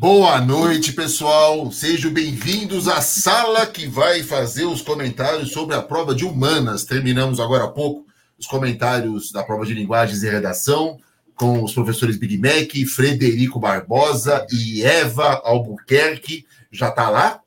Boa 0.00 0.40
noite, 0.40 0.94
pessoal. 0.94 1.70
Sejam 1.70 2.10
bem-vindos 2.10 2.88
à 2.88 3.02
sala 3.02 3.66
que 3.66 3.86
vai 3.86 4.22
fazer 4.22 4.64
os 4.64 4.80
comentários 4.80 5.52
sobre 5.52 5.76
a 5.76 5.82
prova 5.82 6.14
de 6.14 6.24
humanas. 6.24 6.86
Terminamos 6.86 7.38
agora 7.38 7.64
há 7.64 7.68
pouco 7.68 8.06
os 8.38 8.46
comentários 8.46 9.30
da 9.30 9.42
prova 9.42 9.66
de 9.66 9.74
linguagens 9.74 10.22
e 10.22 10.30
redação 10.30 10.98
com 11.34 11.62
os 11.62 11.74
professores 11.74 12.16
Big 12.16 12.38
Mac, 12.38 12.74
Frederico 12.88 13.60
Barbosa 13.60 14.46
e 14.50 14.82
Eva 14.82 15.42
Albuquerque. 15.44 16.46
Já 16.72 16.88
está 16.88 17.10
lá 17.10 17.42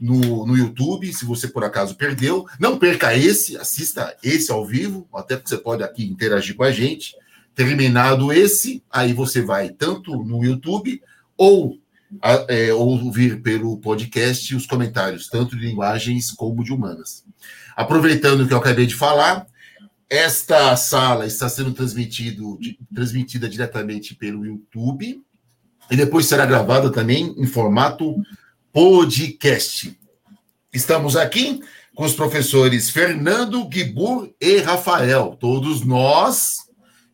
no, 0.00 0.46
no 0.46 0.56
YouTube, 0.56 1.12
se 1.12 1.24
você 1.24 1.48
por 1.48 1.64
acaso 1.64 1.96
perdeu. 1.96 2.46
Não 2.60 2.78
perca 2.78 3.16
esse, 3.16 3.56
assista 3.56 4.16
esse 4.22 4.52
ao 4.52 4.64
vivo, 4.64 5.08
até 5.12 5.34
porque 5.34 5.48
você 5.48 5.58
pode 5.58 5.82
aqui 5.82 6.04
interagir 6.04 6.54
com 6.54 6.62
a 6.62 6.70
gente. 6.70 7.16
Terminado 7.52 8.32
esse, 8.32 8.80
aí 8.92 9.12
você 9.12 9.42
vai 9.42 9.70
tanto 9.70 10.16
no 10.22 10.44
YouTube 10.44 11.02
ou 11.36 11.80
a, 12.22 12.46
é, 12.48 12.72
ouvir 12.72 13.42
pelo 13.42 13.78
podcast 13.78 14.54
os 14.54 14.66
comentários, 14.66 15.28
tanto 15.28 15.56
de 15.56 15.66
linguagens 15.66 16.30
como 16.30 16.64
de 16.64 16.72
humanas. 16.72 17.24
Aproveitando 17.76 18.42
o 18.42 18.48
que 18.48 18.54
eu 18.54 18.58
acabei 18.58 18.86
de 18.86 18.94
falar, 18.94 19.46
esta 20.08 20.76
sala 20.76 21.26
está 21.26 21.48
sendo 21.48 21.72
transmitido, 21.72 22.58
transmitida 22.94 23.48
diretamente 23.48 24.14
pelo 24.14 24.46
YouTube 24.46 25.20
e 25.90 25.96
depois 25.96 26.26
será 26.26 26.46
gravada 26.46 26.90
também 26.90 27.34
em 27.36 27.46
formato 27.46 28.14
podcast. 28.72 29.98
Estamos 30.72 31.16
aqui 31.16 31.60
com 31.94 32.04
os 32.04 32.14
professores 32.14 32.90
Fernando, 32.90 33.66
Guibur 33.66 34.30
e 34.40 34.58
Rafael. 34.58 35.36
Todos 35.40 35.84
nós 35.84 36.58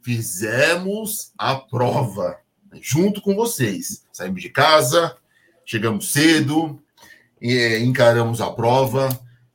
fizemos 0.02 1.33
a 1.38 1.55
prova 1.55 2.36
junto 2.80 3.20
com 3.20 3.34
vocês. 3.34 4.02
Saímos 4.12 4.43
de 4.43 4.51
casa, 4.51 5.16
chegamos 5.65 6.12
cedo, 6.12 6.83
e 7.41 7.78
encaramos 7.78 8.41
a 8.41 8.50
prova 8.50 9.09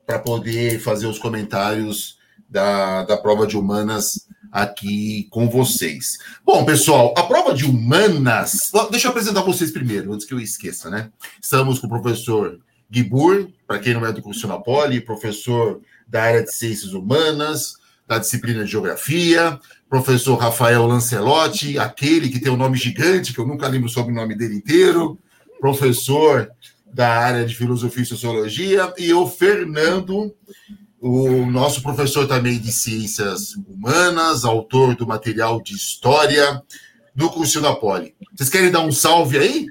para 0.06 0.20
poder 0.20 0.80
fazer 0.80 1.06
os 1.06 1.20
comentários 1.20 2.18
da, 2.50 3.04
da 3.04 3.18
prova 3.18 3.46
de 3.46 3.58
humanas 3.58 4.28
aqui 4.52 5.28
com 5.30 5.50
vocês. 5.50 6.18
Bom, 6.44 6.66
pessoal, 6.66 7.14
a 7.18 7.24
prova 7.24 7.54
de 7.54 7.66
humanas. 7.66 8.72
Deixa 8.90 9.08
eu 9.08 9.12
apresentar 9.12 9.42
vocês 9.42 9.72
primeiro, 9.72 10.14
antes 10.14 10.26
que 10.26 10.34
eu 10.34 10.40
esqueça, 10.40 10.90
né? 10.90 11.12
Estamos 11.42 11.80
com 11.80 11.88
o 11.88 11.90
professor 11.90 12.60
Gibur, 12.90 13.50
para 13.68 13.80
quem 13.80 13.94
não 13.94 14.06
é 14.06 14.12
do 14.12 14.22
curso 14.22 14.48
na 14.48 14.58
Poli, 14.58 15.02
professor 15.02 15.82
da 16.08 16.24
área 16.24 16.44
de 16.44 16.54
ciências 16.54 16.94
humanas, 16.94 17.76
da 18.08 18.18
disciplina 18.18 18.64
de 18.64 18.72
geografia, 18.72 19.60
professor 19.90 20.36
Rafael 20.36 20.86
Lancelotti, 20.86 21.78
aquele 21.78 22.30
que 22.30 22.40
tem 22.40 22.52
um 22.52 22.58
nome 22.58 22.78
gigante, 22.78 23.34
que 23.34 23.40
eu 23.40 23.48
nunca 23.48 23.68
lembro 23.68 23.90
sobre 23.90 24.12
o 24.14 24.16
nome 24.16 24.36
dele 24.36 24.56
inteiro, 24.56 25.20
professor 25.60 26.50
da 26.94 27.10
área 27.10 27.46
de 27.46 27.54
filosofia 27.56 28.04
e 28.04 28.06
sociologia, 28.06 28.94
e 28.98 29.14
o 29.14 29.28
Fernando, 29.28 30.34
o 31.00 31.46
nosso 31.46 31.82
professor 31.82 32.28
também 32.28 32.60
de 32.60 32.72
ciências 32.72 33.54
humanas, 33.68 34.46
autor 34.46 34.96
do 34.96 35.06
material 35.06 35.62
de 35.62 35.76
história 35.76 36.62
do 37.14 37.30
curso 37.30 37.60
da 37.62 37.76
Poli. 37.76 38.16
Vocês 38.36 38.50
querem 38.50 38.72
dar 38.72 38.82
um 38.82 38.92
salve 38.92 39.38
aí? 39.38 39.68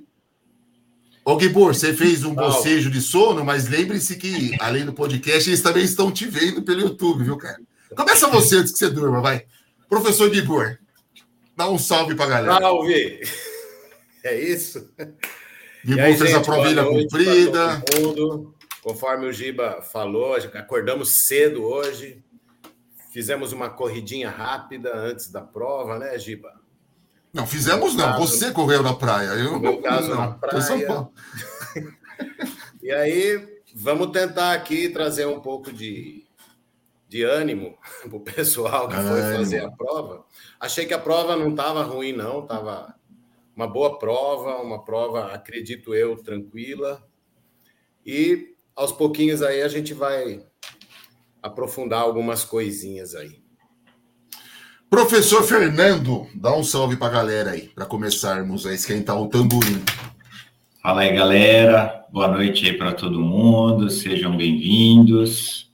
Ô, 1.25 1.41
Gibor, 1.41 1.75
você 1.75 1.93
fez 1.93 2.23
um 2.23 2.35
bocejo 2.35 2.89
de 2.89 3.01
sono, 3.01 3.45
mas 3.45 3.69
lembre-se 3.69 4.15
que, 4.15 4.57
além 4.61 4.85
do 4.85 4.93
podcast, 4.93 5.51
eles 5.51 5.61
também 5.61 5.85
estão 5.85 6.13
te 6.13 6.27
vendo 6.27 6.63
pelo 6.63 6.83
YouTube, 6.83 7.25
viu, 7.25 7.37
cara? 7.37 7.59
Começa 7.95 8.29
você 8.29 8.57
antes 8.57 8.73
que 8.73 8.79
você 8.79 8.91
durma, 8.91 9.21
vai. 9.21 9.47
Professor 9.89 10.33
Gibor, 10.33 10.79
dá 11.57 11.69
um 11.69 11.79
salve 11.79 12.15
para 12.15 12.25
a 12.25 12.29
galera. 12.29 12.61
Salve! 12.61 13.21
É 14.25 14.41
isso? 14.41 14.91
Gibor 15.85 16.05
aí, 16.05 16.17
fez 16.17 16.31
gente, 16.31 16.41
a 16.41 16.41
provilha 16.41 16.85
cumprida. 16.85 17.83
Conforme 18.83 19.27
o 19.27 19.33
Giba 19.33 19.83
falou, 19.83 20.37
acordamos 20.37 21.27
cedo 21.27 21.65
hoje. 21.65 22.23
Fizemos 23.13 23.53
uma 23.53 23.71
corridinha 23.71 24.31
rápida 24.31 24.95
antes 24.95 25.31
da 25.31 25.41
prova, 25.41 25.99
né, 25.99 26.19
Giba? 26.19 26.53
Não, 27.33 27.47
fizemos 27.47 27.95
não. 27.95 28.13
Caso, 28.13 28.27
Você 28.27 28.51
correu 28.51 28.83
na 28.83 28.95
praia. 28.95 29.29
Eu, 29.29 29.53
no 29.53 29.61
meu 29.61 29.81
caso, 29.81 30.11
não. 30.11 30.17
na 30.17 30.29
praia. 30.33 31.09
e 32.83 32.91
aí, 32.91 33.61
vamos 33.75 34.11
tentar 34.11 34.53
aqui 34.53 34.89
trazer 34.89 35.27
um 35.27 35.41
pouco 35.41 35.73
de 35.73 36.26
de 37.09 37.23
ânimo 37.23 37.77
para 38.09 38.17
o 38.17 38.21
pessoal 38.21 38.89
que 38.89 38.97
foi 38.97 39.23
fazer 39.23 39.65
a 39.65 39.71
prova. 39.71 40.25
Achei 40.59 40.87
que 40.87 40.95
a 40.95 40.99
prova 40.99 41.37
não 41.37 41.51
estava 41.51 41.83
ruim, 41.83 42.13
não, 42.13 42.43
estava 42.43 42.95
uma 43.55 43.67
boa 43.67 43.99
prova, 43.99 44.61
uma 44.61 44.85
prova, 44.85 45.33
acredito 45.33 45.95
eu, 45.95 46.17
tranquila. 46.17 47.03
E 48.05 48.55
aos 48.75 48.93
pouquinhos 48.93 49.43
aí 49.43 49.63
a 49.63 49.69
gente 49.69 49.95
vai 49.95 50.45
aprofundar 51.43 52.03
algumas 52.03 52.45
coisinhas 52.45 53.15
aí. 53.15 53.43
Professor 54.91 55.43
Fernando, 55.43 56.29
dá 56.35 56.55
um 56.55 56.63
salve 56.63 56.97
para 56.97 57.09
a 57.09 57.11
galera 57.11 57.51
aí, 57.53 57.69
para 57.69 57.87
começarmos 57.87 58.67
a 58.67 58.73
esquentar 58.73 59.21
o 59.21 59.29
tamborim. 59.29 59.83
Fala 60.81 61.01
aí, 61.01 61.13
galera. 61.13 62.07
Boa 62.13 62.29
noite 62.29 62.67
aí 62.67 62.79
para 62.79 62.93
todo 62.93 63.21
mundo. 63.21 63.91
Sejam 63.91 64.37
bem-vindos. 64.37 65.66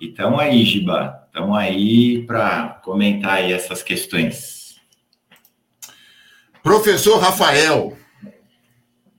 E 0.00 0.10
estamos 0.10 0.38
aí, 0.38 0.64
Giba, 0.64 1.24
estamos 1.26 1.58
aí 1.58 2.24
para 2.24 2.80
comentar 2.84 3.38
aí 3.38 3.52
essas 3.52 3.82
questões. 3.82 4.80
Professor 6.62 7.18
Rafael. 7.18 7.96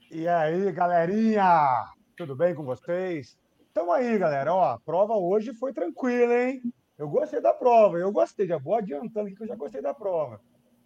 E 0.10 0.26
aí, 0.26 0.72
galerinha? 0.72 1.86
Tudo 2.16 2.34
bem 2.34 2.56
com 2.56 2.64
vocês? 2.64 3.38
Estamos 3.68 3.94
aí, 3.94 4.18
galera. 4.18 4.54
Ó, 4.54 4.64
a 4.64 4.80
prova 4.80 5.18
hoje 5.18 5.54
foi 5.54 5.74
tranquila, 5.74 6.34
hein? 6.34 6.62
Eu 6.98 7.10
gostei 7.10 7.42
da 7.42 7.52
prova, 7.52 7.98
eu 7.98 8.10
gostei. 8.10 8.48
Já 8.48 8.58
vou 8.58 8.76
adiantando 8.76 9.28
aqui 9.28 9.36
que 9.36 9.44
eu 9.44 9.48
já 9.48 9.56
gostei 9.56 9.82
da 9.82 9.94
prova. 9.94 10.40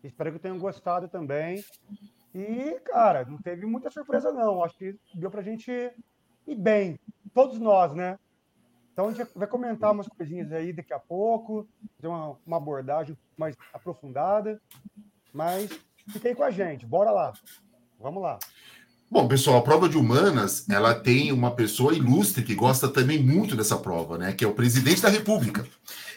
Espero 0.04 0.34
que 0.34 0.40
tenham 0.40 0.58
gostado 0.58 1.08
também. 1.08 1.64
E, 2.34 2.80
cara, 2.84 3.26
não 3.26 3.38
teve 3.38 3.68
muita 3.68 3.92
surpresa, 3.92 4.32
não. 4.32 4.64
Acho 4.64 4.76
que 4.76 4.96
deu 5.14 5.30
para 5.30 5.42
a 5.42 5.44
gente 5.44 5.72
ir 6.48 6.56
bem. 6.56 7.00
Todos 7.32 7.60
nós, 7.60 7.94
né? 7.94 8.18
Então 8.94 9.10
a 9.10 9.12
gente 9.12 9.28
vai 9.36 9.48
comentar 9.48 9.92
umas 9.92 10.08
coisinhas 10.08 10.52
aí 10.52 10.72
daqui 10.72 10.94
a 10.94 11.00
pouco, 11.00 11.68
fazer 11.98 12.08
uma, 12.08 12.38
uma 12.46 12.58
abordagem 12.58 13.18
mais 13.36 13.56
aprofundada. 13.74 14.62
Mas 15.34 15.70
fiquei 16.10 16.36
com 16.36 16.44
a 16.44 16.52
gente, 16.52 16.86
bora 16.86 17.10
lá. 17.10 17.34
Vamos 18.00 18.22
lá. 18.22 18.38
Bom, 19.10 19.28
pessoal, 19.28 19.58
a 19.58 19.62
prova 19.62 19.88
de 19.88 19.98
humanas, 19.98 20.68
ela 20.70 20.96
tem 20.96 21.32
uma 21.32 21.56
pessoa 21.56 21.94
ilustre 21.94 22.44
que 22.44 22.56
gosta 22.56 22.88
também 22.88 23.22
muito 23.22 23.56
dessa 23.56 23.78
prova, 23.78 24.18
né? 24.18 24.34
Que 24.34 24.44
é 24.44 24.48
o 24.48 24.56
presidente 24.56 25.02
da 25.02 25.10
República. 25.10 25.66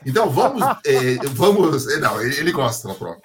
Então, 0.05 0.31
vamos, 0.31 0.63
é, 0.85 1.17
vamos, 1.33 1.87
é, 1.89 1.99
não, 1.99 2.21
ele 2.23 2.53
gosta 2.53 2.89
da 2.89 2.95
prova. 2.95 3.21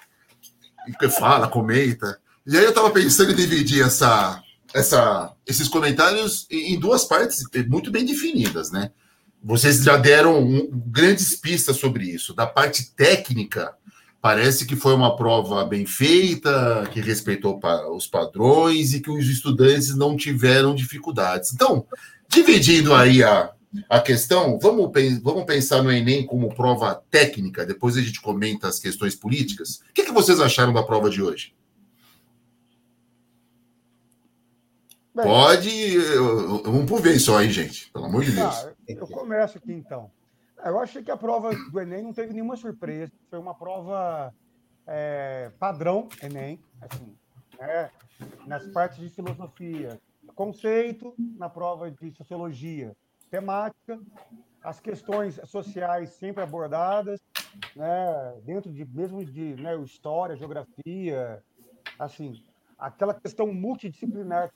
Fala, 1.18 1.48
comenta. 1.48 2.20
E 2.46 2.58
aí 2.58 2.64
eu 2.64 2.72
estava 2.72 2.90
pensando 2.90 3.32
em 3.32 3.36
dividir 3.36 3.86
essa, 3.86 4.44
essa, 4.74 5.34
esses 5.46 5.68
comentários 5.68 6.48
em 6.50 6.78
duas 6.80 7.06
partes 7.06 7.44
muito 7.70 7.92
bem 7.92 8.06
definidas, 8.06 8.72
né? 8.72 8.92
Vocês 9.44 9.84
já 9.84 9.98
deram 9.98 10.40
um, 10.40 10.70
grandes 10.70 11.36
pistas 11.36 11.78
sobre 11.78 12.06
isso. 12.06 12.34
Da 12.34 12.46
parte 12.46 12.92
técnica, 12.96 13.74
parece 14.22 14.66
que 14.66 14.76
foi 14.76 14.94
uma 14.94 15.16
prova 15.16 15.66
bem 15.66 15.86
feita, 15.86 16.88
que 16.92 17.02
respeitou 17.02 17.60
os 17.96 18.06
padrões 18.06 18.94
e 18.94 19.00
que 19.00 19.10
os 19.10 19.28
estudantes 19.28 19.96
não 19.96 20.16
tiveram 20.16 20.76
dificuldades. 20.76 21.54
Então, 21.54 21.86
dividindo 22.30 22.94
aí 22.94 23.24
a, 23.24 23.52
a 23.90 24.00
questão, 24.00 24.60
vamos, 24.62 24.92
vamos 25.24 25.46
pensar 25.46 25.82
no 25.82 25.92
Enem 25.92 26.26
como 26.26 26.54
prova 26.54 27.02
técnica, 27.10 27.66
depois 27.66 27.98
a 27.98 28.02
gente 28.02 28.22
comenta 28.22 28.68
as 28.68 28.80
questões 28.80 29.16
políticas. 29.16 29.82
O 29.90 29.94
que, 29.94 30.06
que 30.06 30.12
vocês 30.12 30.40
acharam 30.40 30.72
da 30.72 30.84
prova 30.84 31.10
de 31.10 31.22
hoje? 31.22 31.54
Bem, 35.14 35.26
Pode. 35.26 35.98
Vamos 36.64 36.86
por 36.86 37.02
vez 37.02 37.24
só 37.24 37.40
aí, 37.40 37.50
gente. 37.50 37.92
Pelo 37.92 38.06
amor 38.06 38.24
de 38.24 38.32
Deus. 38.32 38.66
Ah, 38.66 38.74
eu 38.88 39.08
começo 39.08 39.58
aqui 39.58 39.74
então. 39.74 40.10
Eu 40.64 40.80
achei 40.80 41.04
que 41.04 41.12
a 41.12 41.18
prova 41.18 41.52
do 41.54 41.80
Enem 41.82 42.04
não 42.04 42.14
teve 42.14 42.34
nenhuma 42.34 42.56
surpresa. 42.56 43.12
Foi 43.30 43.40
uma 43.40 43.54
prova 43.54 44.34
é, 44.88 45.52
padrão 45.60 46.08
Enem, 46.22 46.60
assim, 46.82 47.16
né? 47.60 47.90
nas 48.46 48.68
partes 48.68 49.00
de 49.00 49.10
filosofia, 49.10 50.00
conceito, 50.36 51.14
na 51.18 51.50
prova 51.50 51.90
de 51.90 52.12
sociologia, 52.12 52.96
temática, 53.30 54.00
as 54.64 54.80
questões 54.80 55.40
sociais 55.46 56.12
sempre 56.12 56.44
abordadas, 56.44 57.20
né? 57.76 58.34
dentro 58.44 58.72
de 58.72 58.86
mesmo 58.86 59.26
de 59.26 59.56
né, 59.56 59.76
história, 59.82 60.36
geografia, 60.36 61.44
assim, 61.98 62.44
aquela 62.82 63.14
questão 63.14 63.54
multidisciplinar 63.54 64.52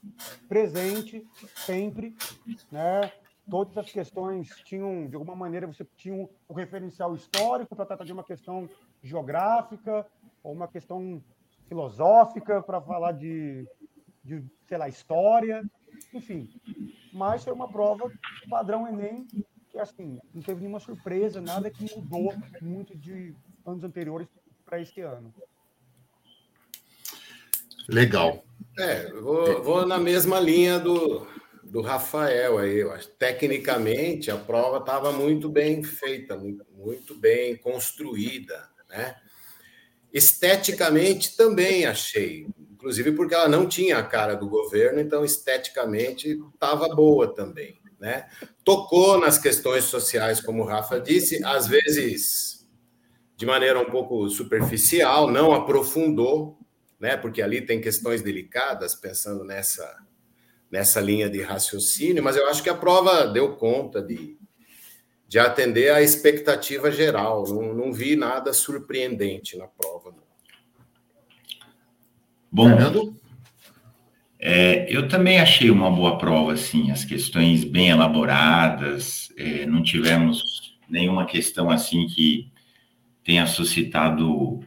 presente 0.50 1.26
sempre, 1.56 2.16
né? 2.72 3.12
Todas 3.48 3.78
as 3.78 3.92
questões 3.92 4.50
tinham, 4.66 5.08
de 5.08 5.16
alguma 5.16 5.36
maneira, 5.36 5.68
você 5.68 5.86
tinha 5.96 6.16
um, 6.16 6.28
um 6.50 6.54
referencial 6.56 7.14
histórico 7.14 7.76
para 7.76 7.86
tratar 7.86 8.04
de 8.04 8.12
uma 8.12 8.24
questão 8.24 8.68
geográfica 9.04 10.08
ou 10.44 10.52
uma 10.52 10.68
questão 10.68 11.22
filosófica 11.68 12.64
para 12.64 12.82
falar 12.82 13.12
de, 13.12 13.68
de, 14.24 14.44
sei 14.68 14.78
lá, 14.80 14.90
história, 14.90 15.64
enfim. 16.12 16.50
Mas 17.14 17.44
foi 17.44 17.54
uma 17.54 17.68
prova 17.68 18.12
padrão 18.50 18.88
Enem, 18.88 19.28
que 19.70 19.78
assim, 19.78 20.20
não 20.34 20.42
teve 20.42 20.62
nenhuma 20.62 20.80
surpresa, 20.80 21.40
nada 21.40 21.70
que 21.70 21.96
mudou 21.96 22.34
muito 22.60 22.98
de 22.98 23.36
anos 23.64 23.84
anteriores 23.84 24.28
para 24.66 24.82
este 24.82 25.02
ano. 25.02 25.32
Legal. 27.88 28.44
É, 28.78 29.12
vou, 29.12 29.64
vou 29.64 29.86
na 29.86 29.98
mesma 29.98 30.40
linha 30.40 30.80
do, 30.80 31.26
do 31.64 31.82
Rafael 31.82 32.58
aí. 32.58 32.80
Eu 32.80 32.92
acho. 32.92 33.10
Tecnicamente, 33.10 34.32
a 34.32 34.38
prova 34.38 34.78
estava 34.78 35.12
muito 35.12 35.50
bem 35.50 35.84
feita, 35.84 36.36
muito, 36.36 36.66
muito 36.74 37.16
bem 37.16 37.56
construída, 37.56 38.70
né? 38.90 39.16
Esteticamente 40.14 41.36
também 41.36 41.86
achei, 41.86 42.48
inclusive 42.72 43.12
porque 43.12 43.36
ela 43.36 43.50
não 43.50 43.68
tinha 43.68 43.98
a 43.98 44.04
cara 44.04 44.34
do 44.34 44.48
governo, 44.48 45.02
então 45.02 45.26
esteticamente 45.26 46.40
estava 46.54 46.88
boa 46.96 47.28
também, 47.34 47.82
né? 48.00 48.30
Tocou 48.64 49.20
nas 49.20 49.38
questões 49.38 49.84
sociais, 49.84 50.40
como 50.40 50.64
o 50.64 50.66
Rafa 50.66 51.02
disse, 51.02 51.44
às 51.44 51.68
vezes 51.68 52.66
de 53.36 53.46
maneira 53.46 53.78
um 53.78 53.92
pouco 53.92 54.30
superficial, 54.30 55.30
não 55.30 55.54
aprofundou, 55.54 56.58
né? 57.00 57.18
Porque 57.18 57.42
ali 57.42 57.62
tem 57.62 57.82
questões 57.82 58.22
delicadas, 58.22 58.96
pensando 58.96 59.44
nessa 59.44 60.06
nessa 60.72 61.00
linha 61.00 61.30
de 61.30 61.42
raciocínio, 61.42 62.24
mas 62.24 62.36
eu 62.36 62.50
acho 62.50 62.62
que 62.62 62.70
a 62.70 62.76
prova 62.76 63.28
deu 63.28 63.56
conta 63.56 64.02
de, 64.02 64.38
de 65.28 65.40
atender 65.40 65.94
à 65.94 66.02
expectativa 66.02 66.92
geral. 66.92 67.46
Não, 67.48 67.74
não 67.74 67.94
vi 67.94 68.16
nada 68.16 68.52
surpreendente 68.52 69.58
na 69.58 69.68
prova. 69.68 70.14
Bom, 72.52 72.68
Fernando? 72.68 73.20
É, 74.40 74.86
eu 74.94 75.08
também 75.08 75.40
achei 75.40 75.70
uma 75.70 75.90
boa 75.90 76.18
prova, 76.18 76.54
assim, 76.54 76.92
as 76.92 77.04
questões 77.04 77.64
bem 77.64 77.90
elaboradas, 77.90 79.30
é, 79.38 79.66
não 79.66 79.82
tivemos 79.82 80.78
nenhuma 80.88 81.26
questão 81.26 81.72
assim 81.72 82.06
que 82.08 82.52
tenha 83.24 83.48
suscitado 83.48 84.60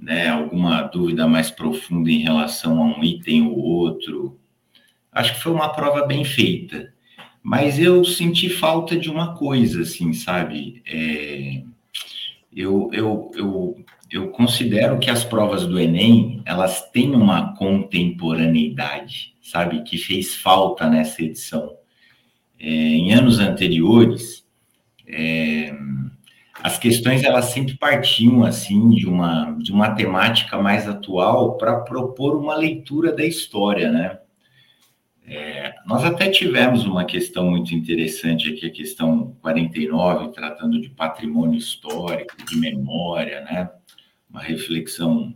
né, 0.00 0.28
alguma 0.28 0.82
dúvida 0.82 1.26
mais 1.28 1.50
profunda 1.50 2.10
em 2.10 2.22
relação 2.22 2.82
a 2.82 2.86
um 2.86 3.04
item 3.04 3.46
ou 3.48 3.58
outro. 3.58 4.40
Acho 5.12 5.34
que 5.34 5.42
foi 5.42 5.52
uma 5.52 5.68
prova 5.68 6.06
bem 6.06 6.24
feita, 6.24 6.92
mas 7.42 7.78
eu 7.78 8.04
senti 8.04 8.48
falta 8.48 8.96
de 8.96 9.10
uma 9.10 9.34
coisa, 9.34 9.82
assim, 9.82 10.12
sabe? 10.12 10.82
É, 10.86 11.62
eu, 12.54 12.88
eu, 12.92 13.30
eu, 13.34 13.84
eu 14.10 14.28
considero 14.30 14.98
que 14.98 15.10
as 15.10 15.24
provas 15.24 15.66
do 15.66 15.78
Enem, 15.78 16.42
elas 16.44 16.90
têm 16.90 17.14
uma 17.14 17.54
contemporaneidade, 17.56 19.34
sabe? 19.42 19.82
Que 19.82 19.98
fez 19.98 20.34
falta 20.34 20.88
nessa 20.88 21.22
edição. 21.22 21.76
É, 22.58 22.68
em 22.68 23.12
anos 23.12 23.38
anteriores, 23.38 24.46
é, 25.06 25.74
as 26.62 26.78
questões 26.78 27.22
elas 27.24 27.46
sempre 27.46 27.76
partiam 27.76 28.44
assim 28.44 28.90
de 28.90 29.06
uma 29.06 29.52
de 29.58 29.72
uma 29.72 29.94
temática 29.94 30.60
mais 30.60 30.88
atual 30.88 31.56
para 31.56 31.80
propor 31.80 32.36
uma 32.36 32.54
leitura 32.54 33.12
da 33.12 33.24
história, 33.24 33.90
né? 33.90 34.18
É, 35.26 35.74
nós 35.86 36.04
até 36.04 36.28
tivemos 36.28 36.84
uma 36.84 37.04
questão 37.04 37.48
muito 37.48 37.72
interessante 37.72 38.52
aqui, 38.52 38.66
a 38.66 38.70
questão 38.70 39.36
49, 39.40 40.32
tratando 40.32 40.80
de 40.80 40.90
patrimônio 40.90 41.56
histórico, 41.56 42.34
de 42.44 42.56
memória, 42.56 43.40
né? 43.42 43.70
Uma 44.28 44.40
reflexão 44.40 45.32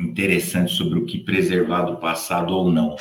interessante 0.00 0.72
sobre 0.72 0.98
o 0.98 1.06
que 1.06 1.18
preservar 1.18 1.82
do 1.82 1.96
passado 1.98 2.56
ou 2.56 2.70
não. 2.70 2.96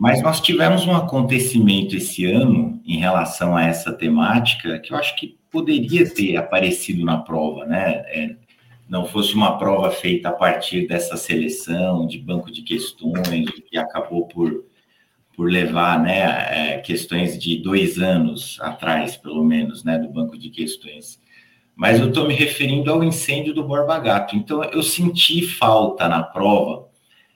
Mas 0.00 0.22
nós 0.22 0.40
tivemos 0.40 0.86
um 0.86 0.94
acontecimento 0.94 1.96
esse 1.96 2.24
ano 2.24 2.80
em 2.86 2.98
relação 2.98 3.56
a 3.56 3.64
essa 3.64 3.92
temática 3.92 4.78
que 4.78 4.92
eu 4.92 4.96
acho 4.96 5.16
que 5.16 5.41
poderia 5.52 6.08
ter 6.08 6.36
aparecido 6.36 7.04
na 7.04 7.18
prova, 7.18 7.66
né? 7.66 8.02
É, 8.06 8.36
não 8.88 9.06
fosse 9.06 9.34
uma 9.34 9.56
prova 9.58 9.90
feita 9.90 10.30
a 10.30 10.32
partir 10.32 10.86
dessa 10.86 11.16
seleção 11.16 12.06
de 12.06 12.18
banco 12.18 12.50
de 12.50 12.62
questões, 12.62 13.48
que 13.70 13.78
acabou 13.78 14.26
por, 14.26 14.64
por 15.36 15.50
levar 15.50 16.02
né, 16.02 16.74
é, 16.74 16.78
questões 16.78 17.38
de 17.38 17.56
dois 17.56 17.98
anos 17.98 18.58
atrás, 18.60 19.16
pelo 19.16 19.44
menos, 19.44 19.82
né, 19.84 19.98
do 19.98 20.10
banco 20.10 20.36
de 20.36 20.50
questões. 20.50 21.20
Mas 21.74 22.00
eu 22.00 22.08
estou 22.08 22.28
me 22.28 22.34
referindo 22.34 22.92
ao 22.92 23.02
incêndio 23.02 23.54
do 23.54 23.64
Borba 23.64 23.98
Gato. 23.98 24.36
Então, 24.36 24.62
eu 24.62 24.82
senti 24.82 25.46
falta 25.46 26.06
na 26.06 26.22
prova 26.22 26.86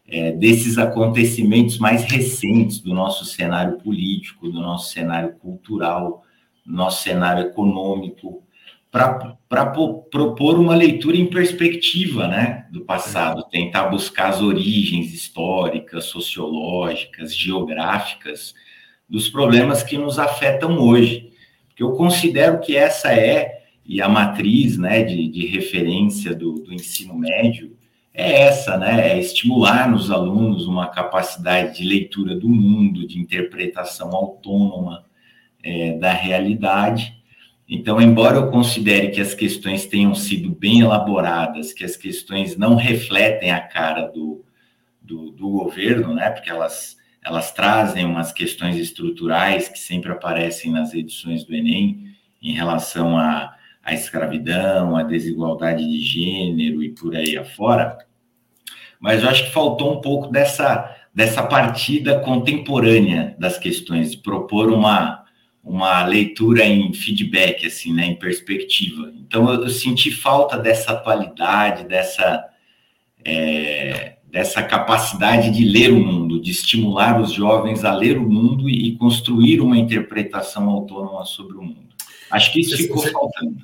é, 0.07 0.33
desses 0.33 0.77
acontecimentos 0.77 1.79
mais 1.79 2.05
recentes 2.05 2.81
do 2.81 2.93
nosso 2.93 3.25
cenário 3.25 3.79
político, 3.79 4.51
do 4.51 4.61
nosso 4.61 4.93
cenário 4.93 5.33
cultural, 5.37 6.23
nosso 6.67 7.03
cenário 7.03 7.47
econômico, 7.47 8.43
para 8.91 9.67
propor 10.11 10.59
uma 10.59 10.75
leitura 10.75 11.17
em 11.17 11.27
perspectiva 11.27 12.27
né, 12.27 12.67
do 12.71 12.81
passado, 12.81 13.47
tentar 13.51 13.89
buscar 13.89 14.31
as 14.31 14.41
origens 14.41 15.13
históricas, 15.13 16.05
sociológicas, 16.05 17.37
geográficas 17.37 18.55
dos 19.09 19.29
problemas 19.29 19.83
que 19.83 19.99
nos 19.99 20.19
afetam 20.19 20.79
hoje. 20.79 21.31
Porque 21.69 21.83
eu 21.83 21.93
considero 21.93 22.61
que 22.61 22.75
essa 22.75 23.13
é, 23.13 23.65
e 23.85 24.01
a 24.01 24.09
matriz 24.09 24.79
né, 24.79 25.03
de, 25.03 25.29
de 25.29 25.47
referência 25.47 26.35
do, 26.35 26.55
do 26.55 26.73
ensino 26.73 27.17
médio, 27.17 27.77
é 28.17 28.45
essa, 28.45 28.79
né? 28.79 29.11
É 29.11 29.21
estimular 29.21 29.91
nos 29.91 30.11
alunos 30.11 30.67
uma 30.67 30.89
capacidade 30.89 31.77
de 31.77 31.85
leitura 31.85 32.35
do 32.35 32.49
mundo, 32.49 33.07
de 33.07 33.19
interpretação 33.19 34.11
autônoma, 34.17 35.05
é, 35.67 35.99
da 35.99 36.13
realidade. 36.13 37.13
Então, 37.69 38.01
embora 38.01 38.37
eu 38.37 38.51
considere 38.53 39.09
que 39.09 39.21
as 39.21 39.35
questões 39.35 39.85
tenham 39.85 40.15
sido 40.15 40.51
bem 40.51 40.81
elaboradas, 40.81 41.73
que 41.73 41.85
as 41.85 41.97
questões 41.97 42.57
não 42.57 42.77
refletem 42.77 43.51
a 43.51 43.61
cara 43.61 44.07
do, 44.07 44.45
do, 45.03 45.33
do 45.33 45.51
governo, 45.51 46.15
né, 46.15 46.31
porque 46.31 46.49
elas, 46.49 46.97
elas 47.25 47.51
trazem 47.51 48.07
umas 48.07 48.31
questões 48.31 48.77
estruturais 48.77 49.69
que 49.69 49.81
sempre 49.81 50.13
aparecem 50.13 50.71
nas 50.71 50.95
edições 50.95 51.43
do 51.43 51.53
Enem, 51.53 52.15
em 52.41 52.53
relação 52.53 53.19
à, 53.19 53.57
escravidão, 53.89 54.97
à 54.97 55.03
desigualdade 55.03 55.85
de 55.85 56.01
gênero 56.01 56.83
e 56.83 56.91
por 56.91 57.17
aí 57.17 57.37
afora, 57.37 57.99
mas 59.01 59.23
eu 59.23 59.29
acho 59.29 59.45
que 59.45 59.53
faltou 59.53 59.97
um 59.97 60.01
pouco 60.01 60.29
dessa, 60.29 60.95
dessa 61.15 61.43
partida 61.43 62.21
contemporânea 62.21 63.37
das 63.39 63.59
questões, 63.59 64.13
de 64.13 64.19
propor 64.19 64.73
uma, 64.73 65.26
uma 65.67 66.07
leitura 66.07 66.65
em 66.65 66.93
feedback, 66.95 67.67
assim, 67.67 67.93
né, 67.93 68.07
em 68.07 68.15
perspectiva. 68.15 69.13
Então, 69.19 69.53
eu, 69.53 69.65
eu 69.65 69.69
senti 69.69 70.13
falta 70.13 70.57
dessa 70.57 70.93
atualidade, 70.93 71.89
dessa, 71.89 72.45
é, 73.25 74.19
dessa 74.31 74.63
capacidade 74.63 75.51
de 75.51 75.65
ler 75.65 75.91
o 75.91 75.99
mundo, 75.99 76.41
de 76.41 76.53
estimular 76.53 77.21
os 77.21 77.33
jovens 77.33 77.85
a 77.85 77.93
ler 77.93 78.17
o 78.17 78.31
mundo 78.31 78.69
e, 78.71 78.91
e 78.91 78.97
construir 78.97 79.61
uma 79.61 79.77
interpretação 79.77 80.71
autônoma 80.71 81.25
sobre 81.25 81.57
o 81.57 81.63
mundo. 81.63 81.89
Acho 82.31 82.53
que 82.53 82.61
isso 82.61 82.77
ficou 82.77 83.03
faltando. 83.03 83.57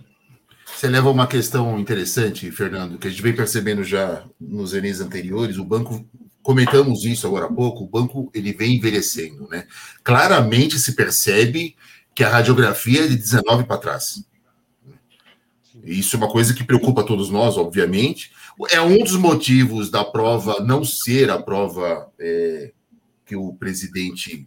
Você 0.66 0.88
leva 0.88 1.08
uma 1.08 1.28
questão 1.28 1.78
interessante, 1.78 2.50
Fernando, 2.50 2.98
que 2.98 3.06
a 3.06 3.10
gente 3.10 3.22
vem 3.22 3.32
percebendo 3.32 3.84
já 3.84 4.24
nos 4.40 4.74
Enes 4.74 5.00
anteriores, 5.00 5.56
o 5.56 5.64
banco 5.64 6.04
comentamos 6.42 7.04
isso 7.04 7.26
agora 7.26 7.46
há 7.46 7.52
pouco, 7.52 7.84
o 7.84 7.88
banco 7.88 8.30
ele 8.34 8.52
vem 8.52 8.76
envelhecendo, 8.76 9.48
né? 9.48 9.66
Claramente 10.02 10.78
se 10.78 10.94
percebe 10.94 11.76
que 12.14 12.24
a 12.24 12.28
radiografia 12.28 13.04
é 13.04 13.08
de 13.08 13.16
19 13.16 13.64
para 13.64 13.78
trás. 13.78 14.24
Isso 15.84 16.14
é 16.14 16.18
uma 16.18 16.30
coisa 16.30 16.54
que 16.54 16.64
preocupa 16.64 17.04
todos 17.04 17.30
nós, 17.30 17.56
obviamente. 17.56 18.30
É 18.70 18.80
um 18.80 18.98
dos 18.98 19.16
motivos 19.16 19.90
da 19.90 20.04
prova 20.04 20.60
não 20.60 20.84
ser 20.84 21.30
a 21.30 21.40
prova 21.40 22.10
é, 22.18 22.72
que 23.26 23.34
o 23.34 23.52
presidente 23.54 24.46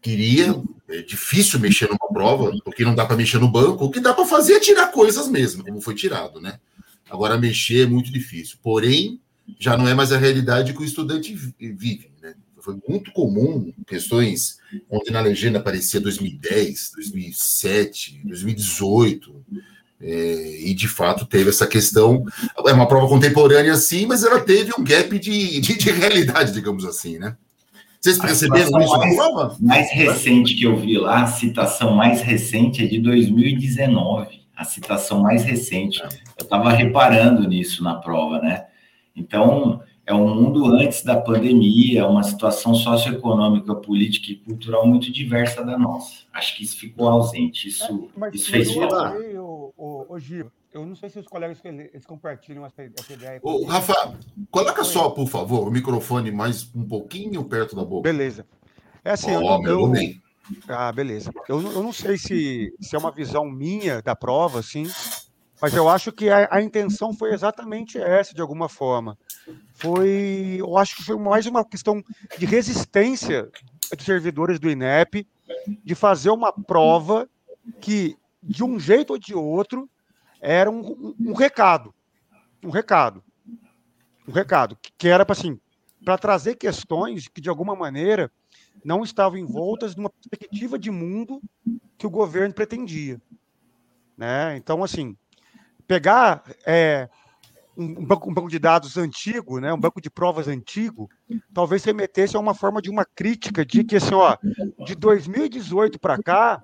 queria. 0.00 0.62
É 0.88 1.02
difícil 1.02 1.58
mexer 1.58 1.88
numa 1.88 2.12
prova, 2.12 2.52
porque 2.64 2.84
não 2.84 2.94
dá 2.94 3.06
para 3.06 3.16
mexer 3.16 3.38
no 3.38 3.50
banco. 3.50 3.84
O 3.84 3.90
que 3.90 4.00
dá 4.00 4.12
para 4.12 4.26
fazer 4.26 4.54
é 4.54 4.60
tirar 4.60 4.88
coisas 4.88 5.28
mesmo, 5.28 5.64
como 5.64 5.80
foi 5.80 5.94
tirado, 5.94 6.40
né? 6.40 6.60
Agora, 7.08 7.38
mexer 7.38 7.84
é 7.84 7.86
muito 7.86 8.12
difícil. 8.12 8.58
Porém, 8.62 9.20
já 9.58 9.76
não 9.76 9.88
é 9.88 9.94
mais 9.94 10.12
a 10.12 10.18
realidade 10.18 10.72
que 10.72 10.80
o 10.80 10.84
estudante 10.84 11.34
vive, 11.34 12.10
né? 12.22 12.34
Foi 12.60 12.76
muito 12.86 13.10
comum 13.12 13.72
questões 13.86 14.58
onde 14.90 15.10
na 15.10 15.20
legenda 15.20 15.58
aparecia 15.58 16.00
2010, 16.00 16.92
2007, 16.94 18.20
2018. 18.24 19.44
É, 20.02 20.60
e 20.62 20.74
de 20.74 20.88
fato 20.88 21.26
teve 21.26 21.50
essa 21.50 21.66
questão. 21.66 22.24
É 22.66 22.72
uma 22.72 22.88
prova 22.88 23.08
contemporânea, 23.08 23.74
sim, 23.76 24.06
mas 24.06 24.24
ela 24.24 24.40
teve 24.40 24.72
um 24.78 24.84
gap 24.84 25.18
de, 25.18 25.60
de, 25.60 25.76
de 25.76 25.90
realidade, 25.90 26.52
digamos 26.52 26.84
assim, 26.84 27.18
né? 27.18 27.36
Vocês 28.00 28.16
perceberam 28.16 28.80
isso 28.80 28.98
mais, 28.98 29.14
prova? 29.14 29.56
mais 29.60 29.92
recente 29.92 30.54
que 30.54 30.64
eu 30.64 30.74
vi 30.74 30.96
lá, 30.96 31.22
a 31.22 31.26
citação 31.26 31.94
mais 31.94 32.22
recente 32.22 32.82
é 32.82 32.86
de 32.86 32.98
2019. 32.98 34.40
A 34.56 34.64
citação 34.64 35.20
mais 35.20 35.44
recente. 35.44 36.02
Eu 36.38 36.44
estava 36.44 36.72
reparando 36.72 37.46
nisso 37.46 37.84
na 37.84 37.96
prova, 37.96 38.38
né? 38.40 38.64
Então, 39.14 39.82
é 40.06 40.14
um 40.14 40.34
mundo 40.34 40.66
antes 40.66 41.02
da 41.02 41.20
pandemia, 41.20 42.06
uma 42.06 42.22
situação 42.22 42.74
socioeconômica, 42.74 43.74
política 43.74 44.32
e 44.32 44.36
cultural 44.36 44.86
muito 44.86 45.12
diversa 45.12 45.64
da 45.64 45.78
nossa. 45.78 46.24
Acho 46.32 46.56
que 46.56 46.64
isso 46.64 46.76
ficou 46.76 47.08
ausente. 47.08 47.68
Isso, 47.68 48.10
é, 48.14 48.18
mas, 48.18 48.34
isso 48.34 48.50
fez 48.50 48.72
falta. 48.72 49.16
O, 49.36 49.72
o, 49.76 50.14
o 50.14 50.18
Gil, 50.18 50.50
eu 50.72 50.86
não 50.86 50.94
sei 50.94 51.10
se 51.10 51.18
os 51.18 51.26
colegas 51.26 51.58
eles 51.64 52.04
compartilham 52.06 52.64
essa, 52.64 52.82
essa 52.82 53.12
ideia. 53.12 53.40
Ô, 53.42 53.64
Rafa, 53.66 54.18
coloca 54.50 54.84
só, 54.84 55.10
por 55.10 55.28
favor, 55.28 55.68
o 55.68 55.70
microfone 55.70 56.30
mais 56.30 56.70
um 56.74 56.84
pouquinho 56.84 57.44
perto 57.44 57.76
da 57.76 57.84
boca. 57.84 58.02
Beleza. 58.02 58.46
É 59.04 59.12
assim, 59.12 59.34
oh, 59.34 59.66
eu, 59.66 59.94
eu, 59.94 60.20
ah, 60.68 60.92
beleza. 60.92 61.32
Eu, 61.48 61.60
eu 61.60 61.82
não 61.82 61.92
sei 61.92 62.18
se, 62.18 62.74
se 62.80 62.96
é 62.96 62.98
uma 62.98 63.10
visão 63.10 63.50
minha 63.50 64.02
da 64.02 64.14
prova, 64.14 64.58
assim, 64.60 64.86
mas 65.60 65.74
eu 65.74 65.88
acho 65.88 66.10
que 66.12 66.28
a, 66.28 66.48
a, 66.50 66.62
intenção 66.62 67.12
foi 67.12 67.32
exatamente 67.32 67.98
essa, 67.98 68.34
de 68.34 68.40
alguma 68.40 68.68
forma. 68.68 69.18
Foi, 69.74 70.56
eu 70.58 70.76
acho 70.76 70.96
que 70.96 71.04
foi 71.04 71.16
mais 71.18 71.46
uma 71.46 71.64
questão 71.64 72.02
de 72.38 72.46
resistência 72.46 73.50
dos 73.96 74.04
servidores 74.04 74.58
do 74.58 74.70
INEP 74.70 75.26
de 75.84 75.94
fazer 75.94 76.30
uma 76.30 76.52
prova 76.52 77.28
que, 77.80 78.16
de 78.42 78.64
um 78.64 78.78
jeito 78.78 79.10
ou 79.10 79.18
de 79.18 79.34
outro, 79.34 79.88
era 80.40 80.70
um, 80.70 81.14
um, 81.20 81.32
recado. 81.34 81.94
Um 82.62 82.70
recado. 82.70 83.22
Um 84.26 84.32
recado. 84.32 84.78
Que 84.96 85.08
era 85.08 85.26
para 85.26 85.34
assim, 85.34 85.60
trazer 86.20 86.56
questões 86.56 87.28
que, 87.28 87.40
de 87.40 87.48
alguma 87.48 87.74
maneira, 87.76 88.30
não 88.84 89.02
estavam 89.02 89.38
envoltas 89.38 89.94
numa 89.94 90.10
perspectiva 90.10 90.78
de 90.78 90.90
mundo 90.90 91.40
que 91.98 92.06
o 92.06 92.10
governo 92.10 92.54
pretendia. 92.54 93.20
Né? 94.16 94.56
Então, 94.56 94.82
assim, 94.82 95.16
pegar 95.90 96.44
é, 96.64 97.08
um, 97.76 98.06
banco, 98.06 98.30
um, 98.30 98.32
banco, 98.32 98.48
de 98.48 98.60
dados 98.60 98.96
antigo, 98.96 99.58
né, 99.58 99.72
um 99.72 99.80
banco 99.80 100.00
de 100.00 100.08
provas 100.08 100.46
antigo, 100.46 101.10
talvez 101.52 101.82
remetesse 101.82 102.36
a 102.36 102.38
uma 102.38 102.54
forma 102.54 102.80
de 102.80 102.88
uma 102.88 103.04
crítica 103.04 103.66
de 103.66 103.82
que, 103.82 103.96
assim, 103.96 104.14
ó, 104.14 104.36
de 104.86 104.94
2018 104.94 105.98
para 105.98 106.16
cá, 106.22 106.62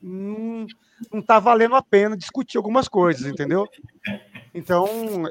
não 0.00 0.68
está 1.14 1.40
valendo 1.40 1.74
a 1.74 1.82
pena 1.82 2.16
discutir 2.16 2.56
algumas 2.56 2.86
coisas, 2.86 3.26
entendeu? 3.26 3.66
Então, 4.54 4.86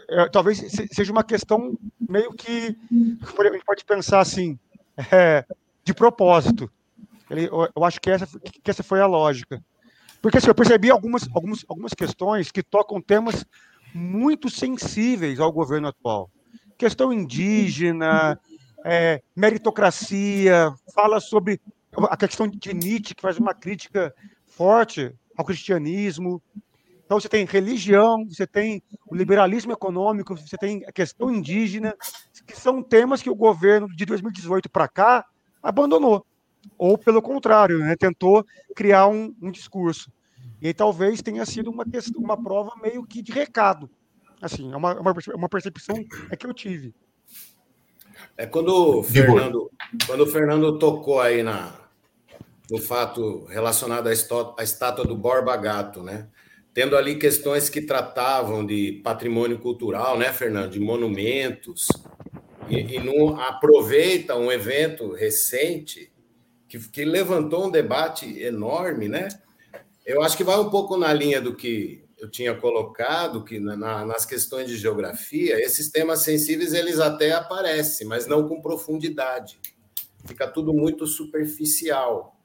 é, 0.09 0.27
talvez 0.27 0.61
seja 0.91 1.13
uma 1.13 1.23
questão 1.23 1.77
meio 1.97 2.33
que 2.33 2.75
a 2.91 3.53
gente 3.53 3.65
pode 3.65 3.85
pensar 3.85 4.19
assim, 4.19 4.59
é, 5.13 5.45
de 5.85 5.93
propósito. 5.93 6.69
Ele, 7.29 7.47
eu 7.47 7.85
acho 7.85 8.01
que 8.01 8.09
essa, 8.09 8.27
que 8.37 8.69
essa 8.69 8.83
foi 8.83 8.99
a 8.99 9.05
lógica. 9.05 9.63
Porque 10.23 10.37
assim, 10.37 10.47
eu 10.47 10.55
percebi 10.55 10.89
algumas, 10.89 11.27
algumas, 11.35 11.65
algumas 11.67 11.93
questões 11.93 12.49
que 12.49 12.63
tocam 12.63 13.01
temas 13.01 13.45
muito 13.93 14.49
sensíveis 14.49 15.37
ao 15.37 15.51
governo 15.51 15.89
atual. 15.89 16.31
Questão 16.77 17.11
indígena, 17.11 18.39
é, 18.85 19.21
meritocracia, 19.35 20.73
fala 20.95 21.19
sobre 21.19 21.59
a 22.09 22.15
questão 22.15 22.47
de 22.47 22.73
Nietzsche, 22.73 23.13
que 23.13 23.21
faz 23.21 23.37
uma 23.37 23.53
crítica 23.53 24.15
forte 24.47 25.13
ao 25.37 25.43
cristianismo. 25.43 26.41
Então, 27.05 27.19
você 27.19 27.27
tem 27.27 27.43
religião, 27.43 28.25
você 28.25 28.47
tem 28.47 28.81
o 29.05 29.13
liberalismo 29.13 29.73
econômico, 29.73 30.37
você 30.37 30.57
tem 30.57 30.85
a 30.87 30.91
questão 30.93 31.29
indígena, 31.29 31.93
que 32.47 32.57
são 32.57 32.81
temas 32.81 33.21
que 33.21 33.29
o 33.29 33.35
governo 33.35 33.89
de 33.93 34.05
2018 34.05 34.69
para 34.69 34.87
cá 34.87 35.25
abandonou. 35.61 36.25
Ou, 36.77 36.97
pelo 36.97 37.21
contrário, 37.21 37.79
né, 37.79 37.95
tentou 37.95 38.45
criar 38.75 39.07
um, 39.07 39.33
um 39.41 39.51
discurso. 39.51 40.11
E 40.61 40.67
aí, 40.67 40.73
talvez 40.73 41.21
tenha 41.21 41.45
sido 41.45 41.69
uma, 41.69 41.85
uma 42.17 42.41
prova 42.41 42.71
meio 42.81 43.05
que 43.05 43.21
de 43.21 43.31
recado. 43.31 43.89
Assim, 44.41 44.71
é 44.71 44.75
uma, 44.75 44.93
uma 45.35 45.49
percepção 45.49 45.95
é 46.29 46.35
que 46.35 46.45
eu 46.45 46.53
tive. 46.53 46.93
É 48.37 48.45
quando 48.45 48.99
o 48.99 49.03
Fernando, 49.03 49.69
quando 50.05 50.21
o 50.21 50.27
Fernando 50.27 50.77
tocou 50.79 51.19
aí 51.21 51.43
na, 51.43 51.73
no 52.69 52.77
fato 52.79 53.45
relacionado 53.45 54.07
à, 54.07 54.11
à 54.57 54.63
estátua 54.63 55.05
do 55.05 55.15
Borba 55.15 55.55
Gato, 55.55 56.01
né? 56.01 56.27
Tendo 56.73 56.97
ali 56.97 57.15
questões 57.15 57.69
que 57.69 57.81
tratavam 57.81 58.65
de 58.65 59.01
patrimônio 59.03 59.59
cultural, 59.59 60.17
né, 60.17 60.33
Fernando? 60.33 60.71
De 60.71 60.79
monumentos, 60.79 61.87
e, 62.67 62.95
e 62.95 62.99
não 62.99 63.39
aproveita 63.39 64.35
um 64.35 64.51
evento 64.51 65.13
recente 65.13 66.11
que, 66.73 66.89
que 66.89 67.05
levantou 67.05 67.67
um 67.67 67.71
debate 67.71 68.41
enorme, 68.41 69.07
né? 69.07 69.27
Eu 70.03 70.23
acho 70.23 70.35
que 70.35 70.43
vai 70.43 70.57
um 70.57 70.69
pouco 70.69 70.97
na 70.97 71.13
linha 71.13 71.39
do 71.39 71.55
que 71.55 72.03
eu 72.17 72.29
tinha 72.29 72.55
colocado, 72.55 73.43
que 73.43 73.59
na, 73.59 74.05
nas 74.05 74.25
questões 74.25 74.67
de 74.67 74.77
geografia, 74.77 75.63
esses 75.63 75.89
temas 75.89 76.21
sensíveis 76.21 76.73
eles 76.73 76.99
até 76.99 77.33
aparecem, 77.33 78.07
mas 78.07 78.25
não 78.25 78.47
com 78.47 78.61
profundidade. 78.61 79.59
Fica 80.25 80.47
tudo 80.47 80.73
muito 80.73 81.05
superficial. 81.05 82.39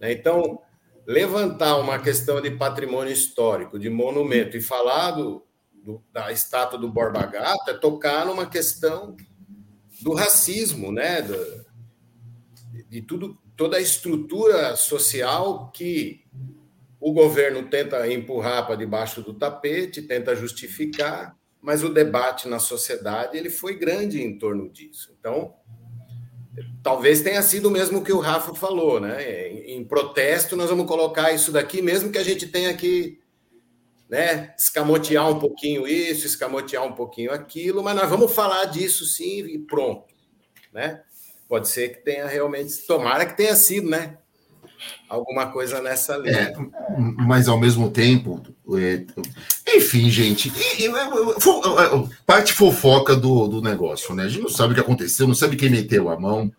Né? 0.00 0.12
Então, 0.12 0.60
levantar 1.06 1.76
uma 1.76 1.98
questão 1.98 2.40
de 2.40 2.50
patrimônio 2.50 3.12
histórico, 3.12 3.78
de 3.78 3.88
monumento, 3.88 4.56
e 4.56 4.60
falar 4.60 5.12
do, 5.12 5.46
do, 5.72 6.02
da 6.12 6.32
estátua 6.32 6.78
do 6.78 6.90
Borba 6.90 7.24
Gato 7.24 7.70
é 7.70 7.74
tocar 7.74 8.26
numa 8.26 8.46
questão 8.46 9.16
do 10.02 10.12
racismo, 10.14 10.90
né? 10.90 11.22
Do, 11.22 11.70
de 12.88 13.02
tudo, 13.02 13.38
toda 13.60 13.76
a 13.76 13.80
estrutura 13.80 14.74
social 14.74 15.70
que 15.70 16.24
o 16.98 17.12
governo 17.12 17.68
tenta 17.68 18.10
empurrar 18.10 18.66
para 18.66 18.74
debaixo 18.74 19.20
do 19.20 19.34
tapete, 19.34 20.00
tenta 20.00 20.34
justificar, 20.34 21.36
mas 21.60 21.84
o 21.84 21.90
debate 21.90 22.48
na 22.48 22.58
sociedade 22.58 23.36
ele 23.36 23.50
foi 23.50 23.76
grande 23.76 24.22
em 24.22 24.38
torno 24.38 24.66
disso. 24.70 25.14
Então, 25.20 25.52
talvez 26.82 27.20
tenha 27.20 27.42
sido 27.42 27.70
mesmo 27.70 28.02
que 28.02 28.14
o 28.14 28.18
Rafa 28.18 28.54
falou, 28.54 28.98
né? 28.98 29.50
Em, 29.50 29.76
em 29.76 29.84
protesto, 29.84 30.56
nós 30.56 30.70
vamos 30.70 30.86
colocar 30.86 31.30
isso 31.30 31.52
daqui, 31.52 31.82
mesmo 31.82 32.10
que 32.10 32.16
a 32.16 32.24
gente 32.24 32.46
tenha 32.46 32.74
que 32.74 33.20
né, 34.08 34.54
escamotear 34.58 35.28
um 35.28 35.38
pouquinho 35.38 35.86
isso, 35.86 36.26
escamotear 36.26 36.86
um 36.86 36.92
pouquinho 36.92 37.30
aquilo, 37.30 37.82
mas 37.82 37.94
nós 37.94 38.08
vamos 38.08 38.32
falar 38.32 38.64
disso 38.64 39.04
sim 39.04 39.40
e 39.40 39.58
pronto, 39.58 40.14
né? 40.72 41.02
Pode 41.50 41.68
ser 41.68 41.88
que 41.88 42.04
tenha 42.04 42.28
realmente, 42.28 42.72
tomara 42.86 43.26
que 43.26 43.36
tenha 43.36 43.56
sido, 43.56 43.90
né? 43.90 44.18
Alguma 45.08 45.48
coisa 45.48 45.82
nessa 45.82 46.16
linha. 46.16 46.32
É, 46.32 46.54
mas 46.96 47.48
ao 47.48 47.58
mesmo 47.58 47.90
tempo, 47.90 48.40
é, 48.78 49.04
enfim, 49.66 50.08
gente, 50.08 50.52
parte 52.24 52.52
fofoca 52.52 53.16
do, 53.16 53.48
do 53.48 53.60
negócio, 53.60 54.14
né? 54.14 54.22
A 54.22 54.28
gente 54.28 54.42
não 54.42 54.48
sabe 54.48 54.72
o 54.72 54.74
que 54.76 54.80
aconteceu, 54.80 55.26
não 55.26 55.34
sabe 55.34 55.56
quem 55.56 55.68
meteu 55.68 56.08
a 56.08 56.18
mão, 56.18 56.52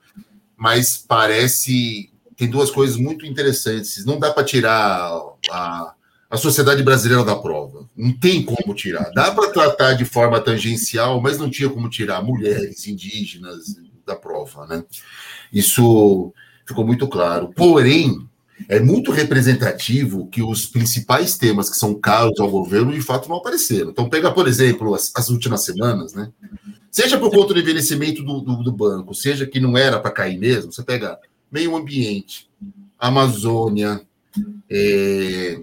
mas 0.58 0.98
parece 0.98 2.12
tem 2.36 2.50
duas 2.50 2.70
coisas 2.70 2.98
muito 2.98 3.26
interessantes. 3.26 4.04
Não 4.04 4.20
dá 4.20 4.34
para 4.34 4.44
tirar 4.44 5.10
a 5.50 5.96
a 6.30 6.38
sociedade 6.38 6.82
brasileira 6.82 7.26
da 7.26 7.36
prova. 7.36 7.90
Não 7.94 8.14
tem 8.14 8.42
como 8.42 8.74
tirar. 8.74 9.12
Dá 9.14 9.34
para 9.34 9.52
tratar 9.52 9.94
de 9.96 10.06
forma 10.06 10.40
tangencial, 10.40 11.20
mas 11.20 11.38
não 11.38 11.50
tinha 11.50 11.70
como 11.70 11.90
tirar 11.90 12.24
mulheres, 12.24 12.88
indígenas 12.88 13.76
da 14.06 14.16
prova, 14.16 14.66
né? 14.68 14.84
Isso 15.52 16.34
ficou 16.66 16.86
muito 16.86 17.08
claro. 17.08 17.52
Porém, 17.56 18.28
é 18.68 18.80
muito 18.80 19.12
representativo 19.12 20.28
que 20.28 20.42
os 20.42 20.66
principais 20.66 21.38
temas 21.38 21.70
que 21.70 21.78
são 21.78 21.94
caros 21.94 22.40
ao 22.40 22.50
governo 22.50 22.94
de 22.94 23.02
fato 23.02 23.30
não 23.30 23.38
apareceram. 23.38 23.90
Então, 23.90 24.10
pega, 24.10 24.32
por 24.32 24.48
exemplo, 24.48 24.94
as, 24.94 25.12
as 25.16 25.30
últimas 25.30 25.64
semanas, 25.64 26.14
né? 26.14 26.32
Seja 26.90 27.18
por 27.18 27.32
conta 27.32 27.54
do 27.54 27.60
envelhecimento 27.60 28.22
do, 28.24 28.42
do, 28.42 28.64
do 28.64 28.72
banco, 28.72 29.14
seja 29.14 29.46
que 29.46 29.60
não 29.60 29.78
era 29.78 30.00
para 30.00 30.12
cair 30.12 30.38
mesmo, 30.38 30.72
você 30.72 30.84
pega 30.84 31.18
meio 31.50 31.76
ambiente, 31.76 32.50
Amazônia, 33.00 34.02
é, 34.70 35.62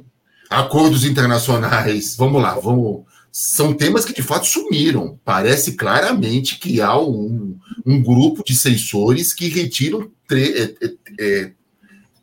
acordos 0.49 1.05
internacionais, 1.05 2.17
vamos 2.17 2.43
lá, 2.43 2.55
vamos. 2.55 3.05
São 3.41 3.73
temas 3.73 4.05
que 4.05 4.13
de 4.13 4.21
fato 4.21 4.49
sumiram. 4.49 5.17
Parece 5.25 5.77
claramente 5.77 6.59
que 6.59 6.81
há 6.81 6.99
um, 7.01 7.57
um 7.87 8.03
grupo 8.03 8.43
de 8.43 8.53
censores 8.53 9.33
que 9.33 9.47
retiram 9.47 10.11
é, 10.33 10.63
é, 10.63 10.95
é, 11.21 11.53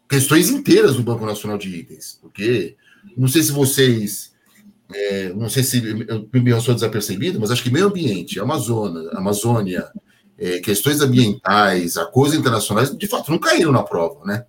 questões 0.09 0.49
inteiras 0.49 0.97
do 0.97 1.03
Banco 1.03 1.25
Nacional 1.25 1.57
de 1.57 1.73
Itens. 1.73 2.19
Porque 2.21 2.75
não 3.15 3.29
sei 3.29 3.43
se 3.43 3.53
vocês. 3.53 4.33
É, 4.93 5.29
não 5.29 5.47
sei 5.47 5.63
se 5.63 5.81
eu 6.45 6.61
sou 6.61 6.75
desapercebido, 6.75 7.39
mas 7.39 7.49
acho 7.49 7.63
que 7.63 7.71
meio 7.71 7.87
ambiente, 7.87 8.37
Amazônia, 8.37 9.09
Amazônia 9.11 9.89
é, 10.37 10.59
questões 10.59 10.99
ambientais, 10.99 11.95
acordos 11.95 12.35
internacionais, 12.35 12.93
de 12.93 13.07
fato, 13.07 13.31
não 13.31 13.39
caíram 13.39 13.71
na 13.71 13.83
prova, 13.83 14.25
né? 14.25 14.45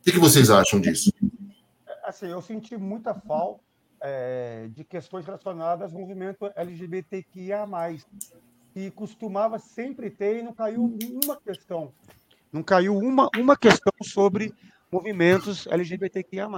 O 0.00 0.04
que, 0.04 0.12
que 0.12 0.18
vocês 0.18 0.48
acham 0.48 0.80
disso? 0.80 1.12
assim, 2.04 2.28
eu 2.28 2.40
senti 2.40 2.74
muita 2.74 3.12
falta 3.12 3.67
é, 4.00 4.68
de 4.74 4.84
questões 4.84 5.24
relacionadas 5.24 5.92
ao 5.92 6.00
movimento 6.00 6.50
LGBTQIA+, 6.54 7.66
e 8.74 8.90
costumava 8.90 9.58
sempre 9.58 10.10
ter 10.10 10.38
e 10.38 10.42
não 10.42 10.52
caiu 10.52 10.96
uma 11.24 11.36
questão. 11.36 11.92
Não 12.52 12.62
caiu 12.62 12.96
uma, 12.96 13.28
uma 13.36 13.56
questão 13.56 13.92
sobre 14.02 14.54
movimentos 14.90 15.66
LGBTQIA+. 15.66 16.48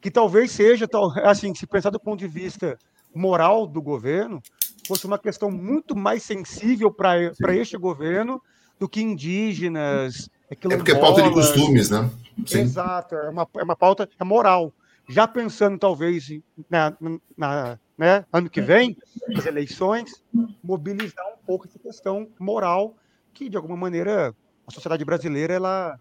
Que 0.00 0.10
talvez 0.10 0.50
seja, 0.52 0.88
assim, 1.24 1.54
se 1.54 1.66
pensar 1.66 1.90
do 1.90 2.00
ponto 2.00 2.18
de 2.18 2.28
vista 2.28 2.78
moral 3.14 3.66
do 3.66 3.82
governo, 3.82 4.40
fosse 4.86 5.06
uma 5.06 5.18
questão 5.18 5.50
muito 5.50 5.94
mais 5.94 6.22
sensível 6.22 6.92
para 6.92 7.54
este 7.54 7.76
governo 7.76 8.40
do 8.78 8.88
que 8.88 9.02
indígenas. 9.02 10.30
É 10.48 10.54
porque 10.54 10.92
é 10.92 10.98
pauta 10.98 11.22
de 11.22 11.30
costumes, 11.30 11.90
né? 11.90 12.10
Sim. 12.46 12.60
Exato, 12.60 13.14
é 13.14 13.28
uma, 13.28 13.46
é 13.56 13.62
uma 13.62 13.76
pauta 13.76 14.08
é 14.18 14.24
moral. 14.24 14.72
Já 15.10 15.26
pensando, 15.26 15.78
talvez, 15.78 16.28
na, 16.68 16.96
na 17.36 17.78
né, 17.98 18.24
ano 18.32 18.48
que 18.48 18.60
vem, 18.60 18.96
as 19.36 19.44
eleições, 19.44 20.22
mobilizar 20.62 21.26
um 21.34 21.44
pouco 21.44 21.66
essa 21.66 21.78
questão 21.78 22.28
moral 22.38 22.96
que, 23.34 23.48
de 23.48 23.56
alguma 23.56 23.76
maneira, 23.76 24.34
a 24.66 24.70
sociedade 24.70 25.04
brasileira 25.04 25.52
ela, 25.52 26.00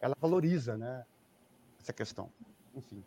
ela 0.00 0.16
valoriza 0.20 0.76
né, 0.76 1.02
essa 1.80 1.92
questão. 1.92 2.28
Enfim. 2.76 3.02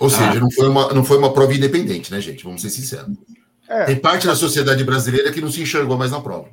Ou 0.00 0.08
seja, 0.08 0.30
ah. 0.30 0.34
não, 0.34 0.50
foi 0.50 0.68
uma, 0.68 0.92
não 0.94 1.04
foi 1.04 1.18
uma 1.18 1.34
prova 1.34 1.52
independente, 1.54 2.10
né, 2.10 2.20
gente? 2.20 2.44
Vamos 2.44 2.62
ser 2.62 2.70
sinceros. 2.70 3.14
É, 3.68 3.84
Tem 3.84 4.00
parte 4.00 4.26
da 4.26 4.34
sociedade 4.34 4.82
brasileira 4.84 5.32
que 5.32 5.40
não 5.40 5.50
se 5.50 5.60
enxergou 5.60 5.98
mais 5.98 6.10
na 6.10 6.20
prova. 6.20 6.48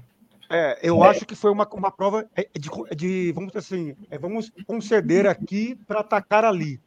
É, 0.49 0.79
eu 0.81 1.03
é. 1.03 1.07
acho 1.09 1.25
que 1.25 1.35
foi 1.35 1.51
uma, 1.51 1.67
uma 1.71 1.91
prova 1.91 2.27
de, 2.57 2.95
de 2.95 3.31
vamos 3.31 3.51
dizer 3.53 3.59
assim, 3.59 3.95
é, 4.09 4.17
vamos 4.17 4.51
conceder 4.65 5.27
aqui 5.27 5.77
para 5.88 5.99
atacar 5.99 6.43
ali. 6.43 6.81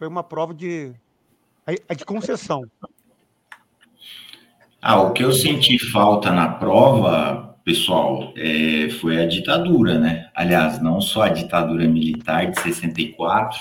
Foi 0.00 0.08
uma 0.08 0.24
prova 0.24 0.54
de, 0.54 0.94
é, 1.66 1.74
é 1.86 1.94
de 1.94 2.06
concessão. 2.06 2.64
Ah, 4.80 4.98
o 4.98 5.12
que 5.12 5.22
eu 5.22 5.30
senti 5.30 5.78
falta 5.78 6.32
na 6.32 6.48
prova 6.48 7.54
pessoal, 7.62 8.32
é, 8.34 8.88
foi 8.88 9.22
a 9.22 9.26
ditadura, 9.26 9.98
né? 9.98 10.30
Aliás, 10.34 10.80
não 10.80 11.02
só 11.02 11.24
a 11.24 11.28
ditadura 11.28 11.86
militar 11.86 12.50
de 12.50 12.58
64, 12.62 13.60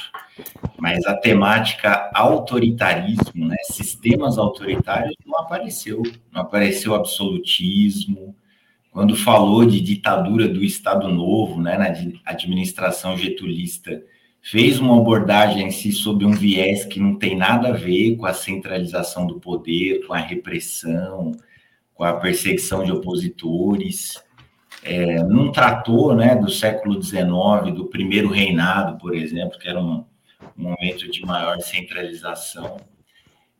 mas 0.77 1.05
a 1.05 1.17
temática 1.17 2.09
autoritarismo, 2.13 3.45
né? 3.45 3.57
Sistemas 3.63 4.37
autoritários 4.37 5.17
não 5.25 5.39
apareceu, 5.39 6.01
não 6.31 6.43
apareceu 6.43 6.95
absolutismo. 6.95 8.33
Quando 8.93 9.13
falou 9.13 9.65
de 9.65 9.81
ditadura 9.81 10.47
do 10.47 10.63
Estado 10.63 11.09
Novo, 11.09 11.61
né, 11.61 11.77
na 11.77 12.31
administração 12.31 13.17
getulista, 13.17 14.01
fez 14.41 14.79
uma 14.79 14.97
abordagem 14.97 15.67
em 15.67 15.71
si 15.71 15.91
sobre 15.91 16.25
um 16.25 16.31
viés 16.31 16.85
que 16.85 16.99
não 16.99 17.15
tem 17.15 17.35
nada 17.35 17.69
a 17.69 17.73
ver 17.73 18.15
com 18.17 18.25
a 18.25 18.33
centralização 18.33 19.27
do 19.27 19.39
poder, 19.39 20.05
com 20.05 20.13
a 20.13 20.17
repressão, 20.17 21.33
com 21.93 22.03
a 22.03 22.13
perseguição 22.13 22.83
de 22.83 22.91
opositores, 22.91 24.23
é, 24.83 25.21
não 25.23 25.51
tratou 25.51 26.15
né, 26.15 26.35
do 26.35 26.49
século 26.49 27.01
XIX, 27.01 27.75
do 27.75 27.85
primeiro 27.85 28.29
reinado, 28.29 28.97
por 28.97 29.13
exemplo, 29.13 29.59
que 29.59 29.67
era 29.67 29.79
um, 29.79 30.05
um 30.57 30.63
momento 30.63 31.09
de 31.11 31.21
maior 31.25 31.59
centralização. 31.59 32.77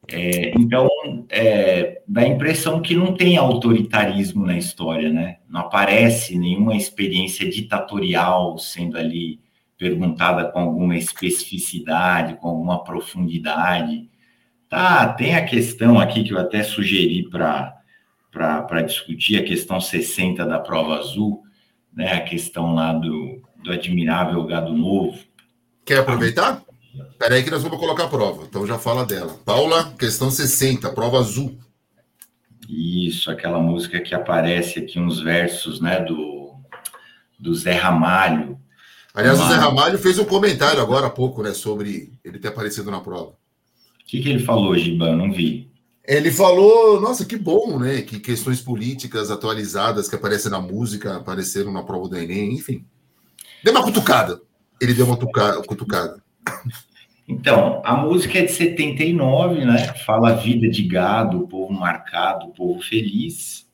É, 0.07 0.51
então, 0.57 0.89
é, 1.29 2.01
dá 2.07 2.21
a 2.21 2.27
impressão 2.27 2.81
que 2.81 2.95
não 2.95 3.13
tem 3.13 3.37
autoritarismo 3.37 4.45
na 4.45 4.57
história, 4.57 5.09
né? 5.11 5.37
Não 5.47 5.61
aparece 5.61 6.37
nenhuma 6.37 6.75
experiência 6.75 7.47
ditatorial 7.49 8.57
sendo 8.57 8.97
ali 8.97 9.39
perguntada 9.79 10.51
com 10.51 10.59
alguma 10.59 10.97
especificidade, 10.97 12.35
com 12.35 12.49
alguma 12.49 12.83
profundidade. 12.83 14.09
Tá, 14.67 15.07
tem 15.13 15.35
a 15.35 15.45
questão 15.45 15.97
aqui 15.97 16.23
que 16.23 16.33
eu 16.33 16.37
até 16.37 16.61
sugeri 16.61 17.27
para 17.27 17.75
para 18.31 18.83
discutir 18.83 19.39
a 19.39 19.43
questão 19.43 19.81
60 19.81 20.45
da 20.45 20.59
prova 20.59 20.99
azul, 20.99 21.41
né, 21.91 22.13
a 22.13 22.21
questão 22.21 22.75
lá 22.75 22.93
do, 22.93 23.41
do 23.63 23.71
admirável 23.71 24.45
gado 24.45 24.71
novo. 24.71 25.17
Quer 25.83 25.97
aproveitar? 25.97 26.61
Espera 27.09 27.33
aí 27.33 27.43
que 27.43 27.49
nós 27.49 27.63
vamos 27.63 27.79
colocar 27.79 28.03
a 28.03 28.07
prova, 28.07 28.45
então 28.47 28.67
já 28.67 28.77
fala 28.77 29.03
dela. 29.03 29.35
Paula, 29.43 29.91
questão 29.97 30.29
60, 30.29 30.91
prova 30.93 31.17
azul. 31.17 31.57
Isso, 32.69 33.31
aquela 33.31 33.59
música 33.59 33.99
que 33.99 34.13
aparece 34.13 34.77
aqui 34.77 34.99
uns 34.99 35.19
versos, 35.19 35.81
né, 35.81 35.99
do, 36.01 36.53
do 37.39 37.55
Zé 37.55 37.73
Ramalho. 37.73 38.59
Aliás, 39.13 39.39
o 39.39 39.47
Zé 39.47 39.55
Ramalho 39.55 39.97
fez 39.97 40.19
um 40.19 40.25
comentário 40.25 40.81
agora 40.81 41.07
há 41.07 41.09
pouco, 41.09 41.41
né, 41.41 41.53
sobre 41.53 42.13
ele 42.23 42.39
ter 42.39 42.49
aparecido 42.49 42.91
na 42.91 42.99
prova. 42.99 43.31
O 43.31 44.05
que, 44.05 44.21
que 44.21 44.29
ele 44.29 44.43
falou, 44.43 44.75
Giban? 44.77 45.15
Não 45.15 45.31
vi. 45.31 45.69
Ele 46.09 46.31
falou, 46.31 46.99
nossa, 46.99 47.23
que 47.23 47.37
bom, 47.37 47.77
né? 47.77 48.01
Que 48.01 48.19
questões 48.19 48.59
políticas 48.59 49.29
atualizadas 49.29 50.09
que 50.09 50.15
aparecem 50.15 50.49
na 50.49 50.59
música 50.59 51.17
apareceram 51.17 51.71
na 51.71 51.83
prova 51.83 52.07
do 52.07 52.17
Enem, 52.17 52.53
enfim. 52.53 52.83
Deu 53.63 53.71
uma 53.71 53.83
cutucada. 53.83 54.41
Ele 54.81 54.95
deu 54.95 55.05
uma 55.05 55.17
cutucada. 55.17 56.23
Então, 57.27 57.79
a 57.85 57.95
música 57.95 58.39
é 58.39 58.45
de 58.45 58.51
79, 58.51 59.63
né? 59.63 59.93
Fala 60.03 60.33
vida 60.33 60.67
de 60.67 60.81
gado, 60.81 61.47
povo 61.47 61.71
marcado, 61.71 62.51
povo 62.55 62.81
feliz. 62.81 63.68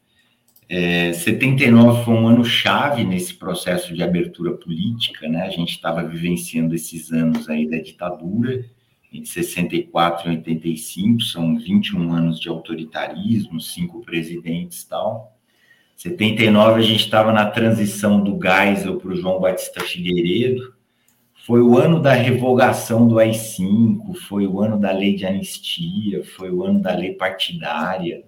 É, 0.67 1.13
79 1.13 2.03
foi 2.03 2.13
um 2.13 2.27
ano 2.27 2.43
chave 2.43 3.03
nesse 3.03 3.35
processo 3.35 3.93
de 3.93 4.01
abertura 4.01 4.53
política, 4.53 5.27
né? 5.27 5.43
A 5.43 5.49
gente 5.49 5.71
estava 5.71 6.03
vivenciando 6.03 6.73
esses 6.73 7.11
anos 7.11 7.47
aí 7.47 7.69
da 7.69 7.77
ditadura 7.77 8.65
em 9.13 9.23
64 9.23 10.27
e 10.27 10.35
85, 10.37 11.21
são 11.21 11.57
21 11.57 12.11
anos 12.11 12.39
de 12.39 12.49
autoritarismo, 12.49 13.61
cinco 13.61 14.01
presidentes 14.01 14.81
e 14.81 14.89
tal. 14.89 15.37
79 15.95 16.79
a 16.79 16.83
gente 16.83 17.05
estava 17.05 17.31
na 17.31 17.45
transição 17.49 18.21
do 18.21 18.37
Geisel 18.41 18.97
para 18.97 19.11
o 19.11 19.15
João 19.15 19.39
Batista 19.39 19.81
Figueiredo. 19.81 20.73
Foi 21.45 21.61
o 21.61 21.77
ano 21.77 22.01
da 22.01 22.11
revogação 22.11 23.07
do 23.07 23.19
AI-5, 23.19 24.15
foi 24.27 24.47
o 24.47 24.59
ano 24.59 24.79
da 24.79 24.91
lei 24.91 25.15
de 25.15 25.25
anistia, 25.25 26.23
foi 26.23 26.51
o 26.51 26.63
ano 26.63 26.81
da 26.81 26.93
lei 26.93 27.13
partidária, 27.13 28.23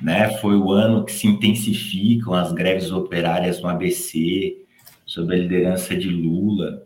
né? 0.00 0.30
Foi 0.38 0.56
o 0.56 0.72
ano 0.72 1.04
que 1.04 1.12
se 1.12 1.26
intensificam 1.26 2.32
as 2.34 2.52
greves 2.52 2.90
operárias 2.90 3.60
no 3.60 3.68
ABC, 3.68 4.56
sob 5.04 5.34
a 5.34 5.38
liderança 5.38 5.96
de 5.96 6.08
Lula 6.08 6.82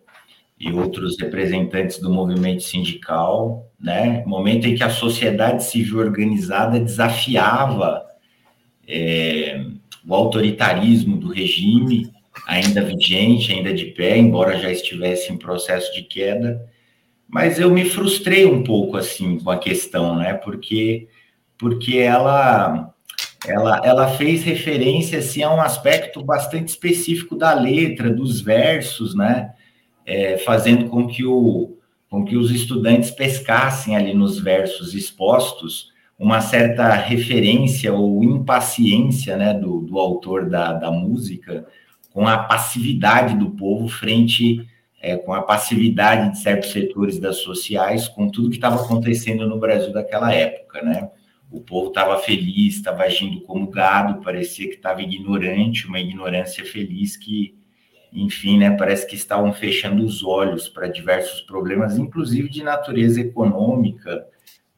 e 0.58 0.72
outros 0.72 1.18
representantes 1.20 1.98
do 1.98 2.10
movimento 2.10 2.62
sindical, 2.62 3.70
né? 3.78 4.24
Momento 4.26 4.66
em 4.66 4.74
que 4.74 4.82
a 4.82 4.90
sociedade 4.90 5.64
civil 5.64 5.98
organizada 5.98 6.80
desafiava 6.80 8.02
é, 8.86 9.64
o 10.06 10.14
autoritarismo 10.14 11.16
do 11.16 11.28
regime, 11.28 12.10
ainda 12.46 12.82
vigente, 12.82 13.52
ainda 13.52 13.72
de 13.72 13.86
pé, 13.86 14.16
embora 14.16 14.58
já 14.58 14.70
estivesse 14.70 15.32
em 15.32 15.36
processo 15.36 15.92
de 15.94 16.02
queda. 16.02 16.64
Mas 17.28 17.58
eu 17.58 17.70
me 17.70 17.84
frustrei 17.84 18.46
um 18.46 18.62
pouco 18.62 18.96
assim 18.96 19.38
com 19.38 19.50
a 19.50 19.58
questão, 19.58 20.16
né? 20.16 20.34
Porque 20.34 21.08
porque 21.56 21.98
ela 21.98 22.93
ela, 23.46 23.80
ela 23.84 24.08
fez 24.08 24.42
referência 24.42 25.18
assim, 25.18 25.42
a 25.42 25.52
um 25.52 25.60
aspecto 25.60 26.24
bastante 26.24 26.68
específico 26.68 27.36
da 27.36 27.52
letra, 27.52 28.10
dos 28.10 28.40
versos, 28.40 29.14
né? 29.14 29.52
é, 30.06 30.36
fazendo 30.38 30.88
com 30.88 31.06
que, 31.06 31.24
o, 31.24 31.76
com 32.10 32.24
que 32.24 32.36
os 32.36 32.50
estudantes 32.50 33.10
pescassem 33.10 33.96
ali 33.96 34.12
nos 34.14 34.38
versos 34.38 34.94
expostos 34.94 35.92
uma 36.18 36.40
certa 36.40 36.94
referência 36.94 37.92
ou 37.92 38.22
impaciência 38.22 39.36
né, 39.36 39.52
do, 39.52 39.80
do 39.80 39.98
autor 39.98 40.48
da, 40.48 40.72
da 40.72 40.90
música 40.90 41.66
com 42.12 42.26
a 42.26 42.38
passividade 42.38 43.36
do 43.36 43.50
povo 43.50 43.88
frente 43.88 44.64
é, 45.00 45.16
com 45.16 45.34
a 45.34 45.42
passividade 45.42 46.30
de 46.30 46.38
certos 46.38 46.70
setores 46.70 47.18
das 47.18 47.38
sociais, 47.38 48.08
com 48.08 48.30
tudo 48.30 48.48
que 48.48 48.56
estava 48.56 48.82
acontecendo 48.82 49.46
no 49.46 49.58
Brasil 49.58 49.92
daquela 49.92 50.32
época, 50.32 50.80
né? 50.82 51.10
O 51.54 51.60
povo 51.60 51.88
estava 51.88 52.18
feliz, 52.18 52.76
estava 52.76 53.04
agindo 53.04 53.40
como 53.42 53.68
gado, 53.68 54.22
parecia 54.22 54.68
que 54.68 54.74
estava 54.74 55.02
ignorante, 55.02 55.86
uma 55.86 56.00
ignorância 56.00 56.64
feliz 56.64 57.16
que 57.16 57.54
enfim, 58.14 58.58
né, 58.58 58.70
parece 58.70 59.06
que 59.08 59.16
estavam 59.16 59.52
fechando 59.52 60.04
os 60.04 60.22
olhos 60.22 60.68
para 60.68 60.86
diversos 60.86 61.40
problemas, 61.40 61.98
inclusive 61.98 62.48
de 62.48 62.62
natureza 62.62 63.20
econômica, 63.20 64.24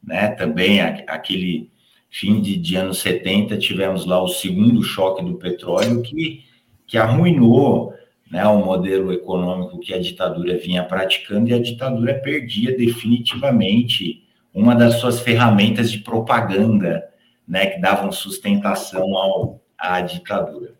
né, 0.03 0.29
também 0.29 0.81
aquele 0.81 1.69
fim 2.09 2.41
de, 2.41 2.57
de 2.57 2.75
anos 2.75 2.97
70, 2.97 3.57
tivemos 3.57 4.05
lá 4.05 4.21
o 4.21 4.27
segundo 4.27 4.81
choque 4.81 5.23
do 5.23 5.35
petróleo 5.35 6.01
que, 6.01 6.43
que 6.87 6.97
arruinou 6.97 7.93
né, 8.31 8.45
o 8.47 8.65
modelo 8.65 9.13
econômico 9.13 9.79
que 9.79 9.93
a 9.93 9.99
ditadura 9.99 10.57
vinha 10.57 10.83
praticando 10.83 11.49
e 11.49 11.53
a 11.53 11.61
ditadura 11.61 12.15
perdia 12.15 12.75
definitivamente 12.75 14.26
uma 14.57 14.75
das 14.75 14.95
suas 14.95 15.19
ferramentas 15.19 15.91
de 15.91 15.99
propaganda, 15.99 17.03
né, 17.47 17.67
que 17.67 17.79
davam 17.79 18.11
sustentação 18.11 19.15
ao, 19.15 19.61
à 19.77 20.01
ditadura. 20.01 20.73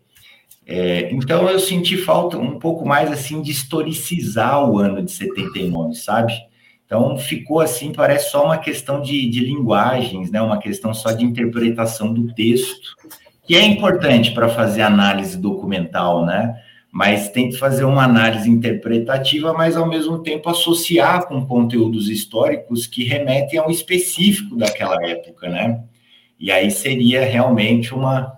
É, 0.66 1.10
então 1.12 1.48
eu 1.48 1.58
senti 1.58 1.96
falta 1.96 2.36
um 2.36 2.58
pouco 2.58 2.86
mais 2.86 3.10
assim 3.10 3.40
de 3.40 3.50
historicizar 3.50 4.68
o 4.68 4.78
ano 4.78 5.02
de 5.02 5.12
79, 5.12 5.94
sabe? 5.94 6.34
Então 6.84 7.16
ficou 7.16 7.60
assim, 7.60 7.92
parece 7.92 8.30
só 8.30 8.44
uma 8.44 8.58
questão 8.58 9.00
de, 9.00 9.30
de 9.30 9.40
linguagens, 9.40 10.30
né? 10.30 10.42
Uma 10.42 10.58
questão 10.58 10.92
só 10.92 11.12
de 11.12 11.24
interpretação 11.24 12.12
do 12.12 12.34
texto, 12.34 12.96
que 13.46 13.54
é 13.54 13.64
importante 13.64 14.32
para 14.32 14.48
fazer 14.48 14.82
análise 14.82 15.38
documental, 15.38 16.26
né? 16.26 16.54
Mas 16.90 17.30
tem 17.30 17.50
que 17.50 17.56
fazer 17.56 17.84
uma 17.84 18.04
análise 18.04 18.48
interpretativa, 18.48 19.52
mas 19.52 19.76
ao 19.76 19.86
mesmo 19.86 20.22
tempo 20.22 20.48
associar 20.48 21.26
com 21.26 21.46
conteúdos 21.46 22.08
históricos 22.08 22.86
que 22.86 23.04
remetem 23.04 23.58
ao 23.58 23.70
específico 23.70 24.56
daquela 24.56 24.96
época, 25.06 25.48
né? 25.48 25.82
e 26.38 26.52
aí 26.52 26.70
seria 26.70 27.24
realmente 27.24 27.92
uma, 27.92 28.32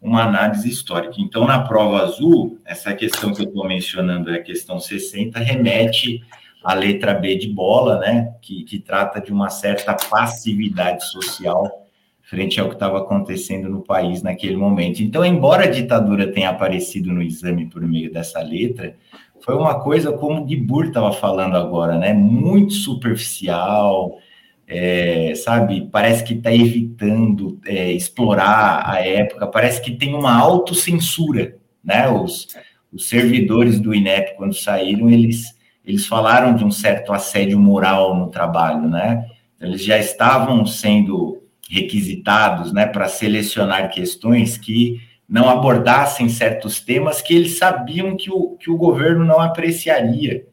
uma 0.00 0.24
análise 0.24 0.68
histórica. 0.68 1.14
Então, 1.18 1.46
na 1.46 1.60
prova 1.60 2.02
azul, 2.02 2.60
essa 2.64 2.92
questão 2.92 3.32
que 3.32 3.42
eu 3.42 3.46
estou 3.46 3.66
mencionando, 3.66 4.30
é 4.30 4.36
a 4.36 4.42
questão 4.42 4.78
60, 4.78 5.38
remete 5.38 6.22
à 6.62 6.74
letra 6.74 7.14
B 7.14 7.36
de 7.36 7.48
bola, 7.48 7.98
né, 7.98 8.34
que, 8.42 8.64
que 8.64 8.78
trata 8.78 9.20
de 9.20 9.32
uma 9.32 9.48
certa 9.48 9.94
passividade 9.94 11.04
social 11.08 11.85
frente 12.26 12.60
ao 12.60 12.68
que 12.68 12.74
estava 12.74 12.98
acontecendo 12.98 13.68
no 13.68 13.82
país 13.82 14.20
naquele 14.20 14.56
momento. 14.56 15.00
Então, 15.00 15.24
embora 15.24 15.64
a 15.64 15.70
ditadura 15.70 16.32
tenha 16.32 16.50
aparecido 16.50 17.12
no 17.12 17.22
exame 17.22 17.66
por 17.66 17.80
meio 17.82 18.12
dessa 18.12 18.42
letra, 18.42 18.96
foi 19.40 19.54
uma 19.54 19.78
coisa 19.78 20.12
como 20.12 20.44
o 20.44 20.48
Gibur 20.48 20.86
estava 20.86 21.12
falando 21.12 21.56
agora, 21.56 21.96
né? 21.96 22.12
Muito 22.12 22.72
superficial, 22.72 24.18
é, 24.66 25.34
sabe? 25.36 25.88
Parece 25.92 26.24
que 26.24 26.34
está 26.34 26.52
evitando 26.52 27.60
é, 27.64 27.92
explorar 27.92 28.82
a 28.84 29.00
época, 29.06 29.46
parece 29.46 29.80
que 29.80 29.92
tem 29.92 30.12
uma 30.12 30.36
autocensura, 30.36 31.56
né? 31.82 32.08
Os, 32.08 32.48
os 32.92 33.08
servidores 33.08 33.78
do 33.78 33.94
INEP, 33.94 34.36
quando 34.36 34.52
saíram, 34.52 35.08
eles, 35.08 35.56
eles 35.84 36.04
falaram 36.08 36.56
de 36.56 36.64
um 36.64 36.72
certo 36.72 37.12
assédio 37.12 37.60
moral 37.60 38.16
no 38.18 38.30
trabalho, 38.30 38.88
né? 38.88 39.24
Eles 39.60 39.84
já 39.84 39.96
estavam 39.96 40.66
sendo 40.66 41.45
requisitados, 41.70 42.72
né, 42.72 42.86
para 42.86 43.08
selecionar 43.08 43.90
questões 43.90 44.56
que 44.56 45.00
não 45.28 45.48
abordassem 45.48 46.28
certos 46.28 46.80
temas 46.80 47.20
que 47.20 47.34
eles 47.34 47.58
sabiam 47.58 48.16
que 48.16 48.30
o, 48.30 48.56
que 48.56 48.70
o 48.70 48.76
governo 48.76 49.24
não 49.24 49.40
apreciaria. 49.40 50.46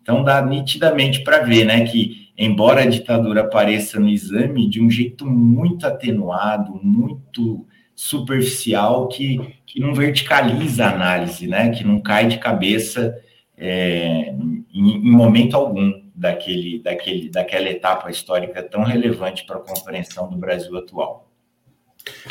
Então, 0.00 0.22
dá 0.22 0.44
nitidamente 0.44 1.22
para 1.22 1.40
ver, 1.40 1.64
né, 1.64 1.84
que 1.84 2.28
embora 2.36 2.82
a 2.82 2.86
ditadura 2.86 3.42
apareça 3.42 3.98
no 3.98 4.08
exame 4.08 4.68
de 4.68 4.80
um 4.80 4.90
jeito 4.90 5.26
muito 5.26 5.86
atenuado, 5.86 6.80
muito 6.82 7.66
superficial, 7.94 9.08
que, 9.08 9.40
que 9.66 9.80
não 9.80 9.94
verticaliza 9.94 10.86
a 10.86 10.94
análise, 10.94 11.46
né, 11.46 11.70
que 11.70 11.84
não 11.84 12.00
cai 12.00 12.26
de 12.26 12.38
cabeça 12.38 13.16
é, 13.56 14.34
em, 14.72 14.96
em 14.96 15.10
momento 15.10 15.56
algum 15.56 16.01
daquele, 16.22 16.78
daquele, 16.78 17.28
daquela 17.28 17.68
etapa 17.68 18.08
histórica 18.08 18.62
tão 18.62 18.84
relevante 18.84 19.44
para 19.44 19.56
a 19.56 19.60
compreensão 19.60 20.30
do 20.30 20.36
Brasil 20.36 20.76
atual. 20.78 21.28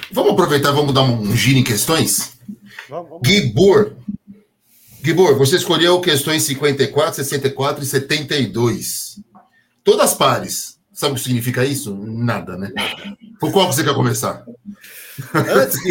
Vamos 0.09 0.31
aproveitar, 0.31 0.71
vamos 0.71 0.93
dar 0.93 1.03
um 1.03 1.35
giro 1.35 1.59
em 1.59 1.63
questões? 1.63 2.39
Vamos, 2.87 3.09
vamos. 3.09 3.27
Gibor. 3.27 3.97
Gibor, 5.03 5.37
você 5.37 5.57
escolheu 5.57 5.99
questões 5.99 6.43
54, 6.43 7.15
64 7.15 7.83
e 7.83 7.85
72. 7.85 9.19
Todas 9.83 10.13
pares. 10.13 10.79
Sabe 10.93 11.13
o 11.13 11.15
que 11.15 11.23
significa 11.23 11.65
isso? 11.65 11.93
Nada, 11.93 12.57
né? 12.57 12.71
Por 13.41 13.51
qual 13.51 13.67
você 13.67 13.83
quer 13.83 13.93
começar? 13.93 14.45
Antes 15.33 15.81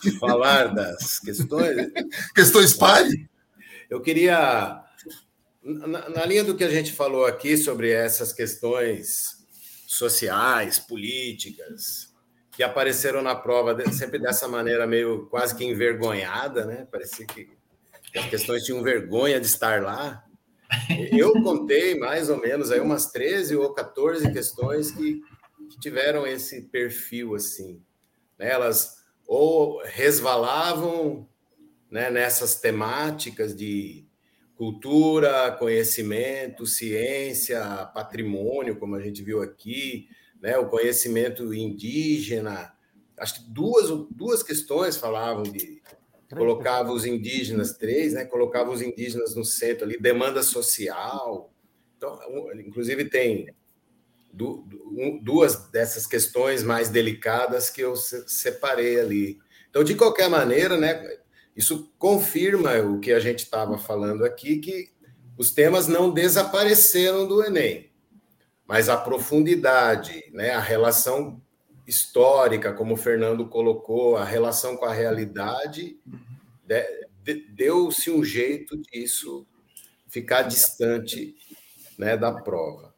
de 0.00 0.18
falar 0.18 0.68
das 0.68 1.18
questões. 1.18 1.88
Questões 2.34 2.72
pares? 2.72 3.14
Eu 3.90 4.00
queria 4.00 4.82
na, 5.68 6.08
na, 6.08 6.24
linha 6.24 6.42
do 6.42 6.56
que 6.56 6.64
a 6.64 6.70
gente 6.70 6.92
falou 6.92 7.26
aqui 7.26 7.56
sobre 7.56 7.90
essas 7.90 8.32
questões 8.32 9.46
sociais, 9.86 10.78
políticas, 10.78 12.14
que 12.52 12.62
apareceram 12.62 13.20
na 13.20 13.34
prova 13.34 13.76
sempre 13.92 14.18
dessa 14.18 14.48
maneira 14.48 14.86
meio 14.86 15.26
quase 15.26 15.54
que 15.54 15.64
envergonhada, 15.64 16.64
né? 16.64 16.88
Parecia 16.90 17.26
que 17.26 17.48
as 18.16 18.26
questões 18.30 18.64
tinham 18.64 18.82
vergonha 18.82 19.38
de 19.38 19.46
estar 19.46 19.82
lá. 19.82 20.24
Eu 21.12 21.32
contei 21.42 21.98
mais 21.98 22.30
ou 22.30 22.38
menos 22.38 22.70
aí 22.70 22.80
umas 22.80 23.12
13 23.12 23.56
ou 23.56 23.74
14 23.74 24.32
questões 24.32 24.90
que, 24.90 25.20
que 25.70 25.78
tiveram 25.78 26.26
esse 26.26 26.62
perfil 26.62 27.34
assim. 27.34 27.80
Né? 28.38 28.50
Elas 28.50 28.96
ou 29.26 29.82
resvalavam 29.84 31.28
né, 31.90 32.10
nessas 32.10 32.56
temáticas 32.56 33.54
de 33.54 34.07
cultura, 34.58 35.52
conhecimento, 35.52 36.66
ciência, 36.66 37.60
patrimônio, 37.94 38.76
como 38.76 38.96
a 38.96 39.00
gente 39.00 39.22
viu 39.22 39.40
aqui, 39.40 40.08
né, 40.42 40.58
o 40.58 40.68
conhecimento 40.68 41.54
indígena. 41.54 42.74
Acho 43.16 43.36
que 43.36 43.50
duas, 43.50 43.88
duas 44.10 44.42
questões 44.42 44.96
falavam 44.96 45.44
de 45.44 45.80
colocava 46.30 46.92
os 46.92 47.06
indígenas 47.06 47.72
três, 47.72 48.12
né? 48.12 48.24
Colocava 48.24 48.70
os 48.70 48.82
indígenas 48.82 49.34
no 49.34 49.44
centro 49.44 49.86
ali, 49.86 49.98
demanda 49.98 50.42
social. 50.42 51.50
Então, 51.96 52.20
inclusive 52.54 53.06
tem 53.06 53.48
duas 55.22 55.70
dessas 55.70 56.06
questões 56.06 56.62
mais 56.62 56.90
delicadas 56.90 57.70
que 57.70 57.80
eu 57.80 57.96
separei 57.96 59.00
ali. 59.00 59.38
Então, 59.70 59.82
de 59.82 59.94
qualquer 59.94 60.28
maneira, 60.28 60.76
né? 60.76 61.17
Isso 61.58 61.92
confirma 61.98 62.78
o 62.78 63.00
que 63.00 63.10
a 63.10 63.18
gente 63.18 63.40
estava 63.40 63.76
falando 63.76 64.24
aqui, 64.24 64.58
que 64.58 64.92
os 65.36 65.50
temas 65.50 65.88
não 65.88 66.08
desapareceram 66.08 67.26
do 67.26 67.44
Enem, 67.44 67.90
mas 68.64 68.88
a 68.88 68.96
profundidade, 68.96 70.22
né, 70.32 70.52
a 70.52 70.60
relação 70.60 71.42
histórica, 71.84 72.72
como 72.72 72.94
o 72.94 72.96
Fernando 72.96 73.44
colocou, 73.44 74.16
a 74.16 74.24
relação 74.24 74.76
com 74.76 74.84
a 74.84 74.92
realidade, 74.92 75.98
deu-se 77.56 78.08
um 78.08 78.22
jeito 78.22 78.76
disso 78.76 79.44
ficar 80.06 80.42
distante 80.42 81.34
né, 81.98 82.16
da 82.16 82.30
prova. 82.30 82.94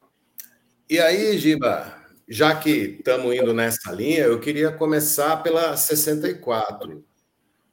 E 0.86 1.00
aí, 1.00 1.38
Giba, 1.38 1.96
já 2.28 2.54
que 2.54 2.98
estamos 2.98 3.34
indo 3.34 3.54
nessa 3.54 3.90
linha, 3.90 4.24
eu 4.24 4.38
queria 4.38 4.70
começar 4.70 5.38
pela 5.42 5.74
64. 5.78 7.08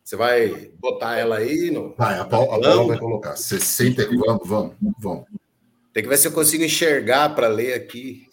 Você 0.08 0.16
vai 0.16 0.72
botar 0.80 1.18
ela 1.18 1.36
aí 1.36 1.70
no. 1.70 1.94
Vai, 1.98 2.18
a 2.18 2.24
Paula, 2.24 2.56
a 2.56 2.62
Paula 2.62 2.88
vai 2.88 2.98
colocar. 2.98 3.36
60. 3.36 4.08
Vamos, 4.26 4.48
vamos, 4.48 4.76
vamos. 4.98 5.26
Tem 5.92 6.02
que 6.02 6.08
ver 6.08 6.16
se 6.16 6.30
eu 6.30 6.32
consigo 6.32 6.64
enxergar 6.64 7.36
para 7.36 7.50
ler 7.50 7.74
aqui. 7.74 8.26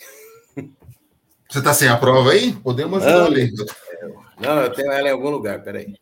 Você 1.50 1.58
está 1.58 1.74
sem 1.74 1.88
a 1.88 1.96
prova 1.96 2.30
aí? 2.30 2.52
Podemos 2.52 3.02
não, 3.02 3.26
ler. 3.26 3.50
Não, 4.38 4.60
eu 4.60 4.72
tenho 4.72 4.92
ela 4.92 5.08
em 5.08 5.10
algum 5.10 5.30
lugar, 5.30 5.64
peraí. 5.64 5.96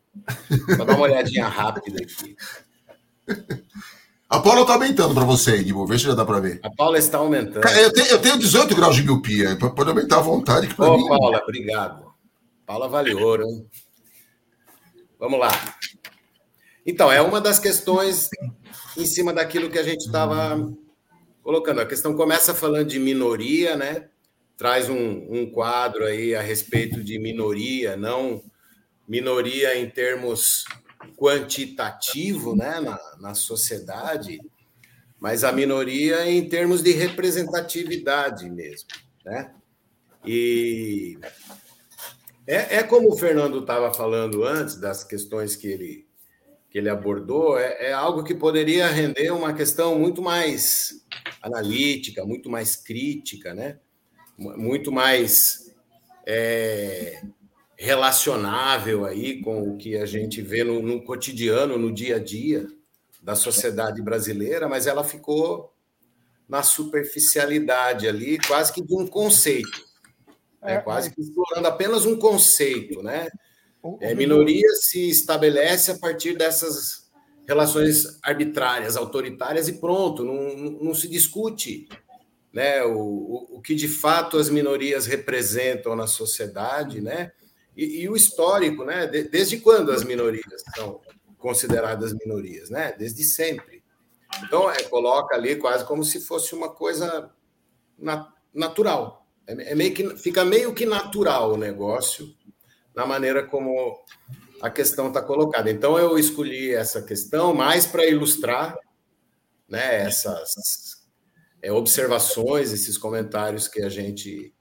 Vou 0.77 0.85
dar 0.85 0.95
uma 0.95 1.05
olhadinha 1.05 1.49
rápida 1.49 2.03
aqui. 2.03 2.37
A 4.29 4.41
Paula 4.41 4.61
está 4.61 4.75
aumentando 4.75 5.15
para 5.15 5.25
você, 5.25 5.57
Guilherme. 5.57 5.89
Vê 5.89 5.99
se 5.99 6.05
já 6.05 6.15
dá 6.15 6.27
para 6.27 6.41
ver. 6.41 6.61
A 6.63 6.69
Paula 6.69 6.99
está 6.99 7.17
aumentando. 7.17 7.67
Eu 7.67 7.91
tenho, 7.95 8.07
eu 8.09 8.21
tenho 8.21 8.39
18 8.39 8.77
graus 8.77 8.95
de 8.95 9.05
miopia. 9.05 9.57
Pode 9.57 9.89
aumentar 9.89 10.19
à 10.19 10.21
vontade. 10.21 10.69
Ô, 10.77 10.99
mim... 10.99 11.09
Paula, 11.09 11.39
obrigado. 11.43 12.13
Paula 12.67 12.89
vale 12.89 13.15
ouro, 13.15 13.45
hein? 13.45 13.67
Vamos 15.23 15.39
lá. 15.39 15.53
Então, 16.85 17.13
é 17.13 17.23
uma 17.23 17.41
das 17.41 17.61
questões 17.61 18.29
em 18.97 19.07
cima 19.07 19.33
daquilo 19.33 19.71
que 19.71 19.79
a 19.79 19.83
gente 19.85 20.05
estava 20.05 20.69
colocando. 21.45 21.81
A 21.81 21.87
questão 21.87 22.17
começa 22.17 22.53
falando 22.53 22.89
de 22.89 22.99
minoria, 22.99 23.77
né? 23.77 24.09
Traz 24.59 24.89
um, 24.89 25.33
um 25.33 25.49
quadro 25.49 26.05
aí 26.05 26.35
a 26.35 26.43
respeito 26.43 27.05
de 27.05 27.21
minoria, 27.21 27.97
não 27.97 28.43
minoria 29.07 29.79
em 29.79 29.89
termos 29.89 30.65
quantitativo, 31.17 32.57
né, 32.57 32.81
na, 32.81 32.99
na 33.21 33.35
sociedade, 33.35 34.41
mas 35.21 35.45
a 35.45 35.53
minoria 35.53 36.29
em 36.29 36.49
termos 36.49 36.83
de 36.83 36.91
representatividade 36.91 38.51
mesmo, 38.51 38.89
né? 39.25 39.55
E 40.27 41.17
é, 42.47 42.77
é 42.77 42.83
como 42.83 43.13
o 43.13 43.17
Fernando 43.17 43.61
estava 43.61 43.93
falando 43.93 44.45
antes, 44.45 44.77
das 44.77 45.05
questões 45.05 45.55
que 45.57 45.67
ele, 45.67 46.07
que 46.71 46.79
ele 46.79 46.89
abordou, 46.89 47.59
é, 47.59 47.89
é 47.89 47.93
algo 47.93 48.25
que 48.25 48.35
poderia 48.35 48.89
render 48.89 49.31
uma 49.31 49.53
questão 49.53 49.99
muito 49.99 50.21
mais 50.21 51.05
analítica, 51.41 52.25
muito 52.25 52.51
mais 52.51 52.77
crítica, 52.77 53.55
né? 53.55 53.79
muito 54.39 54.91
mais 54.91 55.73
é, 56.27 57.23
relacionável 57.77 59.05
aí 59.05 59.41
com 59.41 59.63
o 59.63 59.77
que 59.77 59.97
a 59.97 60.07
gente 60.07 60.41
vê 60.41 60.65
no, 60.65 60.83
no, 60.83 61.03
cotidiano, 61.03 61.79
no 61.79 61.93
dia 61.93 62.17
a 62.17 62.19
dia 62.19 62.67
da 63.23 63.37
sociedade 63.37 64.03
brasileira, 64.03 64.69
mas 64.69 64.87
ela 64.87 65.05
ficou 65.05 65.73
na 66.49 66.63
superficialidade 66.63 68.09
ali, 68.09 68.39
quase 68.39 68.73
que 68.73 68.83
de 68.83 68.95
um 68.95 69.07
conceito. 69.07 69.92
É, 70.62 70.79
quase 70.79 71.12
que 71.12 71.20
explorando 71.20 71.66
apenas 71.66 72.07
um 72.07 72.16
conceito, 72.16 73.03
né? 73.03 73.29
É, 74.01 74.14
minoria 74.14 74.68
se 74.75 75.11
estabelece 75.11 75.90
a 75.90 75.98
partir 75.98 76.37
dessas 76.37 77.11
relações 77.46 78.18
arbitrárias, 78.22 78.96
autoritárias 78.96 79.66
e 79.66 79.75
pronto, 79.75 80.25
não, 80.25 80.55
não 80.81 80.94
se 80.94 81.09
discute 81.09 81.88
né, 82.53 82.85
o, 82.85 82.96
o, 82.96 83.57
o, 83.57 83.61
que 83.61 83.75
de 83.75 83.88
fato 83.88 84.38
as 84.38 84.48
minorias 84.48 85.07
representam 85.07 85.96
na 85.96 86.07
sociedade, 86.07 87.01
né? 87.01 87.33
E, 87.77 88.03
e 88.03 88.09
o 88.09 88.14
histórico, 88.14 88.85
né? 88.85 89.07
De, 89.07 89.25
desde 89.25 89.59
quando 89.59 89.90
as 89.90 90.05
minorias 90.05 90.62
são 90.77 91.01
consideradas 91.38 92.12
minorias, 92.12 92.68
né? 92.68 92.94
Desde 92.96 93.25
sempre. 93.25 93.83
Então, 94.44 94.70
é, 94.70 94.83
coloca 94.85 95.35
ali 95.35 95.57
quase 95.57 95.85
como 95.87 96.05
se 96.05 96.20
fosse 96.20 96.55
uma 96.55 96.68
coisa 96.68 97.31
na, 97.98 98.31
natural, 98.53 99.22
é, 99.47 99.73
é, 99.73 99.75
meio 99.75 99.93
que 99.95 100.17
fica 100.17 100.45
meio 100.45 100.73
que 100.75 100.87
natural 100.87 101.53
o 101.53 101.57
negócio, 101.57 102.35
na 102.95 103.07
maneira 103.07 103.47
como 103.47 103.99
a 104.61 104.71
questão 104.71 105.09
está 105.09 105.21
colocada. 105.21 105.71
Então, 105.71 105.99
eu 105.99 106.19
escolhi 106.19 106.73
essa 106.73 107.03
questão 107.03 107.55
mais 107.55 107.87
para 107.87 108.07
ilustrar 108.07 108.77
né, 109.69 110.03
essas 110.03 111.03
é, 111.61 111.73
observações, 111.73 112.73
esses 112.73 112.97
comentários 112.97 113.67
que 113.67 113.83
a 113.83 113.89
gente 113.89 114.55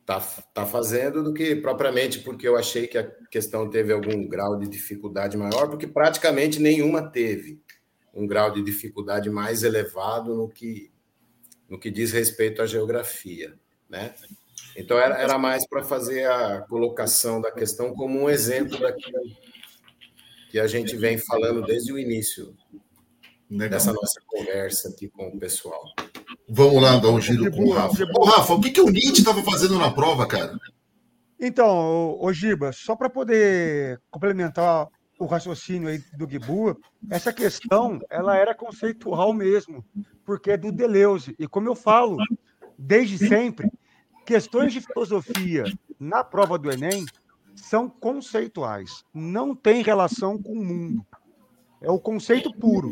está 0.00 0.20
tá 0.52 0.66
fazendo, 0.66 1.22
do 1.22 1.32
que 1.32 1.56
propriamente 1.56 2.18
porque 2.18 2.46
eu 2.46 2.56
achei 2.56 2.86
que 2.86 2.98
a 2.98 3.10
questão 3.30 3.70
teve 3.70 3.92
algum 3.92 4.28
grau 4.28 4.58
de 4.58 4.68
dificuldade 4.68 5.36
maior, 5.36 5.70
porque 5.70 5.86
praticamente 5.86 6.60
nenhuma 6.60 7.10
teve 7.10 7.62
um 8.12 8.26
grau 8.26 8.50
de 8.50 8.62
dificuldade 8.62 9.30
mais 9.30 9.62
elevado 9.62 10.36
no 10.36 10.48
que, 10.48 10.92
no 11.68 11.78
que 11.78 11.90
diz 11.90 12.12
respeito 12.12 12.60
à 12.60 12.66
geografia. 12.66 13.58
Né? 13.94 14.12
Então, 14.76 14.98
era, 14.98 15.16
era 15.16 15.38
mais 15.38 15.64
para 15.68 15.84
fazer 15.84 16.28
a 16.28 16.62
colocação 16.62 17.40
da 17.40 17.52
questão 17.52 17.94
como 17.94 18.20
um 18.20 18.28
exemplo 18.28 18.76
daquilo 18.76 19.20
que 20.50 20.58
a 20.58 20.66
gente 20.66 20.96
vem 20.96 21.16
falando 21.16 21.62
desde 21.62 21.92
o 21.92 21.98
início 21.98 22.56
Legal. 23.48 23.68
dessa 23.68 23.92
nossa 23.92 24.20
conversa 24.26 24.88
aqui 24.88 25.08
com 25.08 25.28
o 25.28 25.38
pessoal. 25.38 25.80
Vamos 26.48 26.82
lá 26.82 26.96
dar 26.98 27.10
um 27.10 27.20
giro 27.20 27.48
com 27.52 27.66
o 27.66 27.72
Rafa. 27.72 28.04
Ô, 28.16 28.24
Rafa, 28.24 28.54
o 28.54 28.60
que, 28.60 28.70
que 28.72 28.80
o 28.80 28.90
Nietzsche 28.90 29.20
estava 29.20 29.42
fazendo 29.44 29.78
na 29.78 29.92
prova, 29.92 30.26
cara? 30.26 30.58
Então, 31.38 32.18
o 32.20 32.32
Giba, 32.32 32.72
só 32.72 32.96
para 32.96 33.08
poder 33.08 34.00
complementar 34.10 34.88
o 35.20 35.26
raciocínio 35.26 35.88
aí 35.88 36.02
do 36.18 36.28
Gibu, 36.28 36.76
essa 37.08 37.32
questão 37.32 38.00
ela 38.10 38.36
era 38.36 38.54
conceitual 38.54 39.32
mesmo, 39.32 39.84
porque 40.24 40.50
é 40.50 40.56
do 40.56 40.72
Deleuze. 40.72 41.36
E 41.38 41.46
como 41.46 41.68
eu 41.68 41.76
falo, 41.76 42.16
desde 42.78 43.18
sempre, 43.18 43.70
questões 44.24 44.72
de 44.72 44.80
filosofia 44.80 45.64
na 45.98 46.24
prova 46.24 46.58
do 46.58 46.70
Enem 46.70 47.06
são 47.54 47.88
conceituais, 47.88 49.04
não 49.12 49.54
tem 49.54 49.82
relação 49.82 50.40
com 50.40 50.52
o 50.52 50.64
mundo. 50.64 51.06
É 51.80 51.90
o 51.90 51.98
conceito 51.98 52.52
puro. 52.52 52.90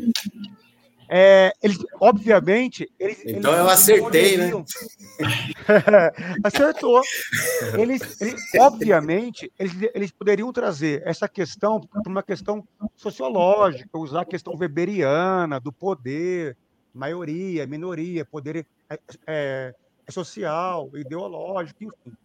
É, 1.09 1.53
eles, 1.61 1.77
obviamente. 1.99 2.89
Eles, 2.99 3.19
então 3.25 3.51
eles 3.51 3.63
eu 3.63 3.69
acertei, 3.69 4.37
né? 4.37 4.51
Acertou. 6.43 7.01
Eles, 7.77 8.21
eles, 8.21 8.41
obviamente, 8.59 9.51
eles, 9.59 9.73
eles 9.93 10.11
poderiam 10.11 10.51
trazer 10.53 11.03
essa 11.05 11.27
questão 11.27 11.79
para 11.81 12.09
uma 12.09 12.23
questão 12.23 12.67
sociológica, 12.95 13.97
usar 13.97 14.21
a 14.21 14.25
questão 14.25 14.55
weberiana 14.55 15.59
do 15.59 15.71
poder, 15.71 16.57
maioria, 16.93 17.67
minoria, 17.67 18.25
poder 18.25 18.65
é, 18.89 18.99
é 19.27 19.75
social, 20.11 20.89
ideológico, 20.93 21.83
enfim. 21.83 22.17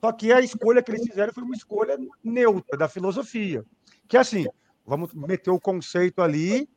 Só 0.00 0.12
que 0.12 0.32
a 0.32 0.40
escolha 0.40 0.82
que 0.82 0.92
eles 0.92 1.06
fizeram 1.06 1.32
foi 1.32 1.42
uma 1.42 1.54
escolha 1.54 1.98
neutra 2.22 2.76
da 2.76 2.88
filosofia, 2.88 3.64
que 4.06 4.16
é 4.16 4.20
assim, 4.20 4.46
vamos 4.86 5.12
meter 5.12 5.50
o 5.50 5.60
conceito 5.60 6.22
ali, 6.22 6.68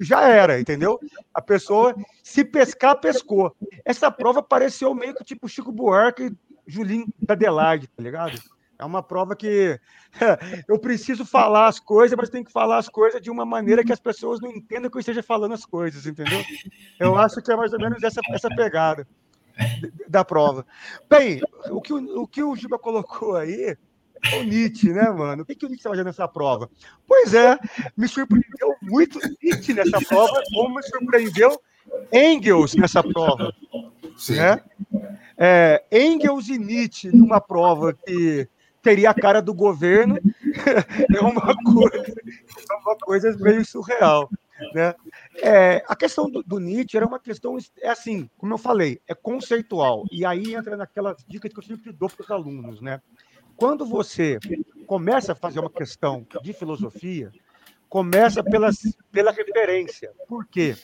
já 0.00 0.28
era, 0.28 0.60
entendeu? 0.60 0.98
A 1.32 1.42
pessoa, 1.42 1.94
se 2.22 2.44
pescar, 2.44 3.00
pescou. 3.00 3.54
Essa 3.84 4.10
prova 4.10 4.42
pareceu 4.42 4.94
meio 4.94 5.14
que 5.14 5.24
tipo 5.24 5.48
Chico 5.48 5.72
Buarque 5.72 6.26
e 6.26 6.36
Julinho 6.66 7.06
da 7.20 7.34
Adelaide, 7.34 7.88
tá 7.88 8.02
ligado? 8.02 8.40
É 8.78 8.84
uma 8.84 9.02
prova 9.02 9.36
que 9.36 9.78
eu 10.68 10.78
preciso 10.78 11.24
falar 11.24 11.68
as 11.68 11.78
coisas, 11.78 12.16
mas 12.16 12.28
tenho 12.28 12.44
que 12.44 12.52
falar 12.52 12.78
as 12.78 12.88
coisas 12.88 13.20
de 13.20 13.30
uma 13.30 13.44
maneira 13.44 13.84
que 13.84 13.92
as 13.92 14.00
pessoas 14.00 14.40
não 14.40 14.50
entendam 14.50 14.90
que 14.90 14.96
eu 14.96 15.00
esteja 15.00 15.22
falando 15.22 15.54
as 15.54 15.64
coisas, 15.64 16.06
entendeu? 16.06 16.42
Eu 16.98 17.16
acho 17.16 17.40
que 17.40 17.52
é 17.52 17.56
mais 17.56 17.72
ou 17.72 17.78
menos 17.78 18.02
essa, 18.02 18.20
essa 18.30 18.48
pegada 18.48 19.06
da 20.08 20.24
prova. 20.24 20.66
Bem, 21.08 21.40
o 21.70 21.80
que 21.80 21.92
o, 21.92 22.22
o, 22.22 22.26
que 22.26 22.42
o 22.42 22.54
Giba 22.56 22.78
colocou 22.78 23.36
aí 23.36 23.76
é 24.22 24.36
o 24.38 24.42
Nietzsche, 24.42 24.92
né, 24.92 25.10
mano? 25.10 25.42
O 25.42 25.46
que, 25.46 25.54
que 25.54 25.66
o 25.66 25.68
Nietzsche 25.68 25.80
está 25.80 25.90
fazendo 25.90 26.06
nessa 26.06 26.28
prova? 26.28 26.70
Pois 27.06 27.34
é, 27.34 27.58
me 27.96 28.08
surpreendeu 28.08 28.74
muito 28.82 29.18
Nietzsche 29.42 29.74
nessa 29.74 30.00
prova, 30.00 30.42
como 30.52 30.76
me 30.76 30.82
surpreendeu 30.82 31.60
Engels 32.12 32.74
nessa 32.74 33.02
prova. 33.02 33.52
Sim. 34.16 34.36
Né? 34.36 34.60
É, 35.36 35.84
Engels 35.90 36.48
e 36.48 36.58
Nietzsche 36.58 37.10
numa 37.14 37.40
prova 37.40 37.92
que 37.92 38.48
teria 38.82 39.10
a 39.10 39.14
cara 39.14 39.40
do 39.40 39.54
governo 39.54 40.18
é 41.16 41.20
uma 41.20 41.56
coisa, 41.56 42.14
é 42.70 42.74
uma 42.84 42.96
coisa 42.96 43.36
meio 43.38 43.64
surreal. 43.64 44.30
Né? 44.72 44.94
É, 45.42 45.84
a 45.86 45.96
questão 45.96 46.30
do, 46.30 46.42
do, 46.42 46.58
Nietzsche 46.58 46.96
era 46.96 47.06
uma 47.06 47.18
questão, 47.18 47.56
é 47.80 47.88
assim, 47.88 48.28
como 48.38 48.54
eu 48.54 48.58
falei, 48.58 49.00
é 49.06 49.14
conceitual. 49.14 50.04
E 50.10 50.24
aí 50.24 50.54
entra 50.54 50.76
naquelas 50.76 51.24
dicas 51.26 51.52
que 51.52 51.58
eu 51.58 51.62
sempre 51.62 51.92
dou 51.92 52.08
para 52.08 52.22
os 52.22 52.30
alunos. 52.30 52.80
Né? 52.80 53.00
Quando 53.56 53.84
você 53.84 54.38
começa 54.86 55.32
a 55.32 55.36
fazer 55.36 55.60
uma 55.60 55.70
questão 55.70 56.26
de 56.42 56.52
filosofia, 56.52 57.32
começa 57.88 58.42
pelas, 58.42 58.78
pela 59.12 59.30
referência. 59.30 60.12
Por 60.28 60.46
quê? 60.46 60.74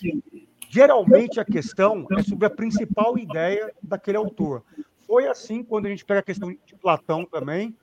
Geralmente 0.68 1.40
a 1.40 1.44
questão 1.44 2.06
é 2.16 2.22
sobre 2.22 2.46
a 2.46 2.50
principal 2.50 3.18
ideia 3.18 3.74
daquele 3.82 4.16
autor. 4.16 4.62
Foi 5.06 5.26
assim 5.26 5.64
quando 5.64 5.86
a 5.86 5.88
gente 5.88 6.04
pega 6.04 6.20
a 6.20 6.22
questão 6.22 6.56
de 6.64 6.76
Platão 6.76 7.24
também, 7.24 7.76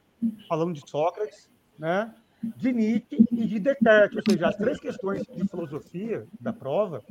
falando 0.48 0.74
de 0.74 0.90
Sócrates, 0.90 1.50
né? 1.78 2.14
De 2.44 2.72
Nietzsche 2.72 3.26
e 3.32 3.46
de 3.48 3.60
Descartes, 3.60 4.18
ou 4.18 4.24
seja, 4.30 4.48
as 4.48 4.56
três 4.56 4.80
questões 4.80 5.24
de 5.24 5.48
filosofia 5.48 6.26
da 6.40 6.54
prova 6.54 7.04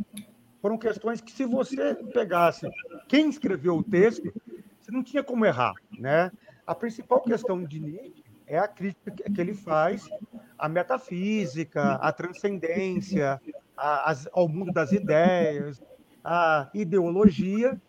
foram 0.62 0.78
questões 0.78 1.20
que, 1.20 1.32
se 1.32 1.44
você 1.44 1.94
pegasse 2.12 2.68
quem 3.08 3.28
escreveu 3.28 3.76
o 3.76 3.82
texto, 3.82 4.32
você 4.80 4.90
não 4.90 5.02
tinha 5.02 5.22
como 5.22 5.44
errar, 5.44 5.74
né? 5.98 6.30
A 6.66 6.74
principal 6.74 7.20
questão 7.20 7.62
de 7.62 7.80
Nietzsche 7.80 8.24
é 8.46 8.58
a 8.58 8.68
crítica 8.68 9.30
que 9.30 9.40
ele 9.40 9.54
faz 9.54 10.08
à 10.58 10.68
metafísica, 10.68 11.94
à 11.94 12.12
transcendência, 12.12 13.40
ao 14.32 14.48
mundo 14.48 14.72
das 14.72 14.92
ideias, 14.92 15.82
à 16.24 16.68
ideologia, 16.72 17.80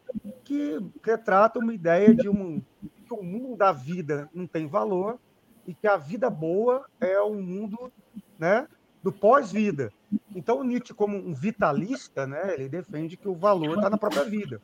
que 0.43 0.79
retrata 1.03 1.59
uma 1.59 1.73
ideia 1.73 2.13
de 2.13 2.29
um, 2.29 2.61
que 3.05 3.13
o 3.13 3.23
mundo 3.23 3.55
da 3.55 3.71
vida 3.71 4.29
não 4.33 4.47
tem 4.47 4.67
valor 4.67 5.19
e 5.67 5.73
que 5.73 5.85
a 5.85 5.97
vida 5.97 6.29
boa 6.29 6.85
é 6.99 7.21
um 7.21 7.41
mundo 7.41 7.91
né, 8.39 8.67
do 9.03 9.11
pós-vida. 9.11 9.91
Então, 10.33 10.63
Nietzsche, 10.63 10.93
como 10.93 11.17
um 11.17 11.33
vitalista, 11.33 12.25
né, 12.25 12.53
ele 12.53 12.69
defende 12.69 13.17
que 13.17 13.27
o 13.27 13.35
valor 13.35 13.75
está 13.75 13.89
na 13.89 13.97
própria 13.97 14.23
vida. 14.23 14.61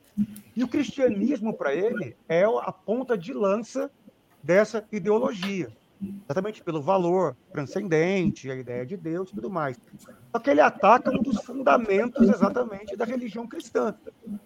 E 0.55 0.63
o 0.63 0.67
cristianismo, 0.67 1.53
para 1.53 1.75
ele, 1.75 2.15
é 2.29 2.43
a 2.43 2.71
ponta 2.71 3.17
de 3.17 3.33
lança 3.33 3.91
dessa 4.41 4.85
ideologia, 4.91 5.71
exatamente 6.25 6.63
pelo 6.63 6.81
valor 6.81 7.35
transcendente, 7.51 8.49
a 8.49 8.55
ideia 8.55 8.85
de 8.85 8.95
Deus 8.95 9.29
e 9.29 9.35
tudo 9.35 9.49
mais. 9.49 9.77
Só 10.31 10.39
que 10.39 10.49
ele 10.49 10.61
ataca 10.61 11.11
um 11.11 11.21
dos 11.21 11.43
fundamentos 11.43 12.29
exatamente 12.29 12.95
da 12.95 13.05
religião 13.05 13.47
cristã, 13.47 13.95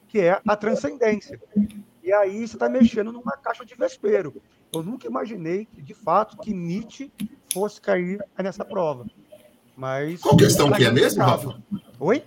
que 0.08 0.20
é 0.20 0.42
a 0.48 0.56
transcendência. 0.56 1.40
E 2.08 2.14
aí 2.14 2.48
você 2.48 2.56
está 2.56 2.70
mexendo 2.70 3.12
numa 3.12 3.34
caixa 3.34 3.66
de 3.66 3.76
vespeiro. 3.76 4.42
Eu 4.74 4.82
nunca 4.82 5.06
imaginei, 5.06 5.68
de 5.74 5.94
fato, 5.94 6.38
que 6.38 6.54
Nietzsche 6.54 7.12
fosse 7.52 7.82
cair 7.82 8.24
nessa 8.40 8.64
prova. 8.64 9.06
Mas. 9.76 10.22
Qual 10.22 10.38
questão 10.38 10.72
que 10.72 10.86
é 10.86 10.90
mesmo, 10.90 11.22
Rafa? 11.22 11.62
Oi? 12.00 12.24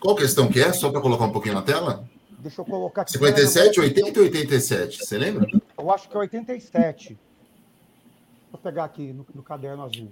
Qual 0.00 0.16
questão 0.16 0.48
que 0.48 0.62
é? 0.62 0.72
Só 0.72 0.90
para 0.90 1.02
colocar 1.02 1.26
um 1.26 1.30
pouquinho 1.30 1.56
na 1.56 1.60
tela? 1.60 2.08
Deixa 2.38 2.62
eu 2.62 2.64
colocar 2.64 3.02
aqui. 3.02 3.12
57, 3.12 3.80
80 3.80 4.18
ou 4.18 4.24
87? 4.24 5.04
Você 5.04 5.18
lembra? 5.18 5.46
Eu 5.76 5.90
acho 5.90 6.08
que 6.08 6.16
é 6.16 6.20
87. 6.20 7.18
Vou 8.50 8.58
pegar 8.62 8.84
aqui 8.84 9.12
no, 9.12 9.26
no 9.34 9.42
caderno 9.42 9.82
azul. 9.82 10.10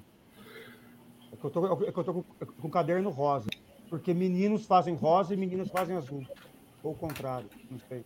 É 1.33 1.37
que 1.37 1.45
eu 1.47 1.49
tô, 1.49 1.85
é 1.85 1.91
que 1.91 1.99
eu 1.99 2.05
tô 2.05 2.13
com, 2.13 2.23
com 2.23 2.69
o 2.69 2.71
caderno 2.71 3.09
rosa. 3.09 3.49
Porque 3.89 4.13
meninos 4.13 4.67
fazem 4.67 4.95
rosa 4.95 5.33
e 5.33 5.39
meninas 5.39 5.71
fazem 5.71 5.97
azul. 5.97 6.23
Ou 6.83 6.93
o 6.93 6.95
contrário, 6.95 7.49
não 7.71 7.79
sei. 7.89 8.05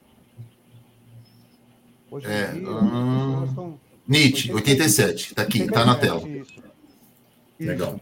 Hoje 2.15 2.29
é, 2.29 2.47
dia, 2.53 2.71
hum... 2.71 3.45
estão... 3.45 3.81
Nietzsche, 4.07 4.53
87, 4.53 5.31
está 5.31 5.43
aqui, 5.43 5.63
está 5.63 5.85
na 5.85 5.97
tela. 5.97 6.21
Isso. 6.29 6.63
Legal. 7.59 8.01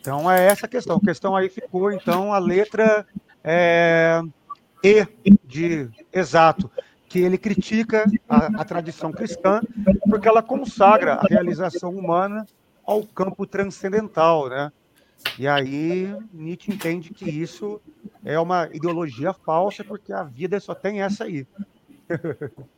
Então 0.00 0.30
é 0.30 0.46
essa 0.46 0.66
a 0.66 0.68
questão. 0.68 0.96
A 0.96 1.00
questão 1.00 1.34
aí 1.34 1.48
ficou, 1.48 1.90
então, 1.90 2.32
a 2.32 2.38
letra 2.38 3.04
é, 3.42 4.22
E 4.80 5.04
de 5.44 5.90
exato, 6.12 6.70
que 7.08 7.18
ele 7.18 7.36
critica 7.36 8.04
a, 8.28 8.60
a 8.60 8.64
tradição 8.64 9.10
cristã, 9.10 9.60
porque 10.08 10.28
ela 10.28 10.40
consagra 10.40 11.14
a 11.14 11.26
realização 11.28 11.90
humana 11.90 12.46
ao 12.84 13.02
campo 13.02 13.44
transcendental, 13.44 14.48
né? 14.48 14.70
E 15.36 15.48
aí 15.48 16.16
Nietzsche 16.32 16.70
entende 16.72 17.10
que 17.10 17.28
isso 17.28 17.80
é 18.24 18.38
uma 18.38 18.68
ideologia 18.72 19.32
falsa, 19.32 19.82
porque 19.82 20.12
a 20.12 20.22
vida 20.22 20.60
só 20.60 20.76
tem 20.76 21.02
essa 21.02 21.24
aí. 21.24 21.44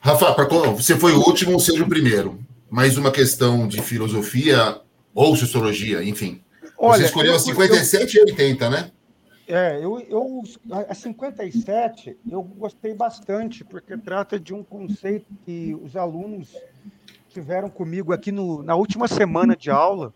Rafa, 0.00 0.34
você 0.74 0.96
foi 0.96 1.12
o 1.12 1.20
último, 1.20 1.60
seja 1.60 1.84
o 1.84 1.88
primeiro. 1.88 2.40
Mais 2.68 2.96
uma 2.96 3.12
questão 3.12 3.68
de 3.68 3.80
filosofia 3.80 4.80
ou 5.14 5.36
sociologia, 5.36 6.02
enfim. 6.02 6.42
Olha, 6.76 6.98
você 6.98 7.04
escolheu 7.04 7.32
eu, 7.32 7.36
a 7.36 7.40
57 7.40 8.16
eu, 8.16 8.26
e 8.26 8.30
80, 8.32 8.70
né? 8.70 8.90
É, 9.46 9.76
eu, 9.76 10.00
eu, 10.08 10.42
a 10.88 10.94
57 10.94 12.16
eu 12.28 12.42
gostei 12.42 12.94
bastante, 12.94 13.62
porque 13.64 13.96
trata 13.96 14.40
de 14.40 14.54
um 14.54 14.64
conceito 14.64 15.26
que 15.44 15.76
os 15.80 15.94
alunos 15.94 16.56
tiveram 17.28 17.68
comigo 17.70 18.12
aqui 18.12 18.32
no, 18.32 18.62
na 18.62 18.74
última 18.74 19.06
semana 19.06 19.54
de 19.56 19.70
aula, 19.70 20.12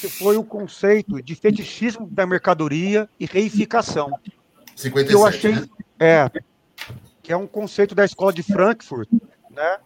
que 0.00 0.08
foi 0.08 0.36
o 0.36 0.44
conceito 0.44 1.20
de 1.22 1.34
fetichismo 1.34 2.06
da 2.06 2.26
mercadoria 2.26 3.08
e 3.18 3.26
reificação. 3.26 4.10
57, 4.76 5.08
que 5.08 5.14
eu 5.14 5.26
achei, 5.26 5.52
né? 5.52 5.68
é, 5.98 6.30
que 7.28 7.32
é 7.34 7.36
um 7.36 7.46
conceito 7.46 7.94
da 7.94 8.06
escola 8.06 8.32
de 8.32 8.42
Frankfurt, 8.42 9.06
né? 9.50 9.76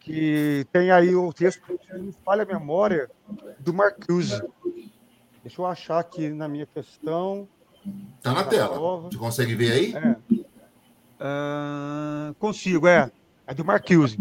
Que 0.00 0.66
tem 0.72 0.90
aí 0.90 1.14
o 1.14 1.30
texto, 1.30 1.60
me 1.92 2.14
falha 2.24 2.44
a 2.44 2.46
memória, 2.46 3.10
do 3.58 3.74
Marcuse. 3.74 4.42
Deixa 5.42 5.60
eu 5.60 5.66
achar 5.66 5.98
aqui 5.98 6.30
na 6.30 6.48
minha 6.48 6.64
questão. 6.64 7.46
Está 8.16 8.32
na 8.32 8.44
tela. 8.44 9.02
Você 9.02 9.18
consegue 9.18 9.54
ver 9.54 9.70
aí? 9.70 9.94
É. 9.94 10.16
Uh, 11.20 12.34
consigo, 12.38 12.86
é. 12.86 13.12
É 13.46 13.52
do 13.52 13.66
Marcuse. 13.66 14.16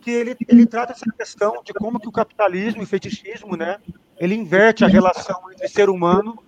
Que 0.00 0.10
ele, 0.12 0.36
ele 0.46 0.66
trata 0.66 0.92
essa 0.92 1.10
questão 1.18 1.64
de 1.64 1.72
como 1.72 1.98
que 1.98 2.08
o 2.08 2.12
capitalismo 2.12 2.80
e 2.80 2.84
o 2.84 2.86
fetichismo, 2.86 3.56
né? 3.56 3.80
Ele 4.20 4.36
inverte 4.36 4.84
a 4.84 4.88
relação 4.88 5.50
entre 5.50 5.66
ser 5.66 5.90
humano 5.90 6.40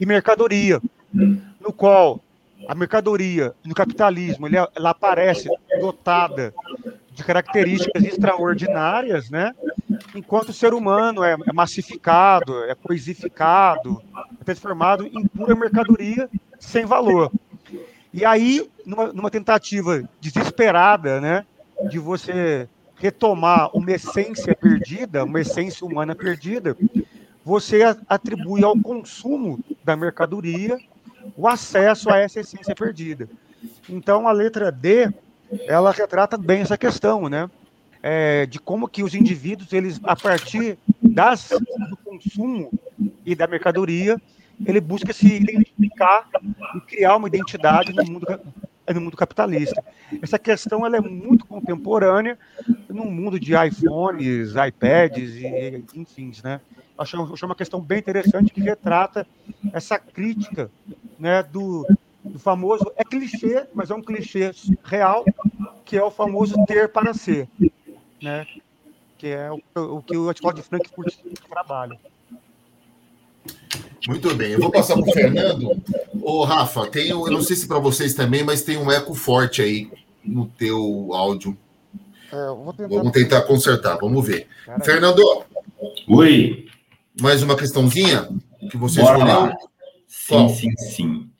e 0.00 0.04
mercadoria, 0.04 0.82
no 1.12 1.72
qual 1.72 2.20
a 2.68 2.74
mercadoria 2.74 3.54
no 3.64 3.74
capitalismo 3.74 4.46
ela 4.48 4.90
aparece 4.90 5.48
dotada 5.80 6.54
de 7.12 7.24
características 7.24 8.04
extraordinárias, 8.04 9.30
né? 9.30 9.52
Enquanto 10.14 10.50
o 10.50 10.52
ser 10.52 10.74
humano 10.74 11.24
é, 11.24 11.32
é 11.32 11.52
massificado, 11.52 12.64
é 12.64 12.74
coisificado, 12.74 14.02
é 14.40 14.44
transformado 14.44 15.06
em 15.06 15.26
pura 15.26 15.54
mercadoria 15.54 16.28
sem 16.58 16.84
valor. 16.84 17.32
E 18.12 18.24
aí, 18.24 18.68
numa, 18.84 19.12
numa 19.12 19.30
tentativa 19.30 20.02
desesperada, 20.20 21.20
né, 21.20 21.44
de 21.88 21.98
você 21.98 22.68
retomar 22.96 23.70
uma 23.74 23.90
essência 23.90 24.54
perdida, 24.54 25.24
uma 25.24 25.40
essência 25.40 25.86
humana 25.86 26.14
perdida, 26.14 26.76
você 27.44 27.82
atribui 28.08 28.64
ao 28.64 28.78
consumo 28.78 29.60
da 29.84 29.94
mercadoria 29.96 30.78
o 31.36 31.48
acesso 31.48 32.10
a 32.10 32.18
essa 32.18 32.40
essência 32.40 32.74
perdida. 32.74 33.28
Então, 33.88 34.28
a 34.28 34.32
letra 34.32 34.70
D, 34.70 35.10
ela 35.66 35.92
retrata 35.92 36.36
bem 36.36 36.60
essa 36.60 36.76
questão, 36.76 37.28
né? 37.28 37.50
É, 38.02 38.46
de 38.46 38.58
como 38.58 38.88
que 38.88 39.02
os 39.02 39.14
indivíduos, 39.14 39.72
eles, 39.72 40.00
a 40.04 40.14
partir 40.14 40.78
das, 41.02 41.48
do 41.48 41.96
consumo 41.96 42.70
e 43.24 43.34
da 43.34 43.46
mercadoria, 43.46 44.20
ele 44.64 44.80
busca 44.80 45.12
se 45.12 45.26
identificar 45.26 46.28
e 46.76 46.80
criar 46.82 47.16
uma 47.16 47.28
identidade 47.28 47.92
no 47.92 48.04
mundo, 48.04 48.40
no 48.94 49.00
mundo 49.00 49.16
capitalista. 49.16 49.82
Essa 50.22 50.38
questão 50.38 50.86
ela 50.86 50.96
é 50.96 51.00
muito 51.00 51.46
contemporânea 51.46 52.38
no 52.88 53.04
mundo 53.04 53.40
de 53.40 53.52
iPhones, 53.54 54.52
iPads 54.54 55.34
e 55.36 55.84
enfim, 55.94 56.32
né? 56.44 56.60
Acho, 56.98 57.32
acho 57.32 57.46
uma 57.46 57.54
questão 57.54 57.80
bem 57.80 57.98
interessante 57.98 58.52
que 58.52 58.60
retrata 58.60 59.26
essa 59.72 59.98
crítica 59.98 60.70
né, 61.18 61.42
do, 61.42 61.86
do 62.24 62.38
famoso. 62.38 62.90
É 62.96 63.04
clichê, 63.04 63.66
mas 63.74 63.90
é 63.90 63.94
um 63.94 64.02
clichê 64.02 64.52
real, 64.82 65.24
que 65.84 65.96
é 65.96 66.02
o 66.02 66.10
famoso 66.10 66.54
ter 66.66 66.88
para 66.88 67.12
ser. 67.12 67.48
Né? 68.22 68.46
Que 69.18 69.28
é 69.28 69.50
o, 69.50 69.60
o 69.74 70.02
que 70.02 70.16
o 70.16 70.30
escola 70.30 70.54
de 70.54 70.62
Frankfurt 70.62 71.14
trabalha. 71.48 71.98
Muito 74.08 74.34
bem, 74.34 74.52
eu 74.52 74.60
vou 74.60 74.70
passar 74.70 74.94
para 74.94 75.10
o 75.10 75.12
Fernando. 75.12 75.82
Ô, 76.22 76.44
Rafa, 76.44 76.86
tem, 76.86 77.08
eu 77.08 77.30
não 77.30 77.42
sei 77.42 77.56
se 77.56 77.66
para 77.66 77.78
vocês 77.78 78.14
também, 78.14 78.44
mas 78.44 78.62
tem 78.62 78.76
um 78.76 78.90
eco 78.90 79.14
forte 79.14 79.60
aí 79.60 79.90
no 80.24 80.46
teu 80.46 81.10
áudio. 81.12 81.56
É, 82.32 82.46
vou 82.48 82.72
tentar... 82.72 82.96
Vamos 82.96 83.12
tentar 83.12 83.42
consertar, 83.42 83.98
vamos 83.98 84.26
ver. 84.26 84.46
Caramba. 84.64 84.84
Fernando. 84.84 85.44
Oi. 86.08 86.65
Mais 87.20 87.42
uma 87.42 87.56
questãozinha 87.56 88.28
que 88.70 88.76
você 88.76 89.00
Bora 89.00 89.18
escolheu? 89.18 89.40
Lá. 89.46 89.56
Sim, 90.06 90.48
sim, 90.48 90.76
sim. 90.76 91.30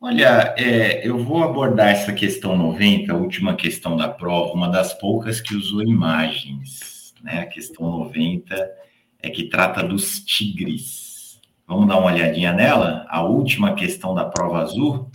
Olha, 0.00 0.54
é, 0.56 1.06
eu 1.06 1.18
vou 1.18 1.42
abordar 1.42 1.88
essa 1.88 2.12
questão 2.12 2.56
90, 2.56 3.12
a 3.12 3.16
última 3.16 3.56
questão 3.56 3.96
da 3.96 4.08
prova, 4.08 4.52
uma 4.52 4.68
das 4.68 4.94
poucas 4.94 5.40
que 5.40 5.56
usou 5.56 5.82
imagens. 5.82 7.12
Né? 7.20 7.40
A 7.40 7.46
questão 7.46 7.90
90 7.90 8.70
é 9.20 9.28
que 9.28 9.48
trata 9.48 9.82
dos 9.82 10.20
tigres. 10.20 11.40
Vamos 11.66 11.88
dar 11.88 11.98
uma 11.98 12.12
olhadinha 12.12 12.52
nela? 12.52 13.04
A 13.08 13.22
última 13.22 13.74
questão 13.74 14.14
da 14.14 14.24
prova 14.24 14.60
azul. 14.60 15.10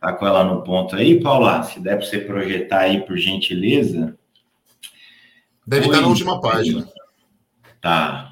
Tá 0.00 0.12
com 0.12 0.24
ela 0.24 0.44
no 0.44 0.62
ponto 0.62 0.94
aí, 0.94 1.20
Paula? 1.20 1.64
Se 1.64 1.80
der 1.80 1.96
para 1.96 2.06
você 2.06 2.20
projetar 2.20 2.82
aí, 2.82 3.00
por 3.04 3.16
gentileza. 3.18 4.16
Deve 5.66 5.86
Oi. 5.86 5.90
estar 5.90 6.02
na 6.02 6.08
última 6.08 6.40
página. 6.40 6.88
Tá. 7.80 8.27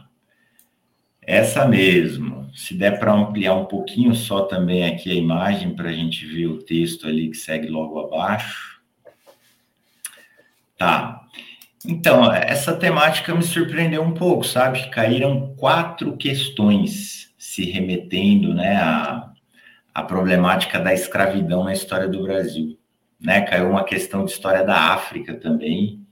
Essa 1.26 1.66
mesmo. 1.66 2.48
Se 2.54 2.72
der 2.72 3.00
para 3.00 3.12
ampliar 3.12 3.54
um 3.54 3.64
pouquinho 3.64 4.14
só 4.14 4.42
também 4.42 4.86
aqui 4.86 5.10
a 5.10 5.14
imagem 5.14 5.74
para 5.74 5.90
a 5.90 5.92
gente 5.92 6.24
ver 6.24 6.46
o 6.46 6.62
texto 6.62 7.08
ali 7.08 7.28
que 7.28 7.36
segue 7.36 7.66
logo 7.66 7.98
abaixo. 7.98 8.80
Tá. 10.78 11.20
Então, 11.84 12.32
essa 12.32 12.74
temática 12.76 13.34
me 13.34 13.42
surpreendeu 13.42 14.02
um 14.02 14.14
pouco, 14.14 14.44
sabe? 14.44 14.88
Caíram 14.90 15.54
quatro 15.56 16.16
questões 16.16 17.34
se 17.36 17.64
remetendo, 17.64 18.54
né, 18.54 18.76
à, 18.76 19.30
à 19.94 20.02
problemática 20.02 20.78
da 20.78 20.92
escravidão 20.92 21.64
na 21.64 21.72
história 21.72 22.08
do 22.08 22.22
Brasil. 22.22 22.78
Né? 23.20 23.40
Caiu 23.42 23.70
uma 23.70 23.84
questão 23.84 24.24
de 24.24 24.30
história 24.30 24.64
da 24.64 24.92
África 24.92 25.34
também, 25.34 26.05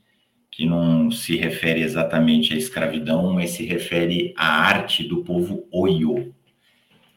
que 0.55 0.65
não 0.65 1.11
se 1.11 1.37
refere 1.37 1.83
exatamente 1.83 2.55
à 2.55 2.57
escravidão, 2.57 3.33
mas 3.33 3.51
se 3.51 3.67
refere 3.67 4.33
à 4.37 4.47
arte 4.47 5.03
do 5.03 5.25
povo 5.25 5.67
Oyo, 5.73 6.33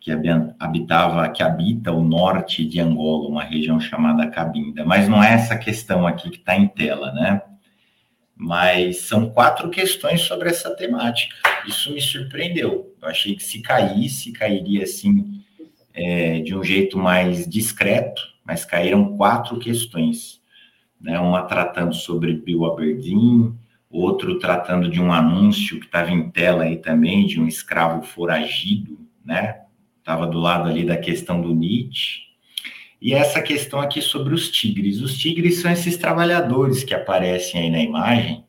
que 0.01 0.11
habitava, 0.59 1.29
que 1.29 1.43
habita 1.43 1.91
o 1.91 2.03
norte 2.03 2.65
de 2.65 2.79
Angola, 2.79 3.29
uma 3.29 3.43
região 3.43 3.79
chamada 3.79 4.25
Cabinda. 4.25 4.83
Mas 4.83 5.07
não 5.07 5.23
é 5.23 5.33
essa 5.33 5.55
questão 5.55 6.07
aqui 6.07 6.31
que 6.31 6.37
está 6.37 6.57
em 6.57 6.67
tela, 6.67 7.11
né? 7.11 7.43
Mas 8.35 9.01
são 9.01 9.29
quatro 9.29 9.69
questões 9.69 10.21
sobre 10.21 10.49
essa 10.49 10.75
temática. 10.75 11.35
Isso 11.67 11.93
me 11.93 12.01
surpreendeu. 12.01 12.95
Eu 12.99 13.07
achei 13.07 13.35
que 13.35 13.43
se 13.43 13.61
caísse, 13.61 14.31
cairia 14.31 14.81
assim 14.81 15.43
é, 15.93 16.39
de 16.39 16.55
um 16.55 16.63
jeito 16.63 16.97
mais 16.97 17.47
discreto, 17.47 18.19
mas 18.43 18.65
caíram 18.65 19.15
quatro 19.15 19.59
questões 19.59 20.41
né? 20.99 21.19
uma 21.19 21.43
tratando 21.43 21.93
sobre 21.93 22.33
Bill 22.33 22.65
Aberdeen, 22.65 23.53
outro 23.89 24.39
tratando 24.39 24.89
de 24.89 25.01
um 25.01 25.11
anúncio 25.11 25.79
que 25.79 25.85
estava 25.85 26.11
em 26.11 26.29
tela 26.29 26.63
aí 26.63 26.77
também, 26.77 27.25
de 27.25 27.39
um 27.39 27.47
escravo 27.47 28.01
foragido, 28.01 28.99
né? 29.23 29.61
Estava 29.99 30.25
do 30.25 30.39
lado 30.39 30.69
ali 30.69 30.85
da 30.85 30.97
questão 30.97 31.41
do 31.41 31.53
Nietzsche. 31.53 32.27
E 33.01 33.13
essa 33.13 33.41
questão 33.41 33.79
aqui 33.79 34.01
sobre 34.01 34.33
os 34.33 34.49
tigres. 34.49 35.01
Os 35.01 35.17
tigres 35.17 35.61
são 35.61 35.71
esses 35.71 35.97
trabalhadores 35.97 36.83
que 36.83 36.93
aparecem 36.93 37.61
aí 37.61 37.69
na 37.69 37.79
imagem, 37.79 38.45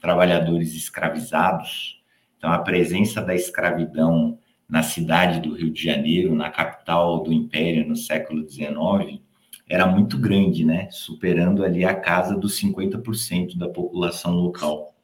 trabalhadores 0.00 0.74
escravizados. 0.74 2.02
Então, 2.36 2.52
a 2.52 2.58
presença 2.58 3.22
da 3.22 3.34
escravidão 3.34 4.38
na 4.68 4.82
cidade 4.82 5.40
do 5.40 5.54
Rio 5.54 5.70
de 5.70 5.82
Janeiro, 5.82 6.34
na 6.34 6.50
capital 6.50 7.22
do 7.22 7.32
Império 7.32 7.88
no 7.88 7.96
século 7.96 8.46
XIX, 8.46 9.20
era 9.68 9.86
muito 9.86 10.16
grande, 10.16 10.64
né? 10.64 10.88
Superando 10.90 11.62
ali 11.62 11.84
a 11.84 11.94
casa 11.94 12.36
dos 12.36 12.58
50% 12.60 13.56
da 13.58 13.68
população 13.68 14.34
local. 14.34 14.94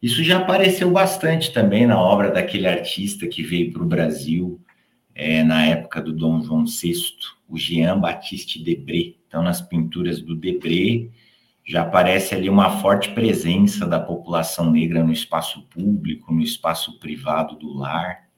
Isso 0.00 0.22
já 0.22 0.38
apareceu 0.38 0.90
bastante 0.90 1.52
também 1.52 1.86
na 1.86 2.00
obra 2.00 2.30
daquele 2.30 2.68
artista 2.68 3.26
que 3.26 3.42
veio 3.42 3.72
para 3.72 3.82
o 3.82 3.86
Brasil 3.86 4.60
é, 5.14 5.42
na 5.42 5.64
época 5.64 6.00
do 6.00 6.12
Dom 6.12 6.42
João 6.42 6.64
VI, 6.66 6.92
o 7.48 7.58
Jean 7.58 7.98
Baptiste 7.98 8.62
Debré. 8.62 9.14
Então, 9.26 9.42
nas 9.42 9.60
pinturas 9.60 10.20
do 10.20 10.36
Debré, 10.36 11.08
já 11.64 11.82
aparece 11.82 12.34
ali 12.34 12.48
uma 12.48 12.78
forte 12.78 13.10
presença 13.10 13.86
da 13.86 13.98
população 13.98 14.70
negra 14.70 15.02
no 15.02 15.12
espaço 15.12 15.62
público, 15.62 16.32
no 16.32 16.42
espaço 16.42 17.00
privado 17.00 17.56
do 17.56 17.72
lar. 17.72 18.28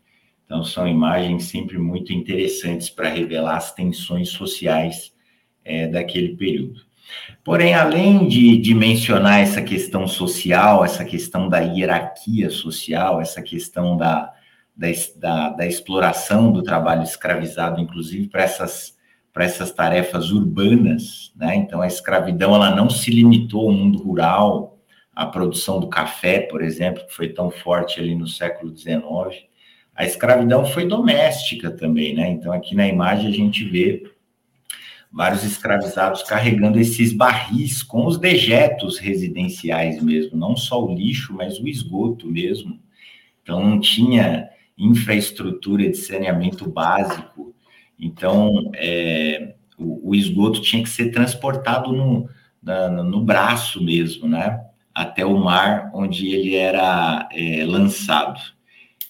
Então, 0.47 0.65
são 0.65 0.89
imagens 0.89 1.45
sempre 1.45 1.77
muito 1.77 2.13
interessantes 2.13 2.89
para 2.89 3.11
revelar 3.11 3.57
as 3.57 3.75
tensões 3.75 4.31
sociais 4.31 5.13
é, 5.69 5.87
daquele 5.87 6.35
período. 6.37 6.81
Porém, 7.45 7.75
além 7.75 8.27
de, 8.27 8.59
de 8.59 8.75
mencionar 8.75 9.41
essa 9.41 9.63
questão 9.63 10.07
social, 10.07 10.85
essa 10.85 11.05
questão 11.05 11.49
da 11.49 11.59
hierarquia 11.61 12.51
social, 12.51 13.21
essa 13.21 13.41
questão 13.41 13.97
da, 13.97 14.33
da, 14.77 14.89
da, 15.17 15.49
da 15.51 15.67
exploração 15.67 16.53
do 16.53 16.63
trabalho 16.63 17.03
escravizado, 17.03 17.81
inclusive 17.81 18.29
para 18.29 18.43
essas, 18.43 18.97
para 19.33 19.45
essas 19.45 19.71
tarefas 19.71 20.31
urbanas, 20.31 21.33
né? 21.37 21.55
Então, 21.57 21.81
a 21.81 21.87
escravidão 21.87 22.55
ela 22.55 22.75
não 22.75 22.91
se 22.91 23.11
limitou 23.11 23.69
ao 23.69 23.75
mundo 23.75 24.03
rural, 24.03 24.79
à 25.15 25.27
produção 25.27 25.81
do 25.81 25.89
café, 25.89 26.41
por 26.41 26.63
exemplo, 26.63 27.05
que 27.07 27.15
foi 27.15 27.29
tão 27.31 27.51
forte 27.51 27.99
ali 27.99 28.15
no 28.15 28.29
século 28.29 28.77
XIX. 28.77 29.03
A 29.95 30.05
escravidão 30.05 30.65
foi 30.65 30.87
doméstica 30.87 31.71
também, 31.71 32.15
né? 32.15 32.31
Então, 32.31 32.53
aqui 32.53 32.77
na 32.77 32.87
imagem 32.87 33.29
a 33.29 33.35
gente 33.35 33.65
vê 33.65 34.05
vários 35.11 35.43
escravizados 35.43 36.23
carregando 36.23 36.79
esses 36.79 37.13
barris 37.13 37.83
com 37.83 38.07
os 38.07 38.19
dejetos 38.19 38.99
residenciais 38.99 40.03
mesmo, 40.03 40.37
não 40.37 40.57
só 40.57 40.85
o 40.85 40.95
lixo, 40.95 41.33
mas 41.33 41.59
o 41.59 41.67
esgoto 41.67 42.27
mesmo. 42.27 42.79
Então 43.43 43.65
não 43.65 43.81
tinha 43.81 44.49
infraestrutura 44.77 45.89
de 45.89 45.97
saneamento 45.97 46.69
básico. 46.71 47.55
Então 47.99 48.71
é, 48.75 49.55
o, 49.77 50.11
o, 50.11 50.15
esgoto 50.15 50.61
tinha 50.61 50.83
que 50.83 50.89
ser 50.89 51.11
transportado 51.11 51.93
no, 51.93 52.29
na, 52.63 52.91
no 52.91 53.25
braço 53.25 53.83
mesmo, 53.83 54.29
né? 54.29 54.61
Até 54.95 55.25
o 55.25 55.37
mar 55.39 55.91
onde 55.95 56.29
ele 56.29 56.55
era 56.55 57.29
é, 57.33 57.65
lançado. 57.65 58.41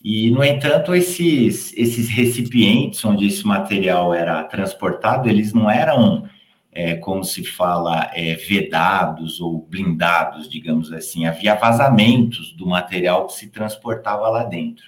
E, 0.02 0.30
no 0.30 0.44
entanto, 0.44 0.94
esses, 0.94 1.72
esses 1.76 2.08
recipientes 2.08 3.04
onde 3.04 3.26
esse 3.26 3.44
material 3.46 4.14
era 4.14 4.44
transportado, 4.44 5.28
eles 5.28 5.52
não 5.52 5.68
eram, 5.68 6.28
é, 6.72 6.94
como 6.94 7.24
se 7.24 7.44
fala, 7.44 8.10
é, 8.14 8.34
vedados 8.34 9.40
ou 9.40 9.66
blindados, 9.68 10.48
digamos 10.48 10.92
assim. 10.92 11.26
Havia 11.26 11.54
vazamentos 11.56 12.52
do 12.52 12.66
material 12.66 13.26
que 13.26 13.32
se 13.32 13.48
transportava 13.48 14.28
lá 14.28 14.44
dentro. 14.44 14.84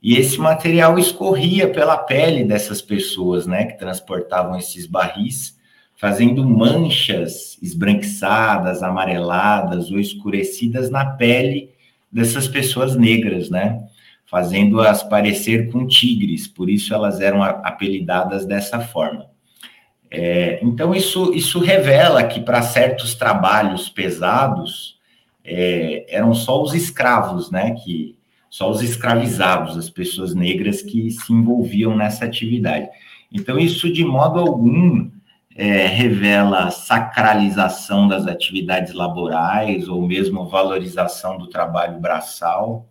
E 0.00 0.16
esse 0.16 0.38
material 0.38 0.96
escorria 0.98 1.68
pela 1.68 1.96
pele 1.96 2.44
dessas 2.44 2.80
pessoas, 2.80 3.46
né, 3.46 3.64
que 3.64 3.78
transportavam 3.78 4.56
esses 4.56 4.86
barris, 4.86 5.58
fazendo 5.96 6.48
manchas 6.48 7.58
esbranquiçadas, 7.60 8.84
amareladas 8.84 9.90
ou 9.90 9.98
escurecidas 9.98 10.90
na 10.90 11.04
pele 11.04 11.70
dessas 12.10 12.46
pessoas 12.46 12.94
negras, 12.94 13.50
né? 13.50 13.87
Fazendo-as 14.28 15.02
parecer 15.02 15.72
com 15.72 15.86
tigres, 15.86 16.46
por 16.46 16.68
isso 16.68 16.92
elas 16.92 17.18
eram 17.18 17.42
apelidadas 17.42 18.44
dessa 18.44 18.78
forma. 18.78 19.26
É, 20.10 20.58
então, 20.62 20.94
isso, 20.94 21.32
isso 21.34 21.58
revela 21.58 22.22
que 22.24 22.40
para 22.40 22.60
certos 22.60 23.14
trabalhos 23.14 23.88
pesados, 23.88 24.98
é, 25.42 26.04
eram 26.08 26.34
só 26.34 26.62
os 26.62 26.74
escravos, 26.74 27.50
né, 27.50 27.72
que, 27.72 28.18
só 28.50 28.70
os 28.70 28.82
escravizados, 28.82 29.78
as 29.78 29.88
pessoas 29.88 30.34
negras 30.34 30.82
que 30.82 31.10
se 31.10 31.32
envolviam 31.32 31.96
nessa 31.96 32.26
atividade. 32.26 32.88
Então, 33.32 33.58
isso 33.58 33.90
de 33.90 34.04
modo 34.04 34.38
algum 34.38 35.10
é, 35.56 35.86
revela 35.86 36.70
sacralização 36.70 38.06
das 38.06 38.26
atividades 38.26 38.92
laborais 38.92 39.88
ou 39.88 40.06
mesmo 40.06 40.46
valorização 40.46 41.38
do 41.38 41.46
trabalho 41.46 41.98
braçal 41.98 42.86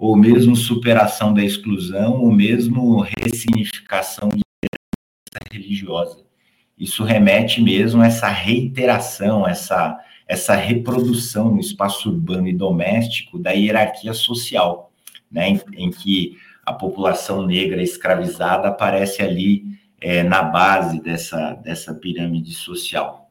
ou 0.00 0.16
mesmo 0.16 0.56
superação 0.56 1.34
da 1.34 1.44
exclusão, 1.44 2.22
ou 2.22 2.32
mesmo 2.32 3.06
ressignificação 3.18 4.30
de 4.30 4.40
religiosa. 5.52 6.24
Isso 6.78 7.04
remete 7.04 7.60
mesmo 7.60 8.00
a 8.00 8.06
essa 8.06 8.28
reiteração, 8.28 9.46
essa, 9.46 9.98
essa 10.26 10.54
reprodução 10.54 11.50
no 11.50 11.60
espaço 11.60 12.08
urbano 12.08 12.48
e 12.48 12.54
doméstico 12.54 13.38
da 13.38 13.50
hierarquia 13.50 14.14
social, 14.14 14.90
né, 15.30 15.50
em, 15.50 15.60
em 15.74 15.90
que 15.90 16.38
a 16.64 16.72
população 16.72 17.46
negra 17.46 17.82
escravizada 17.82 18.68
aparece 18.68 19.20
ali 19.20 19.64
é, 20.00 20.22
na 20.22 20.42
base 20.42 21.02
dessa, 21.02 21.52
dessa 21.56 21.92
pirâmide 21.92 22.54
social. 22.54 23.30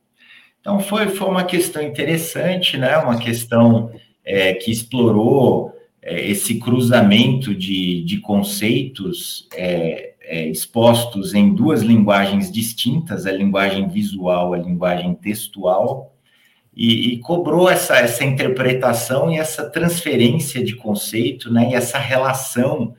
Então, 0.61 0.79
foi, 0.79 1.07
foi 1.07 1.29
uma 1.29 1.45
questão 1.45 1.81
interessante, 1.81 2.77
né, 2.77 2.95
uma 2.99 3.17
questão 3.17 3.91
é, 4.23 4.53
que 4.53 4.69
explorou 4.69 5.78
esse 6.09 6.59
cruzamento 6.59 7.53
de, 7.53 8.03
de 8.03 8.19
conceitos 8.19 9.47
é, 9.53 10.13
é, 10.21 10.47
expostos 10.47 11.33
em 11.33 11.53
duas 11.53 11.81
linguagens 11.81 12.51
distintas, 12.51 13.25
a 13.25 13.31
linguagem 13.31 13.87
visual, 13.89 14.53
a 14.53 14.57
linguagem 14.57 15.13
textual, 15.15 16.15
e, 16.75 17.13
e, 17.13 17.17
cobrou 17.19 17.69
essa, 17.69 17.97
essa 17.97 18.23
interpretação 18.23 19.31
e 19.31 19.37
essa 19.37 19.69
transferência 19.69 20.63
de 20.63 20.75
conceito, 20.75 21.51
né, 21.51 21.71
e 21.71 21.73
essa 21.73 21.97
relação 21.97 22.93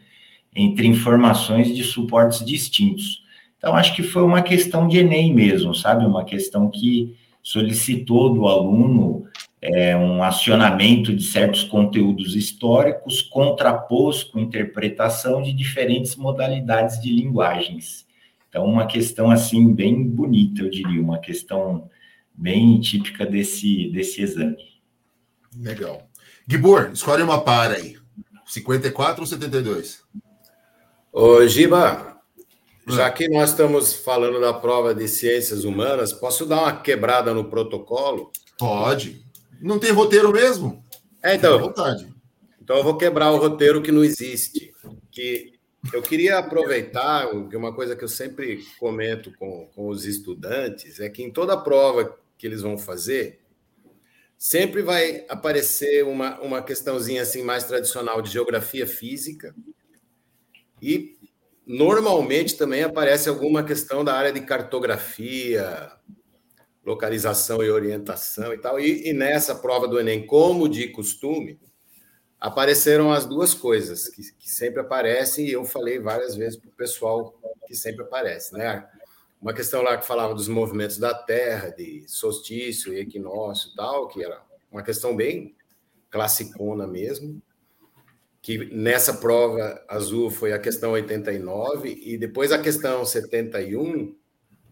entre 0.54 0.86
informações 0.86 1.74
de 1.74 1.82
suportes 1.84 2.44
distintos. 2.44 3.22
Então, 3.56 3.74
acho 3.74 3.94
que 3.94 4.02
foi 4.02 4.22
uma 4.22 4.42
questão 4.42 4.88
de 4.88 4.98
Enem 4.98 5.32
mesmo, 5.32 5.74
sabe? 5.74 6.04
Uma 6.04 6.24
questão 6.24 6.68
que 6.68 7.14
solicitou 7.42 8.34
do 8.34 8.48
aluno 8.48 9.24
é, 9.62 9.96
um 9.96 10.22
acionamento 10.22 11.14
de 11.14 11.22
certos 11.22 11.62
conteúdos 11.64 12.34
históricos 12.34 13.20
contraposto 13.20 14.32
com 14.32 14.38
interpretação 14.38 15.42
de 15.42 15.52
diferentes 15.52 16.16
modalidades 16.16 17.00
de 17.00 17.12
linguagens. 17.12 18.06
Então, 18.48 18.64
uma 18.64 18.86
questão 18.86 19.30
assim 19.30 19.72
bem 19.72 20.02
bonita, 20.02 20.62
eu 20.62 20.70
diria, 20.70 21.00
uma 21.00 21.18
questão 21.18 21.88
bem 22.34 22.80
típica 22.80 23.26
desse, 23.26 23.90
desse 23.90 24.22
exame. 24.22 24.56
Legal. 25.56 26.02
Gibor, 26.48 26.90
escolhe 26.92 27.22
uma 27.22 27.40
para 27.42 27.74
aí. 27.74 27.96
54 28.46 29.20
ou 29.20 29.26
72? 29.26 30.02
Ô, 31.12 31.46
Giba, 31.46 32.16
já 32.88 33.10
que 33.10 33.28
nós 33.28 33.50
estamos 33.50 33.94
falando 33.94 34.40
da 34.40 34.52
prova 34.52 34.94
de 34.94 35.06
ciências 35.06 35.64
humanas, 35.64 36.12
posso 36.12 36.46
dar 36.46 36.62
uma 36.62 36.76
quebrada 36.76 37.32
no 37.32 37.44
protocolo? 37.44 38.32
Pode. 38.58 39.24
Não 39.60 39.78
tem 39.78 39.92
roteiro 39.92 40.32
mesmo? 40.32 40.84
É, 41.22 41.34
então. 41.34 41.58
vontade. 41.58 42.08
Então 42.60 42.76
eu 42.76 42.84
vou 42.84 42.96
quebrar 42.96 43.30
o 43.32 43.36
roteiro 43.36 43.82
que 43.82 43.92
não 43.92 44.04
existe. 44.04 44.72
Que 45.10 45.58
eu 45.92 46.02
queria 46.02 46.38
aproveitar 46.38 47.28
que 47.48 47.56
uma 47.56 47.74
coisa 47.74 47.96
que 47.96 48.04
eu 48.04 48.08
sempre 48.08 48.64
comento 48.78 49.32
com, 49.38 49.66
com 49.74 49.88
os 49.88 50.04
estudantes 50.04 51.00
é 51.00 51.08
que 51.08 51.22
em 51.22 51.30
toda 51.30 51.56
prova 51.56 52.16
que 52.36 52.46
eles 52.46 52.62
vão 52.62 52.78
fazer, 52.78 53.40
sempre 54.38 54.82
vai 54.82 55.24
aparecer 55.28 56.04
uma, 56.04 56.40
uma 56.40 56.62
questãozinha 56.62 57.22
assim 57.22 57.42
mais 57.42 57.64
tradicional 57.64 58.22
de 58.22 58.30
geografia 58.30 58.86
física 58.86 59.54
e 60.80 61.18
normalmente 61.66 62.56
também 62.56 62.82
aparece 62.82 63.28
alguma 63.28 63.62
questão 63.62 64.02
da 64.02 64.14
área 64.14 64.32
de 64.32 64.40
cartografia, 64.40 65.92
localização 66.84 67.62
e 67.62 67.70
orientação 67.70 68.52
e 68.52 68.58
tal. 68.58 68.80
E, 68.80 69.08
e, 69.08 69.12
nessa 69.12 69.54
prova 69.54 69.86
do 69.86 69.98
Enem, 69.98 70.26
como 70.26 70.68
de 70.68 70.88
costume, 70.88 71.60
apareceram 72.38 73.12
as 73.12 73.26
duas 73.26 73.52
coisas 73.52 74.08
que, 74.08 74.22
que 74.38 74.50
sempre 74.50 74.80
aparecem, 74.80 75.46
e 75.46 75.52
eu 75.52 75.64
falei 75.64 75.98
várias 75.98 76.34
vezes 76.34 76.58
para 76.58 76.70
o 76.70 76.72
pessoal 76.72 77.34
que 77.66 77.74
sempre 77.74 78.04
aparece, 78.04 78.54
né? 78.54 78.88
Uma 79.40 79.54
questão 79.54 79.82
lá 79.82 79.96
que 79.96 80.06
falava 80.06 80.34
dos 80.34 80.48
movimentos 80.48 80.98
da 80.98 81.14
Terra, 81.14 81.70
de 81.70 82.04
solstício 82.06 82.92
e 82.92 83.00
equinócio 83.00 83.70
e 83.72 83.76
tal, 83.76 84.08
que 84.08 84.22
era 84.22 84.42
uma 84.70 84.82
questão 84.82 85.16
bem 85.16 85.54
classicona 86.10 86.86
mesmo, 86.86 87.40
que 88.42 88.58
nessa 88.74 89.14
prova 89.14 89.82
azul 89.88 90.30
foi 90.30 90.52
a 90.52 90.58
questão 90.58 90.92
89, 90.92 92.00
e 92.02 92.18
depois 92.18 92.52
a 92.52 92.58
questão 92.58 93.04
71 93.04 94.14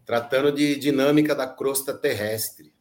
tratando 0.09 0.51
de 0.51 0.75
dinâmica 0.77 1.35
da 1.35 1.47
crosta 1.47 1.93
terrestre, 1.93 2.73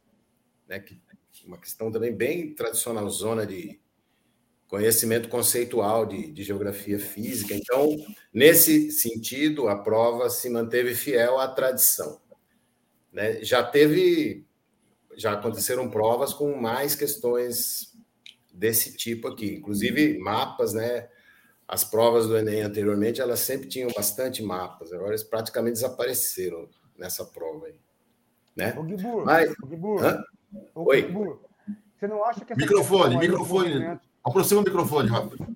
né? 0.66 0.80
Que 0.80 0.98
uma 1.44 1.58
questão 1.58 1.92
também 1.92 2.10
bem 2.10 2.54
tradicional, 2.54 3.08
zona 3.10 3.44
de 3.44 3.78
conhecimento 4.66 5.28
conceitual 5.28 6.06
de, 6.06 6.32
de, 6.32 6.42
geografia 6.42 6.98
física. 6.98 7.54
Então, 7.54 7.94
nesse 8.32 8.90
sentido, 8.90 9.68
a 9.68 9.76
prova 9.76 10.30
se 10.30 10.48
manteve 10.48 10.94
fiel 10.94 11.38
à 11.38 11.46
tradição. 11.48 12.18
Né? 13.12 13.44
Já 13.44 13.62
teve, 13.62 14.46
já 15.14 15.34
aconteceram 15.34 15.90
provas 15.90 16.32
com 16.32 16.56
mais 16.56 16.94
questões 16.94 17.94
desse 18.50 18.96
tipo 18.96 19.28
aqui, 19.28 19.56
inclusive 19.56 20.18
mapas, 20.18 20.72
né? 20.72 21.06
As 21.66 21.84
provas 21.84 22.26
do 22.26 22.38
Enem 22.38 22.62
anteriormente, 22.62 23.20
elas 23.20 23.40
sempre 23.40 23.68
tinham 23.68 23.90
bastante 23.94 24.42
mapas, 24.42 24.94
agora 24.94 25.10
eles 25.10 25.22
praticamente 25.22 25.74
desapareceram 25.74 26.66
nessa 26.98 27.24
prova 27.24 27.66
aí. 27.66 27.74
Né? 28.56 28.74
O 28.76 28.86
Gibur, 28.86 29.24
Mas... 29.24 29.50
o 29.62 29.68
Gibur, 29.68 30.24
o 30.74 30.88
Oi. 30.88 31.02
Gibur, 31.02 31.40
você 31.98 32.06
não 32.08 32.24
acha 32.24 32.44
que 32.44 32.54
microfone, 32.54 33.16
microfone. 33.16 33.98
Aproxima 34.24 34.60
o 34.60 34.64
microfone, 34.64 35.08
rápido. 35.08 35.46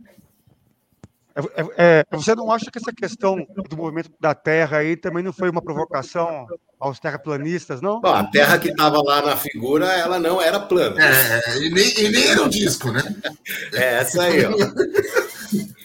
É, 1.35 1.41
é, 1.41 1.67
é, 1.77 2.07
você 2.11 2.35
não 2.35 2.53
acha 2.53 2.71
que 2.71 2.79
essa 2.79 2.93
questão 2.93 3.47
do 3.69 3.77
movimento 3.77 4.11
da 4.21 4.35
Terra 4.35 4.79
aí 4.79 4.97
também 4.97 5.23
não 5.23 5.33
foi 5.33 5.49
uma 5.49 5.63
provocação 5.63 6.47
aos 6.79 7.01
terraplanistas, 7.01 7.81
não? 7.81 8.01
Bom, 8.01 8.13
a 8.13 8.25
Terra 8.25 8.59
que 8.59 8.69
estava 8.69 9.03
lá 9.03 9.23
na 9.23 9.37
figura, 9.37 9.87
ela 9.87 10.19
não 10.19 10.43
era 10.43 10.61
plana. 10.61 10.97
É, 11.03 11.59
e 11.59 11.71
nem, 11.71 12.01
e 12.01 12.09
nem 12.11 12.27
era 12.29 12.43
um 12.43 12.49
disco, 12.49 12.91
né? 12.91 13.03
É, 13.75 13.99
essa 13.99 14.23
aí, 14.23 14.45
ó. 14.45 14.53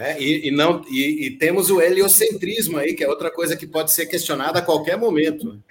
É, 0.00 0.18
e, 0.18 0.48
e, 0.48 0.50
não, 0.50 0.82
e, 0.88 1.26
e, 1.26 1.30
temos 1.36 1.68
o 1.68 1.78
heliocentrismo 1.78 2.78
aí, 2.78 2.94
que 2.94 3.04
é 3.04 3.08
outra 3.08 3.30
coisa 3.30 3.54
que 3.54 3.66
pode 3.66 3.92
ser 3.92 4.06
questionada 4.06 4.58
a 4.58 4.62
qualquer 4.62 4.96
momento. 4.96 5.62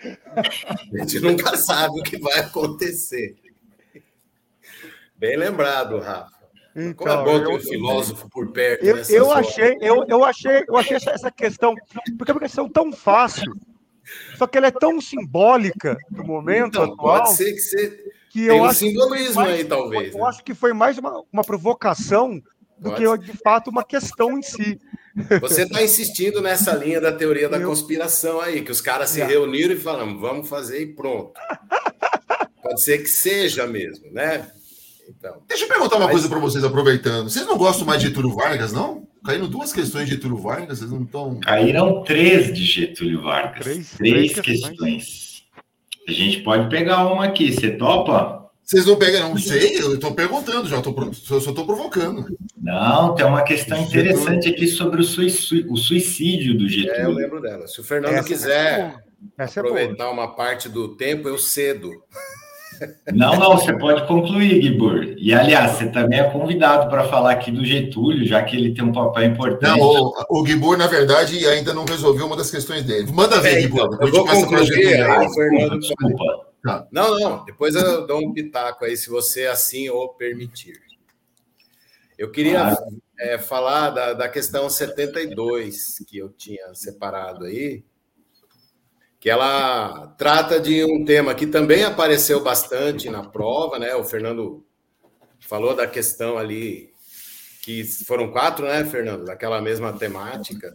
A 0.93 0.97
gente 0.99 1.19
nunca 1.19 1.57
sabe 1.57 1.99
o 1.99 2.03
que 2.03 2.19
vai 2.19 2.38
acontecer. 2.38 3.36
Bem 5.17 5.36
lembrado, 5.36 5.97
Rafa. 5.97 6.38
Então, 6.75 6.93
Como 6.93 7.09
é 7.09 7.23
bom 7.23 7.43
ter 7.43 7.55
um 7.55 7.59
filósofo 7.59 8.30
por 8.30 8.51
perto. 8.51 8.86
Eu, 8.86 8.97
eu 9.09 9.32
achei, 9.32 9.75
eu, 9.82 10.05
eu 10.07 10.23
achei, 10.23 10.63
eu 10.67 10.77
achei 10.77 10.97
essa, 10.97 11.09
essa 11.09 11.32
questão, 11.32 11.73
porque 12.15 12.30
é 12.30 12.34
uma 12.34 12.41
questão 12.41 12.69
tão 12.69 12.91
fácil, 12.91 13.51
Só 14.38 14.45
que 14.45 14.59
ela 14.59 14.67
é 14.67 14.71
tão 14.71 15.01
simbólica 15.01 15.97
do 16.11 16.23
momento 16.23 16.77
então, 16.77 16.84
atual. 16.84 17.23
Pode 17.23 17.34
ser 17.34 17.53
que 17.53 17.59
você. 17.59 18.11
Que 18.30 18.45
Tem 18.45 18.57
eu 18.57 18.63
um 18.63 18.65
acho 18.65 18.80
simbolismo 18.80 19.41
mais, 19.41 19.53
aí, 19.55 19.65
talvez. 19.65 20.13
Eu 20.13 20.21
né? 20.21 20.27
acho 20.27 20.43
que 20.43 20.53
foi 20.53 20.71
mais 20.71 20.99
uma, 20.99 21.23
uma 21.34 21.43
provocação 21.43 22.39
do 22.80 22.91
pode 22.91 23.25
que, 23.25 23.32
de 23.32 23.38
fato, 23.38 23.69
uma 23.69 23.84
questão 23.84 24.38
em 24.38 24.41
si. 24.41 24.80
Você 25.41 25.63
está 25.63 25.84
insistindo 25.84 26.41
nessa 26.41 26.73
linha 26.73 27.01
da 27.01 27.11
teoria 27.11 27.49
da 27.49 27.57
eu... 27.57 27.67
conspiração 27.67 28.39
aí, 28.39 28.61
que 28.61 28.71
os 28.71 28.82
caras 28.82 29.09
se 29.09 29.21
é. 29.21 29.25
reuniram 29.25 29.73
e 29.73 29.77
falaram, 29.77 30.17
vamos 30.19 30.47
fazer 30.47 30.82
e 30.82 30.88
pronto. 30.88 31.34
Pode 32.61 32.82
ser 32.84 32.99
que 32.99 33.07
seja 33.07 33.65
mesmo, 33.67 34.11
né? 34.11 34.49
Então, 35.09 35.41
Deixa 35.47 35.65
eu 35.65 35.67
perguntar 35.67 35.95
uma 35.97 36.05
mas... 36.05 36.11
coisa 36.11 36.30
para 36.30 36.39
vocês, 36.39 36.63
aproveitando. 36.63 37.30
Vocês 37.30 37.45
não 37.45 37.57
gostam 37.57 37.86
mais 37.86 38.01
de 38.01 38.07
Getúlio 38.07 38.34
Vargas, 38.36 38.71
não? 38.71 39.07
Caíram 39.25 39.49
duas 39.49 39.73
questões 39.73 40.05
de 40.05 40.15
Getúlio 40.15 40.38
Vargas, 40.38 40.80
vocês 40.80 40.91
não 40.91 41.03
estão. 41.03 41.39
Caíram 41.39 42.03
três 42.03 42.53
de 42.53 42.63
Getúlio 42.63 43.23
Vargas. 43.23 43.63
Três, 43.63 43.91
três, 43.91 44.32
três 44.34 44.39
questões. 44.39 44.69
questões. 44.69 45.43
A 46.07 46.11
gente 46.11 46.41
pode 46.41 46.69
pegar 46.69 47.05
uma 47.07 47.25
aqui, 47.25 47.51
você 47.51 47.71
topa? 47.71 48.48
Vocês 48.70 48.86
não 48.86 48.97
pegam, 48.97 49.30
não 49.30 49.38
sei, 49.39 49.82
eu 49.82 49.95
estou 49.95 50.13
perguntando, 50.13 50.70
já 50.70 50.78
estou 50.78 51.11
só 51.11 51.38
estou 51.38 51.65
provocando. 51.65 52.38
Não, 52.55 53.15
tem 53.15 53.26
uma 53.26 53.41
questão 53.41 53.82
interessante 53.82 54.47
aqui 54.47 54.67
sobre 54.67 55.01
o 55.01 55.03
suicídio, 55.03 55.74
o 55.74 55.76
suicídio 55.76 56.55
do 56.55 56.70
Getúlio. 56.70 57.01
É, 57.01 57.05
eu 57.05 57.09
lembro 57.09 57.41
dela. 57.41 57.67
Se 57.67 57.82
o 57.82 57.84
Fernando 57.84 58.13
Essa 58.13 58.28
quiser 58.28 59.01
é 59.39 59.43
aproveitar 59.43 60.11
uma 60.11 60.36
parte 60.36 60.70
do 60.70 60.95
tempo, 60.95 61.28
eu 61.28 61.39
cedo. 61.39 61.89
Não, 63.11 63.39
não, 63.39 63.57
você 63.57 63.76
pode 63.76 64.07
concluir, 64.07 64.61
Gibor. 64.61 65.15
E, 65.17 65.34
aliás, 65.34 65.72
você 65.72 65.88
também 65.88 66.20
é 66.20 66.30
convidado 66.30 66.91
para 66.91 67.05
falar 67.05 67.32
aqui 67.32 67.49
do 67.49 67.65
Getúlio, 67.65 68.24
já 68.24 68.43
que 68.43 68.55
ele 68.55 68.76
tem 68.76 68.84
um 68.84 68.91
papel 68.91 69.24
importante. 69.24 69.80
Não, 69.80 69.80
o, 69.80 70.13
o 70.30 70.45
Gibor, 70.45 70.78
na 70.78 70.86
verdade, 70.86 71.43
ainda 71.47 71.74
não 71.74 71.86
resolveu 71.86 72.28
uma 72.28 72.38
das 72.38 72.51
questões 72.51 72.84
dele. 72.84 73.11
Manda 73.11 73.41
ver, 73.41 73.57
é, 73.57 73.61
Gibor. 73.61 73.95
Então, 73.95 74.07
eu 74.07 74.13
vou 74.13 74.26
concluir 74.28 75.01
aí, 75.01 75.34
Fernando. 75.34 75.80
Desculpa. 75.80 76.48
Tá. 76.64 76.88
Não, 76.91 77.18
não, 77.20 77.45
depois 77.45 77.76
eu 77.76 78.05
dou 78.05 78.20
um 78.20 78.34
pitaco 78.34 78.86
aí, 78.86 78.97
se 78.97 79.10
você 79.10 79.45
assim 79.45 79.89
o 79.89 80.10
permitir. 80.10 80.80
Eu 82.18 82.32
queria 82.32 82.74
ah. 82.74 82.76
é, 83.20 83.38
falar 83.38 83.91
da, 83.91 84.14
da 84.14 84.30
questão 84.30 84.70
72, 84.70 86.03
que 86.05 86.18
eu 86.18 86.30
tinha 86.30 86.74
separado 86.74 87.45
aí, 87.45 87.84
que 89.20 89.30
ela 89.30 90.07
trata 90.18 90.60
de 90.60 90.84
um 90.84 91.05
tema 91.05 91.34
que 91.34 91.47
também 91.47 91.84
apareceu 91.84 92.43
bastante 92.43 93.10
na 93.10 93.28
prova, 93.28 93.80
né? 93.80 93.95
O 93.95 94.03
Fernando 94.03 94.66
falou 95.39 95.76
da 95.76 95.88
questão 95.88 96.38
ali 96.38 96.93
que 97.62 97.84
foram 98.05 98.32
quatro, 98.32 98.66
né, 98.66 98.84
Fernando, 98.86 99.26
daquela 99.26 99.62
mesma 99.62 99.93
temática 99.93 100.74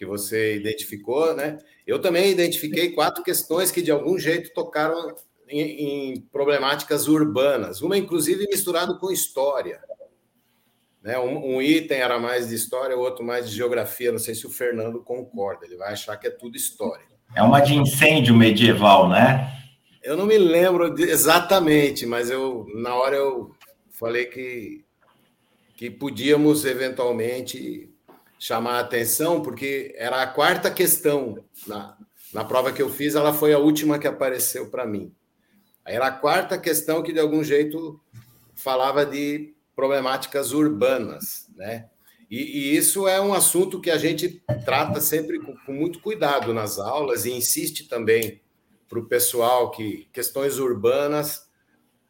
que 0.00 0.06
você 0.06 0.56
identificou, 0.56 1.36
né? 1.36 1.58
Eu 1.86 2.00
também 2.00 2.30
identifiquei 2.30 2.92
quatro 2.92 3.22
questões 3.22 3.70
que 3.70 3.82
de 3.82 3.90
algum 3.90 4.18
jeito 4.18 4.50
tocaram 4.54 5.14
em, 5.46 5.60
em 5.60 6.20
problemáticas 6.32 7.06
urbanas, 7.06 7.82
uma 7.82 7.98
inclusive 7.98 8.46
misturado 8.46 8.98
com 8.98 9.12
história. 9.12 9.78
Né? 11.02 11.18
Um, 11.18 11.56
um, 11.56 11.60
item 11.60 11.98
era 11.98 12.18
mais 12.18 12.48
de 12.48 12.54
história, 12.54 12.96
o 12.96 13.00
outro 13.00 13.22
mais 13.22 13.50
de 13.50 13.54
geografia. 13.54 14.10
Não 14.10 14.18
sei 14.18 14.34
se 14.34 14.46
o 14.46 14.50
Fernando 14.50 15.04
concorda, 15.04 15.66
ele 15.66 15.76
vai 15.76 15.92
achar 15.92 16.16
que 16.16 16.28
é 16.28 16.30
tudo 16.30 16.56
história. 16.56 17.04
É 17.36 17.42
uma 17.42 17.60
de 17.60 17.74
incêndio 17.74 18.34
medieval, 18.34 19.06
né? 19.06 19.54
Eu 20.02 20.16
não 20.16 20.24
me 20.24 20.38
lembro 20.38 20.94
de, 20.94 21.02
exatamente, 21.02 22.06
mas 22.06 22.30
eu 22.30 22.66
na 22.74 22.94
hora 22.94 23.16
eu 23.16 23.54
falei 23.90 24.24
que, 24.24 24.82
que 25.76 25.90
podíamos 25.90 26.64
eventualmente 26.64 27.89
chamar 28.40 28.78
a 28.78 28.80
atenção, 28.80 29.42
porque 29.42 29.94
era 29.98 30.22
a 30.22 30.26
quarta 30.26 30.70
questão 30.70 31.44
na, 31.66 31.94
na 32.32 32.42
prova 32.42 32.72
que 32.72 32.80
eu 32.80 32.88
fiz, 32.88 33.14
ela 33.14 33.34
foi 33.34 33.52
a 33.52 33.58
última 33.58 33.98
que 33.98 34.06
apareceu 34.08 34.70
para 34.70 34.86
mim. 34.86 35.14
Era 35.84 36.06
a 36.06 36.12
quarta 36.12 36.56
questão 36.56 37.02
que, 37.02 37.12
de 37.12 37.20
algum 37.20 37.44
jeito, 37.44 38.00
falava 38.54 39.04
de 39.04 39.54
problemáticas 39.76 40.52
urbanas, 40.52 41.48
né? 41.54 41.90
E, 42.30 42.38
e, 42.38 42.76
isso 42.76 43.06
é 43.06 43.20
um 43.20 43.34
assunto 43.34 43.80
que 43.80 43.90
a 43.90 43.98
gente 43.98 44.42
trata 44.64 45.00
sempre 45.00 45.38
com, 45.40 45.54
com 45.66 45.72
muito 45.72 46.00
cuidado 46.00 46.54
nas 46.54 46.78
aulas 46.78 47.26
e 47.26 47.32
insiste 47.32 47.88
também 47.88 48.40
para 48.88 49.00
o 49.00 49.06
pessoal 49.06 49.70
que 49.70 50.08
questões 50.12 50.58
urbanas 50.58 51.50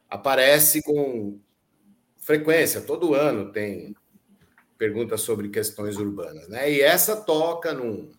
aparece 0.08 0.82
com 0.82 1.40
frequência, 2.18 2.82
todo 2.82 3.14
ano 3.14 3.50
tem 3.50 3.96
perguntas 4.80 5.20
sobre 5.20 5.50
questões 5.50 5.98
urbanas, 5.98 6.48
né? 6.48 6.72
E 6.72 6.80
essa 6.80 7.14
toca 7.14 7.74
num, 7.74 8.10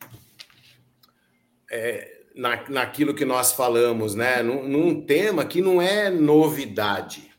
é, 1.71 2.21
na, 2.35 2.69
naquilo 2.69 3.15
que 3.15 3.25
nós 3.25 3.51
falamos, 3.51 4.13
né? 4.13 4.43
Num, 4.43 4.67
num, 4.67 5.03
tema 5.03 5.43
que 5.43 5.59
não 5.59 5.81
é 5.81 6.11
novidade, 6.11 7.31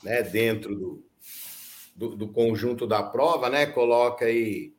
né? 0.00 0.22
Dentro 0.22 0.76
do, 0.76 1.04
do, 1.96 2.14
do 2.14 2.28
conjunto 2.28 2.86
da 2.86 3.02
prova, 3.02 3.50
né? 3.50 3.66
Coloca 3.66 4.26
aí. 4.26 4.72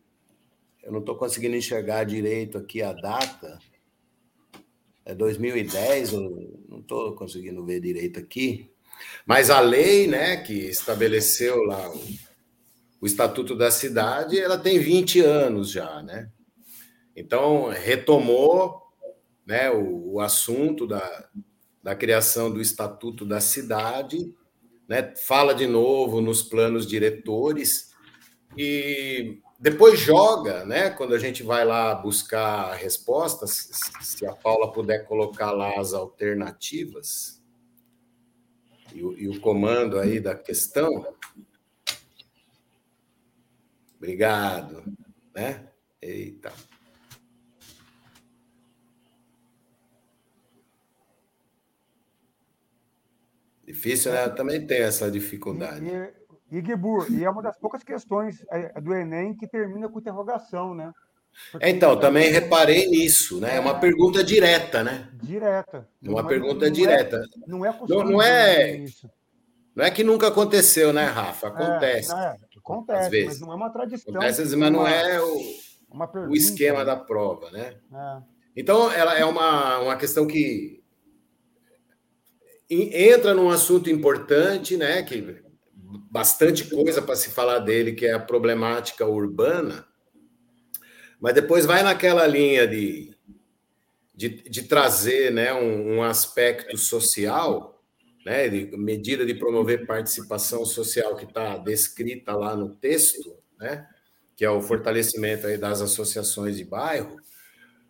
Eu 0.82 0.94
não 0.94 1.00
estou 1.00 1.18
conseguindo 1.18 1.58
enxergar 1.58 2.06
direito 2.06 2.58
aqui 2.58 2.82
a 2.82 2.94
data. 2.94 3.60
É 5.04 5.14
2010, 5.14 6.14
eu 6.14 6.62
não 6.70 6.80
estou 6.80 7.14
conseguindo 7.16 7.66
ver 7.66 7.82
direito 7.82 8.18
aqui. 8.18 8.72
Mas 9.26 9.50
a 9.50 9.60
lei, 9.60 10.08
né, 10.08 10.38
que 10.38 10.54
estabeleceu 10.54 11.64
lá 11.64 11.92
o 13.04 13.06
Estatuto 13.06 13.54
da 13.54 13.70
Cidade, 13.70 14.40
ela 14.40 14.58
tem 14.58 14.80
20 14.80 15.20
anos 15.20 15.70
já, 15.70 16.02
né? 16.02 16.32
Então, 17.14 17.68
retomou 17.68 18.82
né, 19.46 19.70
o, 19.70 20.14
o 20.14 20.22
assunto 20.22 20.88
da, 20.88 21.28
da 21.84 21.94
criação 21.96 22.50
do 22.50 22.62
Estatuto 22.62 23.26
da 23.26 23.42
Cidade, 23.42 24.34
né, 24.88 25.14
fala 25.18 25.54
de 25.54 25.68
novo 25.68 26.22
nos 26.22 26.42
planos 26.42 26.88
diretores 26.88 27.92
e 28.58 29.38
depois 29.60 30.00
joga, 30.00 30.64
né, 30.64 30.90
quando 30.90 31.14
a 31.14 31.20
gente 31.20 31.44
vai 31.44 31.66
lá 31.66 31.94
buscar 31.94 32.74
respostas, 32.74 33.70
se 34.00 34.26
a 34.26 34.32
Paula 34.34 34.72
puder 34.72 35.06
colocar 35.06 35.52
lá 35.52 35.78
as 35.78 35.94
alternativas 35.94 37.44
e 38.96 39.04
o, 39.04 39.12
e 39.20 39.28
o 39.28 39.42
comando 39.42 40.00
aí 40.00 40.22
da 40.22 40.34
questão. 40.34 41.06
Obrigado, 44.04 44.84
né? 45.34 45.64
Eita. 46.02 46.52
Difícil, 53.66 54.12
né? 54.12 54.26
Eu 54.26 54.36
também 54.36 54.68
tem 54.68 54.82
essa 54.82 55.10
dificuldade. 55.10 55.86
E, 56.52 56.58
e, 56.58 56.60
e, 56.60 57.18
e 57.18 57.24
é 57.24 57.30
uma 57.30 57.42
das 57.42 57.58
poucas 57.58 57.82
questões 57.82 58.44
é, 58.52 58.82
do 58.82 58.94
Enem 58.94 59.38
que 59.38 59.48
termina 59.48 59.88
com 59.88 60.00
interrogação, 60.00 60.76
né? 60.76 60.92
Porque 61.50 61.66
então, 61.66 61.98
também 61.98 62.30
reparei 62.30 62.90
nisso, 62.90 63.40
né? 63.40 63.56
É 63.56 63.60
uma 63.62 63.80
pergunta 63.80 64.22
direta, 64.22 64.84
né? 64.84 65.10
Direta. 65.14 65.88
Uma 66.02 66.24
não 66.24 66.28
pergunta 66.28 66.68
é, 66.68 66.70
direta. 66.70 67.26
Não 67.48 67.66
é 67.66 67.80
não, 67.88 68.04
não 68.04 68.22
é. 68.22 68.84
Não 69.74 69.86
é 69.86 69.90
que 69.90 70.04
nunca 70.04 70.28
aconteceu, 70.28 70.92
né, 70.92 71.06
Rafa? 71.06 71.48
Acontece. 71.48 72.14
É, 72.14 72.18
é, 72.18 72.53
acontece, 72.64 73.06
às 73.06 73.10
vezes. 73.10 73.28
mas 73.28 73.40
não 73.42 73.52
é 73.52 73.56
uma 73.56 73.70
tradição. 73.70 74.16
Acontece, 74.16 74.56
mas 74.56 74.72
não 74.72 74.88
é 74.88 75.22
o, 75.22 76.30
o 76.30 76.36
esquema 76.36 76.86
da 76.86 76.96
prova, 76.96 77.52
né? 77.52 77.78
É. 77.94 78.22
Então, 78.56 78.92
ela 78.92 79.18
é 79.18 79.26
uma, 79.26 79.80
uma 79.80 79.96
questão 79.98 80.26
que 80.26 80.84
entra 82.70 83.34
num 83.34 83.50
assunto 83.50 83.90
importante, 83.90 84.78
né? 84.78 85.04
Que 85.04 85.44
bastante 86.10 86.66
coisa 86.66 87.02
para 87.02 87.16
se 87.16 87.30
falar 87.30 87.60
dele, 87.60 87.94
que 87.94 88.06
é 88.06 88.14
a 88.14 88.20
problemática 88.20 89.06
urbana, 89.06 89.86
mas 91.20 91.34
depois 91.34 91.66
vai 91.66 91.84
naquela 91.84 92.28
linha 92.28 92.68
de, 92.68 93.16
de, 94.14 94.30
de 94.50 94.64
trazer 94.64 95.32
né, 95.32 95.54
um, 95.54 95.96
um, 95.96 96.04
aspecto 96.04 96.78
social, 96.78 97.73
né, 98.26 98.48
de 98.48 98.78
medida 98.78 99.26
de 99.26 99.36
promover 99.36 99.86
participação 99.86 100.66
social 100.66 101.16
que 101.16 101.26
está 101.26 101.58
descrita 101.58 102.36
lá 102.36 102.56
no 102.56 102.76
texto, 102.76 103.38
né, 103.60 103.88
que 104.36 104.46
é 104.46 104.50
o 104.50 104.62
fortalecimento 104.62 105.48
aí 105.48 105.58
das 105.58 105.82
associações 105.82 106.58
de 106.58 106.64
bairro, 106.64 107.18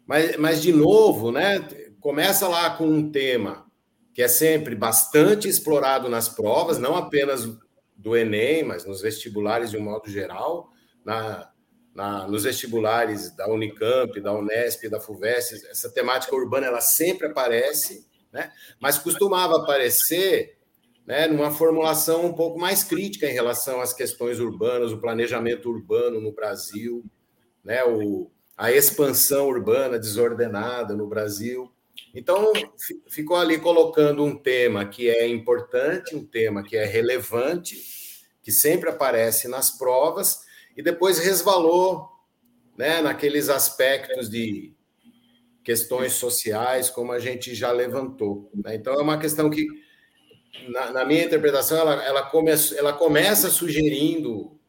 mas, 0.06 0.36
mas 0.38 0.62
de 0.62 0.74
novo, 0.74 1.32
né, 1.32 1.60
começa 2.00 2.48
lá 2.48 2.76
com 2.76 2.86
um 2.86 3.12
tema 3.12 3.66
que 4.14 4.22
é 4.22 4.28
sempre 4.28 4.76
bastante 4.76 5.48
explorado 5.48 6.08
nas 6.08 6.30
provas, 6.30 6.78
não 6.78 6.96
apenas 6.96 7.58
do 7.96 8.16
Enem, 8.16 8.64
mas 8.64 8.86
nos 8.86 9.02
vestibulares 9.02 9.72
de 9.72 9.78
um 9.78 9.82
modo 9.82 10.10
geral, 10.10 10.70
na, 11.04 11.50
na, 11.96 12.28
nos 12.28 12.44
vestibulares 12.44 13.36
da 13.36 13.48
Unicamp, 13.48 14.20
da 14.20 14.34
Unesp, 14.34 14.88
da 14.90 15.00
FUVEST, 15.00 15.66
essa 15.68 15.90
temática 15.90 16.36
urbana 16.36 16.68
ela 16.68 16.82
sempre 16.82 17.28
aparece, 17.28 18.06
né? 18.34 18.52
mas 18.80 18.98
costumava 18.98 19.58
aparecer 19.58 20.58
né, 21.06 21.28
numa 21.28 21.52
formulação 21.52 22.26
um 22.26 22.34
pouco 22.34 22.60
mais 22.60 22.84
crítica 22.84 23.28
em 23.28 23.34
relação 23.34 23.80
às 23.80 23.94
questões 23.94 24.40
urbanas, 24.40 24.92
o 24.92 24.98
planejamento 24.98 25.70
urbano 25.70 26.20
no 26.20 26.32
Brasil, 26.32 27.06
né, 27.64 27.84
o, 27.84 28.32
a 28.58 28.72
expansão 28.72 29.48
urbana 29.48 30.00
desordenada 30.00 30.96
no 30.96 31.08
Brasil. 31.08 31.72
Então, 32.16 32.52
ficou 33.10 33.38
ali 33.38 33.60
colocando 33.60 34.24
um 34.24 34.36
tema 34.36 34.86
que 34.86 35.10
é 35.10 35.28
importante, 35.28 36.16
um 36.16 36.26
tema 36.26 36.64
que 36.64 36.76
é 36.76 36.86
relevante, 36.86 37.78
que 38.42 38.52
sempre 38.52 38.90
aparece 38.90 39.48
nas 39.48 39.72
provas, 39.78 40.42
e 40.76 40.82
depois 40.82 41.20
resvalou 41.20 42.10
né, 42.78 43.02
naqueles 43.02 43.50
aspectos 43.50 44.30
de 44.30 44.73
questões 45.64 46.14
sociais, 46.14 46.90
como 46.90 47.12
a 47.12 47.20
gente 47.20 47.56
já 47.56 47.72
levantou. 47.72 48.50
Né? 48.54 48.76
Então, 48.76 48.94
é 48.94 49.02
uma 49.02 49.18
questão 49.18 49.50
que, 49.50 49.66
na, 50.70 50.92
na 50.92 51.06
minha 51.06 51.24
interpretação, 51.24 51.78
ela, 51.78 52.04
ela, 52.04 52.24
come, 52.24 52.52
ela 52.78 52.94
começa 52.94 53.50
sugerindo 53.50 54.60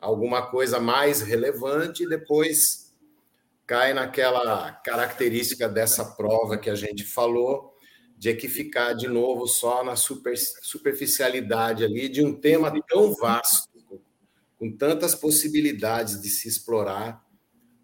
alguma 0.00 0.42
coisa 0.50 0.80
mais 0.80 1.20
relevante 1.20 2.02
e 2.02 2.08
depois 2.08 2.92
cai 3.66 3.94
naquela 3.94 4.72
característica 4.84 5.68
dessa 5.68 6.04
prova 6.04 6.58
que 6.58 6.68
a 6.68 6.74
gente 6.74 7.04
falou, 7.04 7.72
de 8.18 8.34
que 8.34 8.48
ficar 8.48 8.92
de 8.92 9.08
novo 9.08 9.46
só 9.46 9.82
na 9.82 9.96
super, 9.96 10.36
superficialidade 10.36 11.84
ali 11.84 12.08
de 12.08 12.24
um 12.24 12.34
tema 12.34 12.72
tão 12.88 13.14
vasto, 13.14 13.70
com 14.58 14.76
tantas 14.76 15.14
possibilidades 15.14 16.20
de 16.20 16.28
se 16.28 16.48
explorar 16.48 17.20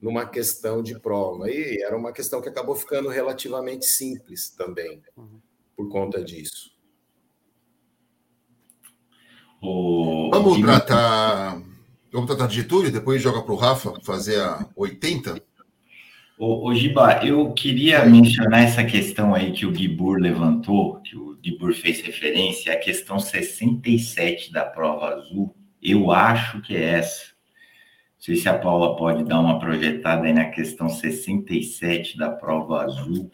numa 0.00 0.26
questão 0.26 0.82
de 0.82 0.98
prova. 0.98 1.50
E 1.50 1.82
era 1.82 1.96
uma 1.96 2.12
questão 2.12 2.40
que 2.40 2.48
acabou 2.48 2.74
ficando 2.74 3.08
relativamente 3.08 3.86
simples 3.86 4.50
também, 4.50 5.02
por 5.76 5.88
conta 5.88 6.22
disso. 6.22 6.70
Vamos 9.60 10.60
tratar. 10.60 11.60
Vamos 12.10 12.26
tratar 12.26 12.46
de 12.46 12.56
Getúlio, 12.56 12.90
depois 12.90 13.20
joga 13.20 13.42
para 13.42 13.52
o 13.52 13.56
Rafa 13.56 13.92
fazer 14.02 14.40
a 14.40 14.66
80? 14.74 15.42
Ô, 16.38 16.68
ô 16.68 16.74
Giba, 16.74 17.26
eu 17.26 17.52
queria 17.52 18.06
mencionar 18.06 18.62
essa 18.62 18.84
questão 18.84 19.34
aí 19.34 19.52
que 19.52 19.66
o 19.66 19.74
Gibur 19.74 20.18
levantou, 20.18 21.00
que 21.02 21.16
o 21.16 21.36
Gibur 21.44 21.74
fez 21.74 22.00
referência, 22.00 22.72
a 22.72 22.78
questão 22.78 23.18
67 23.18 24.52
da 24.52 24.64
prova 24.64 25.16
azul. 25.16 25.54
Eu 25.82 26.10
acho 26.10 26.62
que 26.62 26.76
é 26.76 26.94
essa. 26.94 27.37
Não 28.18 28.24
sei 28.24 28.34
se 28.34 28.48
a 28.48 28.58
Paula 28.58 28.96
pode 28.96 29.22
dar 29.22 29.38
uma 29.38 29.60
projetada 29.60 30.26
aí 30.26 30.32
na 30.32 30.46
questão 30.46 30.88
67 30.88 32.18
da 32.18 32.28
prova 32.28 32.82
azul. 32.82 33.30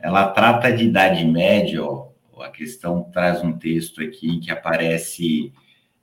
Ela 0.00 0.28
trata 0.30 0.72
de 0.72 0.84
idade 0.84 1.24
média, 1.24 1.84
ó. 1.84 2.08
A 2.42 2.50
questão 2.50 3.04
traz 3.04 3.42
um 3.42 3.52
texto 3.52 4.02
aqui 4.02 4.40
que 4.40 4.50
aparece 4.50 5.52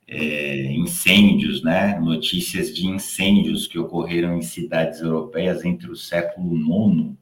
é, 0.08 0.72
incêndios, 0.72 1.62
né? 1.62 1.98
Notícias 2.00 2.74
de 2.74 2.86
incêndios 2.86 3.66
que 3.66 3.78
ocorreram 3.78 4.36
em 4.38 4.42
cidades 4.42 5.00
europeias 5.00 5.62
entre 5.62 5.90
o 5.90 5.94
século 5.94 6.56
IX 6.56 7.14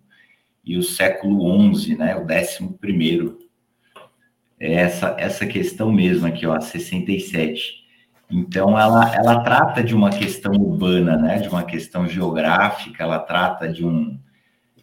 e 0.65 0.79
o 0.79 0.83
século 0.85 1.75
XI, 1.75 1.97
né? 1.97 2.17
O 2.17 2.25
décimo 2.25 2.75
primeiro. 2.75 3.41
É 4.59 4.75
essa, 4.75 5.17
essa 5.19 5.45
questão 5.47 5.93
mesmo 5.93 6.27
aqui, 6.29 6.47
ó, 6.47 6.59
67. 6.61 7.82
Então, 8.33 8.79
ela, 8.79 9.15
ela 9.15 9.41
trata 9.41 9.83
de 9.83 9.95
uma 9.95 10.11
questão 10.11 10.53
urbana, 10.53 11.17
né? 11.17 11.39
De 11.39 11.49
uma 11.49 11.63
questão 11.63 12.09
geográfica, 12.09 13.03
ela 13.03 13.19
trata 13.19 13.69
de 13.69 13.85
um, 13.85 14.19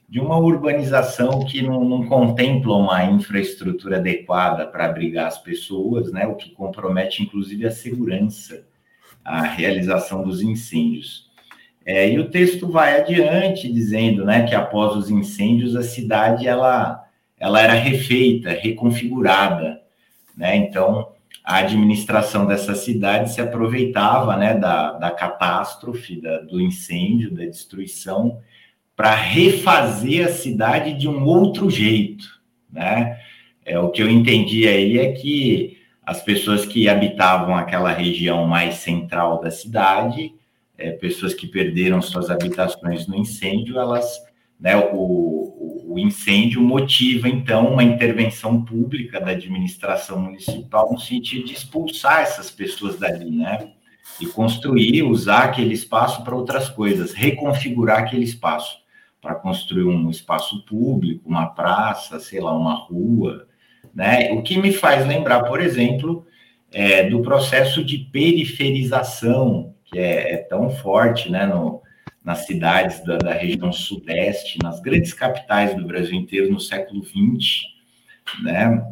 de 0.10 0.20
uma 0.20 0.38
urbanização 0.38 1.46
que 1.46 1.62
não, 1.62 1.84
não, 1.84 2.06
contempla 2.08 2.76
uma 2.76 3.06
infraestrutura 3.06 3.98
adequada 3.98 4.66
para 4.66 4.86
abrigar 4.86 5.28
as 5.28 5.38
pessoas, 5.38 6.12
né, 6.12 6.26
o 6.26 6.36
que 6.36 6.50
compromete 6.50 7.22
inclusive 7.22 7.68
a 7.68 7.72
segurança, 7.72 8.66
a 9.24 9.44
realização 9.44 10.24
dos 10.24 10.42
incêndios. 10.42 11.30
É, 11.86 12.10
e 12.12 12.20
o 12.20 12.30
texto 12.30 12.68
vai 12.68 13.00
adiante 13.00 13.72
dizendo, 13.72 14.26
né, 14.26 14.48
que 14.48 14.56
após 14.56 14.96
os 14.96 15.12
incêndios 15.12 15.76
a 15.76 15.84
cidade 15.84 16.48
ela, 16.48 17.06
ela 17.38 17.62
era 17.62 17.74
refeita, 17.74 18.50
reconfigurada, 18.50 19.80
né, 20.36 20.56
então 20.56 21.12
a 21.50 21.58
administração 21.58 22.46
dessa 22.46 22.76
cidade 22.76 23.34
se 23.34 23.42
aproveitava, 23.42 24.38
né, 24.38 24.54
da, 24.54 24.92
da 24.92 25.10
catástrofe, 25.10 26.22
da, 26.22 26.42
do 26.42 26.62
incêndio, 26.62 27.34
da 27.34 27.44
destruição 27.44 28.40
para 28.96 29.16
refazer 29.16 30.28
a 30.28 30.32
cidade 30.32 30.94
de 30.94 31.08
um 31.08 31.26
outro 31.26 31.68
jeito, 31.68 32.24
né? 32.72 33.20
É, 33.66 33.80
o 33.80 33.90
que 33.90 34.00
eu 34.00 34.08
entendi 34.08 34.68
aí 34.68 35.00
é 35.00 35.12
que 35.14 35.80
as 36.04 36.22
pessoas 36.22 36.68
que 36.68 36.88
habitavam 36.88 37.56
aquela 37.56 37.92
região 37.92 38.46
mais 38.46 38.76
central 38.76 39.42
da 39.42 39.50
cidade, 39.50 40.36
é, 40.78 40.92
pessoas 40.92 41.34
que 41.34 41.48
perderam 41.48 42.00
suas 42.00 42.30
habitações 42.30 43.08
no 43.08 43.16
incêndio, 43.16 43.80
elas, 43.80 44.22
né, 44.60 44.78
o, 44.78 45.49
o 45.90 45.98
incêndio 45.98 46.62
motiva 46.62 47.28
então 47.28 47.74
uma 47.74 47.84
intervenção 47.84 48.64
pública 48.64 49.20
da 49.20 49.32
administração 49.32 50.22
municipal 50.22 50.94
no 50.94 51.00
sentido 51.00 51.48
de 51.48 51.54
expulsar 51.54 52.22
essas 52.22 52.52
pessoas 52.52 53.00
dali, 53.00 53.32
né? 53.32 53.72
E 54.22 54.28
construir, 54.28 55.02
usar 55.02 55.46
aquele 55.46 55.74
espaço 55.74 56.24
para 56.24 56.36
outras 56.36 56.70
coisas, 56.70 57.14
reconfigurar 57.14 58.02
aquele 58.02 58.24
espaço 58.24 58.78
para 59.20 59.34
construir 59.34 59.84
um 59.84 60.12
espaço 60.12 60.64
público, 60.64 61.28
uma 61.28 61.48
praça, 61.48 62.20
sei 62.20 62.40
lá, 62.40 62.56
uma 62.56 62.76
rua, 62.76 63.48
né? 63.92 64.32
O 64.34 64.44
que 64.44 64.60
me 64.60 64.72
faz 64.72 65.08
lembrar, 65.08 65.46
por 65.46 65.60
exemplo, 65.60 66.24
é, 66.72 67.10
do 67.10 67.24
processo 67.24 67.84
de 67.84 67.98
periferização, 67.98 69.74
que 69.86 69.98
é, 69.98 70.34
é 70.34 70.38
tão 70.38 70.70
forte, 70.70 71.32
né, 71.32 71.48
no, 71.48 71.82
nas 72.24 72.46
cidades 72.46 73.04
da, 73.04 73.18
da, 73.18 73.34
região 73.34 73.72
sudeste, 73.72 74.60
nas 74.62 74.80
grandes 74.80 75.14
capitais 75.14 75.76
do 75.76 75.86
Brasil 75.86 76.16
inteiro 76.16 76.52
no 76.52 76.60
século 76.60 77.04
XX, 77.04 77.62
né? 78.44 78.86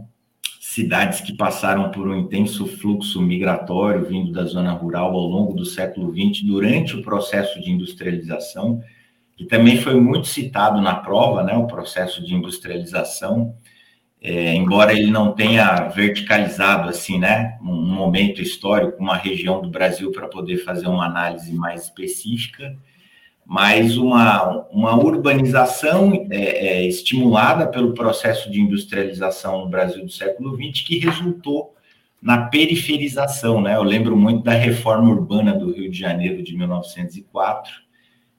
Cidades 0.59 1.21
que 1.21 1.36
passaram 1.36 1.91
por 1.91 2.07
um 2.07 2.15
intenso 2.15 2.67
fluxo 2.67 3.21
migratório 3.21 4.05
vindo 4.05 4.32
da 4.32 4.43
zona 4.43 4.71
rural 4.71 5.13
ao 5.13 5.28
longo 5.28 5.53
do 5.53 5.65
século 5.65 6.11
XX, 6.13 6.43
durante 6.43 6.95
o 6.95 7.01
processo 7.01 7.59
de 7.59 7.71
industrialização, 7.71 8.82
que 9.36 9.45
também 9.45 9.78
foi 9.78 9.99
muito 9.99 10.28
citado 10.28 10.82
na 10.82 10.95
prova, 10.95 11.43
né, 11.43 11.55
o 11.55 11.67
processo 11.67 12.25
de 12.25 12.34
industrialização, 12.34 13.55
é, 14.19 14.55
embora 14.55 14.93
ele 14.93 15.11
não 15.11 15.32
tenha 15.34 15.88
verticalizado 15.89 16.89
assim, 16.89 17.19
né, 17.19 17.57
um 17.61 17.93
momento 17.93 18.41
histórico, 18.41 18.97
uma 18.99 19.15
região 19.15 19.61
do 19.61 19.69
Brasil 19.69 20.11
para 20.11 20.28
poder 20.28 20.57
fazer 20.57 20.88
uma 20.88 21.05
análise 21.05 21.53
mais 21.53 21.84
específica, 21.84 22.75
mas 23.49 23.95
uma, 23.95 24.67
uma 24.69 25.01
urbanização 25.01 26.27
é, 26.29 26.35
é, 26.35 26.85
estimulada 26.85 27.65
pelo 27.65 27.93
processo 27.93 28.51
de 28.51 28.59
industrialização 28.59 29.61
no 29.61 29.69
Brasil 29.69 30.03
do 30.03 30.11
século 30.11 30.53
XX 30.53 30.85
que 30.85 30.99
resultou 30.99 31.73
na 32.21 32.47
periferização, 32.47 33.61
né? 33.61 33.77
Eu 33.77 33.83
lembro 33.83 34.17
muito 34.17 34.43
da 34.43 34.51
reforma 34.51 35.09
urbana 35.11 35.53
do 35.53 35.71
Rio 35.71 35.89
de 35.89 35.97
Janeiro 35.97 36.43
de 36.43 36.57
1904, 36.57 37.71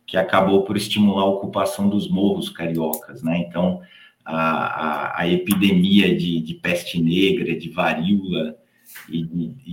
que 0.06 0.18
acabou 0.18 0.64
por 0.64 0.76
estimular 0.76 1.22
a 1.22 1.26
ocupação 1.26 1.88
dos 1.88 2.10
morros 2.10 2.50
cariocas, 2.50 3.22
né? 3.22 3.38
Então, 3.38 3.80
a, 4.22 4.36
a, 4.36 5.20
a 5.22 5.28
epidemia 5.28 6.14
de, 6.14 6.38
de, 6.40 6.52
peste 6.52 7.00
negra, 7.00 7.58
de 7.58 7.70
varíola 7.70 8.56
e 9.08 9.22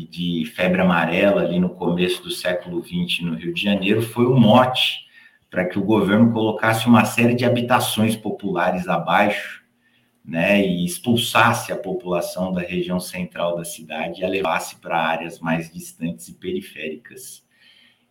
de, 0.10 0.46
febre 0.56 0.80
amarela 0.80 1.42
ali 1.42 1.60
no 1.60 1.72
começo 1.72 2.24
do 2.24 2.32
século 2.32 2.82
XX 2.82 3.20
no 3.24 3.36
Rio 3.36 3.54
de 3.54 3.62
Janeiro 3.62 4.02
foi 4.02 4.26
o 4.26 4.40
mote 4.40 5.05
para 5.56 5.64
que 5.64 5.80
o 5.80 5.84
governo 5.86 6.34
colocasse 6.34 6.86
uma 6.86 7.06
série 7.06 7.34
de 7.34 7.46
habitações 7.46 8.14
populares 8.14 8.90
abaixo, 8.90 9.64
né, 10.24 10.62
e 10.62 10.84
expulsasse 10.84 11.72
a 11.72 11.78
população 11.78 12.52
da 12.52 12.60
região 12.60 13.00
central 13.00 13.56
da 13.56 13.64
cidade 13.64 14.20
e 14.20 14.26
a 14.26 14.28
levasse 14.28 14.76
para 14.82 15.02
áreas 15.02 15.40
mais 15.40 15.72
distantes 15.72 16.28
e 16.28 16.34
periféricas. 16.34 17.42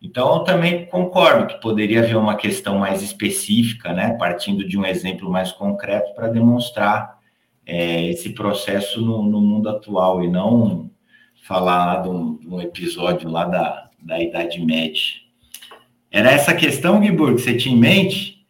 Então, 0.01 0.37
eu 0.37 0.39
também 0.39 0.87
concordo 0.87 1.45
que 1.45 1.61
poderia 1.61 1.99
haver 2.01 2.17
uma 2.17 2.35
questão 2.35 2.79
mais 2.79 3.03
específica, 3.03 3.93
né, 3.93 4.17
partindo 4.17 4.67
de 4.67 4.75
um 4.75 4.83
exemplo 4.83 5.29
mais 5.29 5.51
concreto 5.51 6.15
para 6.15 6.29
demonstrar 6.29 7.19
é, 7.63 8.05
esse 8.05 8.33
processo 8.33 8.99
no, 9.01 9.21
no, 9.21 9.39
mundo 9.39 9.69
atual 9.69 10.23
e 10.23 10.27
não 10.27 10.89
falar 11.43 12.01
de 12.01 12.09
um, 12.09 12.37
de 12.37 12.47
um, 12.47 12.59
episódio 12.59 13.29
lá 13.29 13.45
da, 13.45 13.87
da 14.01 14.19
Idade 14.19 14.59
Média. 14.65 15.24
Era 16.15 16.31
essa 16.31 16.55
questão, 16.55 17.01
Guibur, 17.01 17.35
que 17.35 17.41
você 17.41 17.57
tinha 17.57 17.75
em 17.75 17.77
mente? 17.77 18.47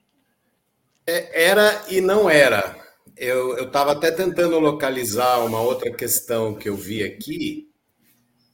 É, 1.07 1.45
era 1.45 1.85
e 1.89 1.99
não 1.99 2.29
era. 2.29 2.77
Eu 3.17 3.63
estava 3.63 3.93
até 3.93 4.11
tentando 4.11 4.59
localizar 4.59 5.43
uma 5.43 5.59
outra 5.59 5.91
questão 5.91 6.53
que 6.53 6.69
eu 6.69 6.75
vi 6.75 7.01
aqui, 7.01 7.67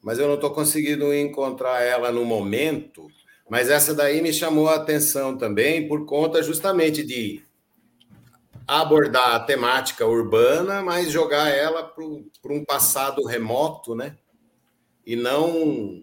mas 0.02 0.18
eu 0.18 0.30
não 0.30 0.36
estou 0.36 0.52
conseguindo 0.52 1.14
encontrar 1.14 1.82
ela 1.82 2.10
no 2.10 2.24
momento. 2.24 3.06
Mas 3.50 3.70
essa 3.70 3.94
daí 3.94 4.22
me 4.22 4.32
chamou 4.32 4.70
a 4.70 4.76
atenção 4.76 5.38
também 5.38 5.90
por 5.90 6.06
conta 6.06 6.42
justamente 6.42 7.04
de 7.04 7.44
abordar 8.66 9.36
a 9.36 9.42
temática 9.42 10.08
urbana, 10.08 10.82
mas 10.82 11.12
jogar 11.12 11.50
ela 11.50 11.84
para 11.84 12.54
um 12.54 12.64
passado 12.64 13.26
remoto, 13.26 13.94
né? 13.94 14.16
E 15.06 15.18
não 15.18 16.02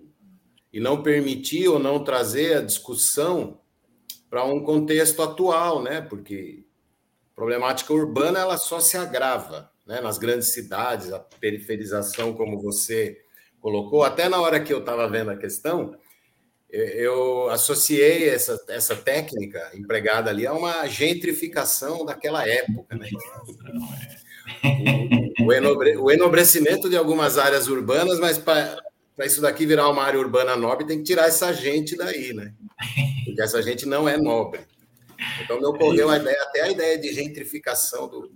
e 0.73 0.81
não 0.81 1.03
permitir 1.03 1.69
ou 1.69 1.79
não 1.79 2.03
trazer 2.03 2.59
a 2.59 2.63
discussão 2.63 3.61
para 4.29 4.45
um 4.45 4.63
contexto 4.63 5.23
atual, 5.23 5.83
né? 5.83 6.01
Porque 6.01 6.65
a 7.33 7.35
problemática 7.35 7.93
urbana 7.93 8.41
ela 8.41 8.59
só 8.59 8.81
se 8.81 8.97
agrava, 8.97 9.71
né? 9.87 10.01
Nas 10.01 10.19
grandes 10.19 10.49
cidades, 10.49 11.13
a 11.13 11.19
periferização, 11.19 12.35
como 12.35 12.61
você 12.61 13.19
colocou, 13.61 14.05
até 14.05 14.29
na 14.29 14.41
hora 14.41 14.61
que 14.61 14.73
eu 14.73 14.81
estava 14.81 15.09
vendo 15.09 15.31
a 15.31 15.37
questão, 15.37 15.97
eu 16.71 17.49
associei 17.49 18.29
essa, 18.29 18.63
essa 18.69 18.95
técnica 18.95 19.71
empregada 19.75 20.29
ali 20.29 20.47
a 20.47 20.53
uma 20.53 20.87
gentrificação 20.87 22.05
daquela 22.05 22.47
época, 22.47 22.97
né? 22.97 23.09
O, 25.41 25.53
enobre, 25.53 25.97
o 25.97 26.11
enobrecimento 26.11 26.91
de 26.91 26.97
algumas 26.97 27.39
áreas 27.39 27.69
urbanas, 27.69 28.19
mas 28.19 28.37
para 28.37 28.77
isso 29.27 29.41
daqui 29.41 29.67
virar 29.67 29.89
uma 29.89 30.03
área 30.03 30.19
urbana 30.19 30.57
nobre, 30.57 30.87
tem 30.87 30.99
que 30.99 31.05
tirar 31.05 31.27
essa 31.27 31.53
gente 31.53 31.97
daí, 31.97 32.33
né? 32.33 32.55
Porque 33.25 33.43
essa 33.43 33.61
gente 33.63 33.87
não 33.87 34.09
é 34.09 34.17
nobre. 34.17 34.61
Então 35.43 35.59
me 35.59 35.67
ocorreu 35.67 36.09
a 36.11 36.17
ideia, 36.17 36.43
até 36.43 36.63
a 36.63 36.71
ideia 36.71 36.99
de 36.99 37.13
gentrificação 37.13 38.09
do, 38.09 38.33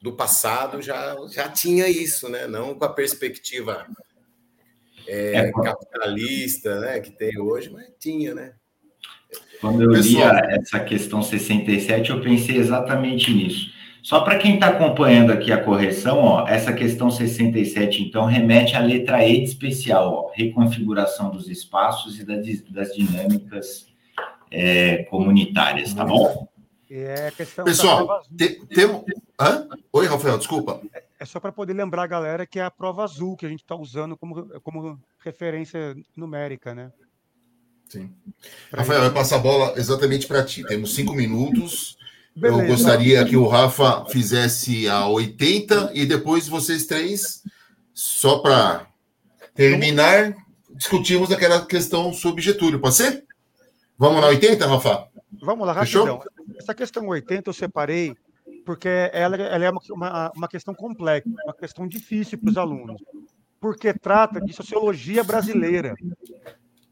do 0.00 0.12
passado 0.12 0.80
já, 0.80 1.16
já 1.30 1.48
tinha 1.48 1.88
isso, 1.88 2.28
né? 2.28 2.46
Não 2.46 2.74
com 2.74 2.84
a 2.84 2.92
perspectiva 2.92 3.86
é, 5.06 5.36
é, 5.36 5.52
capitalista 5.52 6.80
né, 6.80 7.00
que 7.00 7.10
tem 7.10 7.38
hoje, 7.38 7.70
mas 7.70 7.86
tinha, 7.98 8.34
né? 8.34 8.54
Quando 9.60 9.82
eu 9.82 9.90
li 9.90 10.16
essa 10.22 10.80
questão 10.80 11.22
67, 11.22 12.10
eu 12.10 12.22
pensei 12.22 12.56
exatamente 12.56 13.32
nisso. 13.32 13.70
Só 14.02 14.20
para 14.20 14.38
quem 14.38 14.54
está 14.54 14.68
acompanhando 14.68 15.32
aqui 15.32 15.52
a 15.52 15.62
correção, 15.62 16.18
ó, 16.18 16.48
essa 16.48 16.72
questão 16.72 17.10
67, 17.10 18.02
então, 18.02 18.24
remete 18.24 18.74
à 18.74 18.80
letra 18.80 19.26
E 19.26 19.38
de 19.38 19.44
especial, 19.44 20.12
ó, 20.12 20.32
reconfiguração 20.34 21.30
dos 21.30 21.48
espaços 21.48 22.18
e 22.18 22.24
das, 22.24 22.62
das 22.62 22.94
dinâmicas 22.94 23.86
é, 24.50 25.04
comunitárias, 25.04 25.92
tá 25.94 26.04
bom? 26.04 26.48
É 26.90 27.30
Pessoal, 27.64 28.24
tem, 28.36 28.64
tem... 28.66 28.86
Oi, 29.92 30.06
Rafael, 30.06 30.38
desculpa. 30.38 30.80
É, 30.92 31.04
é 31.20 31.24
só 31.24 31.38
para 31.38 31.52
poder 31.52 31.72
lembrar 31.72 32.02
a 32.02 32.06
galera 32.06 32.44
que 32.44 32.58
é 32.58 32.64
a 32.64 32.70
prova 32.70 33.04
azul 33.04 33.36
que 33.36 33.46
a 33.46 33.48
gente 33.48 33.60
está 33.60 33.76
usando 33.76 34.16
como, 34.16 34.44
como 34.60 34.98
referência 35.20 35.94
numérica, 36.16 36.74
né? 36.74 36.90
Sim. 37.88 38.12
Pra 38.70 38.80
Rafael, 38.80 39.00
gente... 39.00 39.08
eu 39.08 39.14
passo 39.14 39.34
a 39.36 39.38
bola 39.38 39.74
exatamente 39.76 40.26
para 40.26 40.44
ti. 40.44 40.64
Temos 40.64 40.94
cinco 40.94 41.12
minutos. 41.12 41.96
Beleza. 42.34 42.62
Eu 42.62 42.68
gostaria 42.68 43.24
que 43.24 43.36
o 43.36 43.46
Rafa 43.46 44.04
fizesse 44.06 44.88
a 44.88 45.06
80 45.08 45.90
e 45.94 46.06
depois 46.06 46.48
vocês 46.48 46.86
três, 46.86 47.42
só 47.92 48.38
para 48.38 48.86
terminar, 49.54 50.34
discutimos 50.74 51.30
aquela 51.30 51.64
questão 51.66 52.12
sobre 52.12 52.40
Getúlio. 52.40 52.80
Pode 52.80 52.94
ser? 52.94 53.24
Vamos 53.98 54.20
na 54.20 54.28
80, 54.28 54.66
Rafa? 54.66 55.08
Vamos 55.42 55.66
lá, 55.66 55.72
rapidão. 55.72 56.20
Fechou? 56.20 56.24
Essa 56.56 56.74
questão 56.74 57.06
80 57.08 57.50
eu 57.50 57.54
separei 57.54 58.16
porque 58.64 58.88
ela, 59.12 59.36
ela 59.36 59.64
é 59.64 59.70
uma, 59.92 60.32
uma 60.34 60.48
questão 60.48 60.74
complexa, 60.74 61.28
uma 61.44 61.54
questão 61.54 61.88
difícil 61.88 62.38
para 62.38 62.50
os 62.50 62.56
alunos, 62.56 63.02
porque 63.60 63.92
trata 63.92 64.40
de 64.40 64.52
sociologia 64.52 65.24
brasileira, 65.24 65.94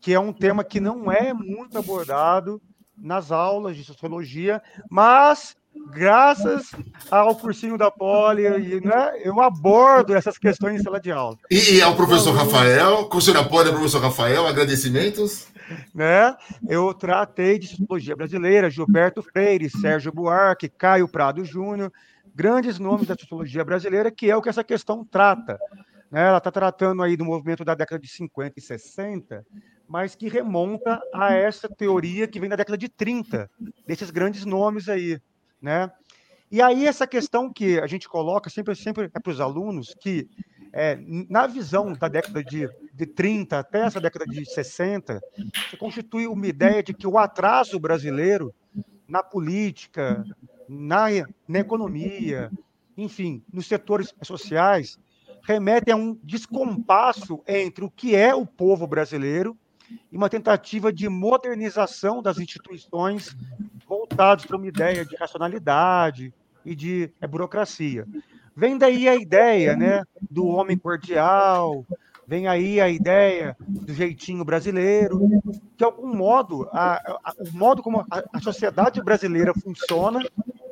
que 0.01 0.13
é 0.13 0.19
um 0.19 0.33
tema 0.33 0.65
que 0.65 0.81
não 0.81 1.11
é 1.11 1.33
muito 1.33 1.79
abordado 1.79 2.61
nas 3.01 3.31
aulas 3.31 3.77
de 3.77 3.85
sociologia, 3.85 4.63
mas 4.91 5.57
graças 5.93 6.71
ao 7.11 7.37
cursinho 7.37 7.79
da 7.79 7.91
Poli, 7.91 8.43
né, 8.81 9.13
eu 9.23 9.41
abordo 9.41 10.15
essas 10.15 10.39
questões 10.39 10.81
em 10.81 10.83
sala 10.83 11.01
de 11.01 11.11
aula. 11.11 11.37
E, 11.51 11.77
e 11.77 11.83
ao 11.83 11.95
professor 11.95 12.35
Rafael, 12.35 13.07
cursinho 13.07 13.37
da 13.37 13.45
Poli, 13.45 13.71
professor 13.71 14.03
Rafael, 14.03 14.47
agradecimentos? 14.47 15.49
Né? 15.95 16.35
Eu 16.69 16.93
tratei 16.95 17.59
de 17.59 17.69
sociologia 17.69 18.17
brasileira, 18.17 18.71
Gilberto 18.71 19.23
Freire, 19.23 19.71
Sérgio 19.71 20.13
Buarque, 20.13 20.69
Caio 20.69 21.09
Prado 21.09 21.45
Júnior, 21.45 21.93
grandes 22.35 22.79
nomes 22.79 23.07
da 23.07 23.15
sociologia 23.15 23.65
brasileira, 23.65 24.11
que 24.11 24.31
é 24.31 24.37
o 24.37 24.43
que 24.43 24.49
essa 24.49 24.65
questão 24.65 25.05
trata. 25.05 25.59
Né? 26.11 26.27
Ela 26.27 26.39
está 26.39 26.51
tratando 26.51 27.03
aí 27.03 27.17
do 27.17 27.25
movimento 27.25 27.65
da 27.65 27.75
década 27.75 28.01
de 28.01 28.09
50 28.09 28.55
e 28.57 28.63
60, 28.63 29.45
mas 29.89 30.15
que 30.15 30.29
remonta 30.29 31.01
a 31.15 31.33
essa 31.33 31.69
teoria 31.69 32.29
que 32.29 32.39
vem 32.39 32.49
da 32.49 32.57
década 32.57 32.77
de 32.77 32.89
30, 32.89 33.51
desses 33.87 34.11
grandes 34.11 34.45
nomes 34.45 34.89
aí, 34.89 35.19
né? 35.61 35.91
E 36.51 36.61
aí 36.61 36.87
essa 36.87 37.07
questão 37.07 37.53
que 37.53 37.79
a 37.79 37.87
gente 37.87 38.09
coloca 38.09 38.51
sempre, 38.51 38.75
sempre 38.75 39.11
é 39.13 39.21
para 39.21 39.33
os 39.33 39.41
alunos 39.41 39.95
que 39.99 40.29
é, 40.73 40.99
na 41.29 41.47
visão 41.47 41.93
da 41.93 42.09
década 42.09 42.45
de, 42.45 42.69
de 42.93 43.07
30 43.07 43.59
até 43.59 43.81
essa 43.81 44.01
década 44.01 44.27
de 44.27 44.45
60, 44.45 45.21
se 45.71 45.77
constitui 45.77 46.27
uma 46.27 46.47
ideia 46.47 46.83
de 46.83 46.93
que 46.93 47.07
o 47.07 47.19
atraso 47.19 47.79
brasileiro 47.79 48.55
na 49.07 49.23
política, 49.23 50.23
na, 50.69 51.07
na 51.47 51.59
economia, 51.59 52.51
enfim, 52.97 53.43
nos 53.51 53.67
setores 53.67 54.15
sociais, 54.23 54.99
remete 55.43 55.91
a 55.91 55.97
um 55.97 56.19
descompasso 56.23 57.43
entre 57.47 57.85
o 57.85 57.91
que 57.91 58.15
é 58.15 58.35
o 58.35 58.45
povo 58.45 58.87
brasileiro 58.87 59.57
e 60.11 60.17
uma 60.17 60.29
tentativa 60.29 60.93
de 60.93 61.09
modernização 61.09 62.23
das 62.23 62.39
instituições 62.39 63.37
voltadas 63.87 64.45
para 64.45 64.57
uma 64.57 64.67
ideia 64.67 65.05
de 65.05 65.17
racionalidade 65.17 66.33
e 66.65 66.75
de 66.75 67.11
é, 67.21 67.27
burocracia. 67.27 68.07
Vem 68.55 68.77
daí 68.77 69.09
a 69.09 69.15
ideia 69.15 69.77
né, 69.77 70.03
do 70.31 70.47
homem 70.47 70.77
cordial, 70.77 71.87
vem 72.27 72.49
aí 72.49 72.81
a 72.81 72.89
ideia 72.89 73.57
do 73.61 73.93
jeitinho 73.93 74.45
brasileiro, 74.45 75.21
de 75.77 75.85
algum 75.85 76.15
modo, 76.15 76.69
a, 76.73 76.97
a, 77.25 77.35
o 77.39 77.57
modo 77.57 77.83
como 77.83 78.01
a, 78.11 78.25
a 78.33 78.41
sociedade 78.41 79.03
brasileira 79.03 79.55
funciona, 79.55 80.21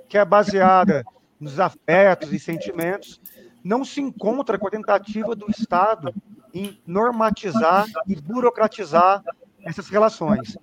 que 0.08 0.18
é 0.18 0.24
baseada 0.24 1.04
nos 1.40 1.60
afetos 1.60 2.32
e 2.32 2.38
sentimentos, 2.38 3.20
não 3.62 3.84
se 3.84 4.00
encontra 4.00 4.58
com 4.58 4.66
a 4.66 4.70
tentativa 4.70 5.34
do 5.34 5.50
Estado 5.50 6.12
em 6.52 6.80
normatizar 6.86 7.86
e 8.06 8.14
burocratizar 8.16 9.22
essas 9.64 9.88
relações. 9.88 10.56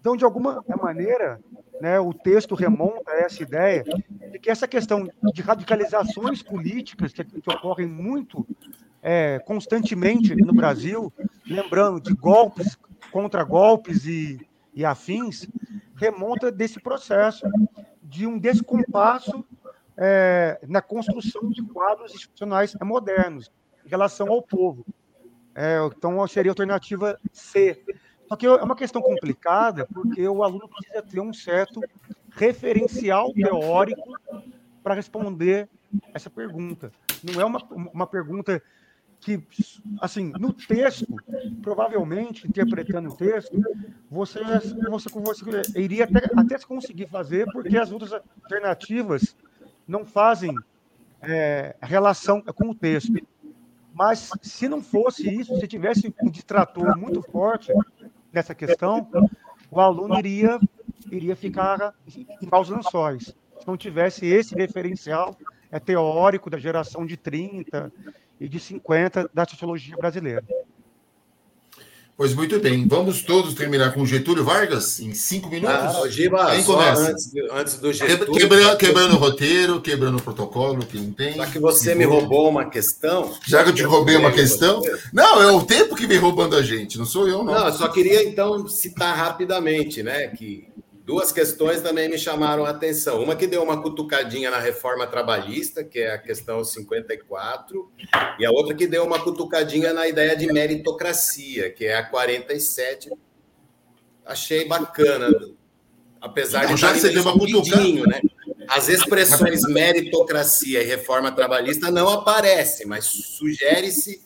Então, 0.00 0.16
de 0.16 0.24
alguma 0.24 0.64
maneira, 0.80 1.40
né, 1.80 1.98
o 1.98 2.14
texto 2.14 2.54
remonta 2.54 3.10
a 3.10 3.20
essa 3.20 3.42
ideia 3.42 3.84
de 4.30 4.38
que 4.38 4.50
essa 4.50 4.66
questão 4.68 5.08
de 5.34 5.42
radicalizações 5.42 6.42
políticas 6.42 7.12
que, 7.12 7.24
que 7.24 7.50
ocorrem 7.50 7.86
muito 7.86 8.46
é, 9.02 9.38
constantemente 9.40 10.34
no 10.34 10.52
Brasil, 10.52 11.12
lembrando 11.46 12.00
de 12.00 12.14
golpes 12.14 12.78
contra 13.12 13.44
golpes 13.44 14.06
e, 14.06 14.40
e 14.74 14.84
afins, 14.84 15.48
remonta 15.96 16.50
desse 16.50 16.80
processo 16.80 17.46
de 18.02 18.26
um 18.26 18.38
descompasso 18.38 19.44
é, 19.96 20.58
na 20.68 20.82
construção 20.82 21.48
de 21.48 21.62
quadros 21.62 22.14
institucionais 22.14 22.76
modernos 22.82 23.50
em 23.84 23.88
relação 23.88 24.28
ao 24.28 24.42
povo. 24.42 24.84
É, 25.56 25.78
então, 25.86 26.26
seria 26.28 26.50
a 26.50 26.52
alternativa 26.52 27.18
C. 27.32 27.82
Só 28.28 28.36
que 28.36 28.44
é 28.44 28.50
uma 28.50 28.76
questão 28.76 29.00
complicada, 29.00 29.86
porque 29.86 30.28
o 30.28 30.42
aluno 30.42 30.68
precisa 30.68 31.02
ter 31.02 31.20
um 31.20 31.32
certo 31.32 31.80
referencial 32.30 33.32
teórico 33.32 34.12
para 34.82 34.94
responder 34.94 35.66
essa 36.12 36.28
pergunta. 36.28 36.92
Não 37.22 37.40
é 37.40 37.44
uma, 37.44 37.62
uma 37.70 38.06
pergunta 38.06 38.62
que, 39.18 39.42
assim, 40.00 40.30
no 40.38 40.52
texto, 40.52 41.06
provavelmente, 41.62 42.46
interpretando 42.46 43.08
o 43.08 43.16
texto, 43.16 43.58
você, 44.10 44.40
você, 44.90 45.08
você 45.08 45.80
iria 45.80 46.04
até, 46.04 46.28
até 46.36 46.58
conseguir 46.58 47.06
fazer, 47.06 47.46
porque 47.50 47.78
as 47.78 47.90
outras 47.90 48.12
alternativas 48.12 49.34
não 49.88 50.04
fazem 50.04 50.54
é, 51.22 51.74
relação 51.80 52.42
com 52.42 52.70
o 52.70 52.74
texto. 52.74 53.14
Mas 53.96 54.30
se 54.42 54.68
não 54.68 54.82
fosse 54.82 55.26
isso, 55.26 55.58
se 55.58 55.66
tivesse 55.66 56.14
um 56.22 56.28
distrator 56.28 56.98
muito 56.98 57.22
forte 57.22 57.72
nessa 58.30 58.54
questão, 58.54 59.08
o 59.70 59.80
aluno 59.80 60.18
iria, 60.18 60.60
iria 61.10 61.34
ficar 61.34 61.94
em 62.14 62.46
maus 62.52 62.68
lençóis. 62.68 63.34
Se 63.58 63.66
não 63.66 63.74
tivesse 63.74 64.26
esse 64.26 64.54
referencial 64.54 65.34
é 65.72 65.80
teórico 65.80 66.50
da 66.50 66.58
geração 66.58 67.06
de 67.06 67.16
30 67.16 67.90
e 68.38 68.46
de 68.46 68.60
50 68.60 69.30
da 69.32 69.46
sociologia 69.46 69.96
brasileira. 69.96 70.44
Pois 72.16 72.32
muito 72.32 72.58
bem, 72.58 72.88
vamos 72.88 73.20
todos 73.20 73.52
terminar 73.52 73.92
com 73.92 74.06
Getúlio 74.06 74.42
Vargas 74.42 75.00
em 75.00 75.12
cinco 75.12 75.50
minutos. 75.50 75.76
Ah, 75.76 76.08
Giba, 76.08 76.50
Quem 76.52 76.64
começa? 76.64 77.10
Antes, 77.10 77.30
antes, 77.52 77.74
do 77.76 77.92
Getúlio. 77.92 78.32
Quebrando, 78.32 78.76
quebrando 78.78 79.14
o 79.16 79.18
roteiro, 79.18 79.82
quebrando 79.82 80.16
o 80.16 80.22
protocolo, 80.22 80.86
que 80.86 80.96
não 80.96 81.12
tem. 81.12 81.34
Já 81.34 81.46
que 81.46 81.58
você 81.58 81.94
me 81.94 82.04
roubou 82.04 82.48
uma 82.48 82.70
questão. 82.70 83.34
Já 83.46 83.62
que 83.62 83.68
eu 83.68 83.74
te 83.74 83.82
roubei 83.82 84.16
uma 84.16 84.32
questão. 84.32 84.80
Não, 85.12 85.42
é 85.42 85.52
o 85.52 85.62
tempo 85.62 85.94
que 85.94 86.06
vem 86.06 86.16
roubando 86.16 86.56
a 86.56 86.62
gente, 86.62 86.96
não 86.96 87.04
sou 87.04 87.28
eu, 87.28 87.44
não. 87.44 87.52
Não, 87.52 87.66
eu 87.66 87.74
só 87.74 87.86
queria 87.88 88.26
então 88.26 88.66
citar 88.66 89.14
rapidamente, 89.14 90.02
né, 90.02 90.28
que 90.28 90.66
Duas 91.06 91.30
questões 91.30 91.80
também 91.80 92.08
me 92.08 92.18
chamaram 92.18 92.66
a 92.66 92.70
atenção. 92.70 93.22
Uma 93.22 93.36
que 93.36 93.46
deu 93.46 93.62
uma 93.62 93.80
cutucadinha 93.80 94.50
na 94.50 94.58
reforma 94.58 95.06
trabalhista, 95.06 95.84
que 95.84 96.00
é 96.00 96.12
a 96.12 96.18
questão 96.18 96.64
54, 96.64 97.92
e 98.40 98.44
a 98.44 98.50
outra 98.50 98.74
que 98.74 98.88
deu 98.88 99.04
uma 99.04 99.22
cutucadinha 99.22 99.92
na 99.92 100.08
ideia 100.08 100.36
de 100.36 100.52
meritocracia, 100.52 101.70
que 101.70 101.84
é 101.84 101.96
a 101.96 102.02
47. 102.02 103.08
Achei 104.24 104.66
bacana 104.66 105.30
apesar 106.20 106.64
então, 106.64 106.74
de 106.74 106.80
já 106.80 106.94
ser 106.96 107.16
uma 107.20 107.36
né? 107.36 108.20
As 108.66 108.88
expressões 108.88 109.62
meritocracia 109.62 110.82
e 110.82 110.86
reforma 110.86 111.30
trabalhista 111.30 111.88
não 111.88 112.08
aparecem, 112.08 112.84
mas 112.84 113.04
sugere-se 113.04 114.25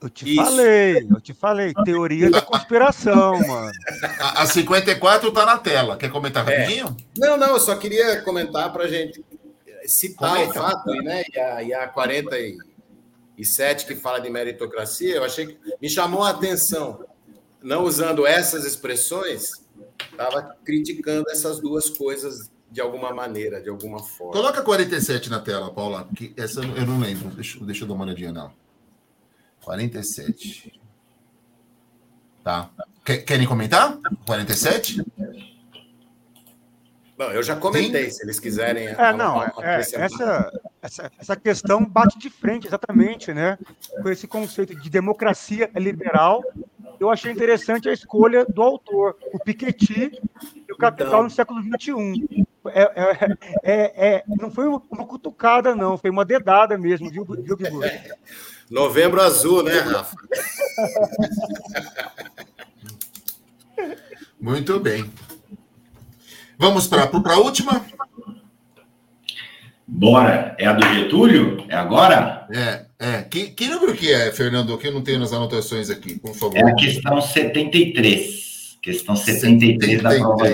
eu 0.00 0.08
te 0.08 0.32
Isso. 0.32 0.44
falei, 0.44 1.08
eu 1.10 1.20
te 1.20 1.34
falei. 1.34 1.74
Teoria 1.84 2.30
da 2.30 2.40
conspiração, 2.40 3.38
mano. 3.46 3.72
A, 4.20 4.42
a 4.42 4.46
54 4.46 5.32
tá 5.32 5.44
na 5.44 5.58
tela. 5.58 5.96
Quer 5.96 6.10
comentar 6.10 6.48
é. 6.48 6.56
rapidinho? 6.56 6.96
Não, 7.16 7.36
não, 7.36 7.48
eu 7.48 7.60
só 7.60 7.74
queria 7.76 8.22
comentar 8.22 8.72
pra 8.72 8.86
gente 8.86 9.24
citar 9.86 10.34
Comenta. 10.34 10.50
o 10.50 10.54
fato, 10.54 10.90
né? 11.02 11.24
E 11.32 11.38
a, 11.38 11.62
e 11.62 11.74
a 11.74 11.88
47 11.88 13.86
que 13.86 13.96
fala 13.96 14.20
de 14.20 14.30
meritocracia, 14.30 15.16
eu 15.16 15.24
achei 15.24 15.46
que 15.46 15.58
me 15.80 15.88
chamou 15.88 16.22
a 16.22 16.30
atenção. 16.30 17.04
Não 17.60 17.82
usando 17.82 18.24
essas 18.24 18.64
expressões, 18.64 19.50
estava 20.10 20.56
criticando 20.64 21.28
essas 21.30 21.58
duas 21.58 21.90
coisas 21.90 22.48
de 22.70 22.80
alguma 22.80 23.12
maneira, 23.12 23.60
de 23.60 23.68
alguma 23.68 23.98
forma. 23.98 24.32
Coloca 24.32 24.62
47 24.62 25.30
na 25.30 25.40
tela, 25.40 25.72
Paula, 25.72 26.06
que 26.14 26.32
essa 26.36 26.60
eu 26.60 26.86
não 26.86 27.00
lembro. 27.00 27.30
Deixa, 27.30 27.58
deixa 27.64 27.84
eu 27.84 27.88
dar 27.88 27.94
uma 27.94 28.04
olhadinha 28.04 28.30
nela. 28.30 28.52
47. 29.68 30.80
Tá. 32.42 32.70
Querem 33.04 33.46
comentar? 33.46 33.98
47? 34.24 35.04
Não, 37.18 37.26
eu 37.32 37.42
já 37.42 37.54
comentei, 37.54 38.04
Sim. 38.04 38.10
se 38.10 38.24
eles 38.24 38.40
quiserem. 38.40 38.86
É, 38.88 39.12
não, 39.12 39.42
é, 39.42 39.52
essa, 39.60 40.50
essa, 40.80 41.12
essa 41.18 41.36
questão 41.36 41.84
bate 41.84 42.18
de 42.18 42.30
frente, 42.30 42.66
exatamente, 42.66 43.34
né? 43.34 43.58
Com 44.02 44.08
esse 44.08 44.26
conceito 44.26 44.74
de 44.74 44.88
democracia 44.88 45.70
liberal. 45.76 46.42
Eu 46.98 47.10
achei 47.10 47.30
interessante 47.30 47.90
a 47.90 47.92
escolha 47.92 48.46
do 48.46 48.62
autor, 48.62 49.18
o 49.34 49.38
Piketty 49.38 50.18
e 50.66 50.72
o 50.72 50.76
Capital 50.78 51.08
então, 51.08 51.22
no 51.24 51.30
século 51.30 51.60
XXI. 51.60 52.46
É, 52.68 52.82
é, 52.82 53.36
é, 53.62 54.14
é, 54.14 54.24
não 54.26 54.50
foi 54.50 54.66
uma 54.66 55.06
cutucada, 55.06 55.74
não, 55.74 55.98
foi 55.98 56.08
uma 56.08 56.24
dedada 56.24 56.78
mesmo, 56.78 57.10
viu, 57.10 57.24
viu 57.24 57.56
Bibu? 57.56 57.80
Novembro 58.70 59.20
azul, 59.20 59.62
né, 59.62 59.78
Rafa? 59.78 60.16
Muito 64.40 64.78
bem. 64.78 65.10
Vamos 66.58 66.86
para 66.86 67.04
a 67.04 67.38
última? 67.38 67.84
Bora. 69.86 70.54
É 70.58 70.66
a 70.66 70.72
do 70.74 70.86
Getúlio? 70.94 71.64
É 71.68 71.76
agora? 71.76 72.46
É, 72.52 72.84
é. 72.98 73.22
Que, 73.22 73.48
que 73.50 73.68
número 73.68 73.94
que 73.94 74.12
é, 74.12 74.30
Fernando? 74.30 74.76
Que 74.76 74.88
eu 74.88 74.92
não 74.92 75.02
tenho 75.02 75.18
nas 75.18 75.32
anotações 75.32 75.88
aqui, 75.88 76.18
por 76.18 76.34
favor. 76.34 76.58
É 76.58 76.62
a 76.62 76.74
questão 76.74 77.20
73. 77.20 78.78
Questão 78.82 79.16
73, 79.16 80.02
73. 80.02 80.02
da 80.02 80.10
prova. 80.18 80.44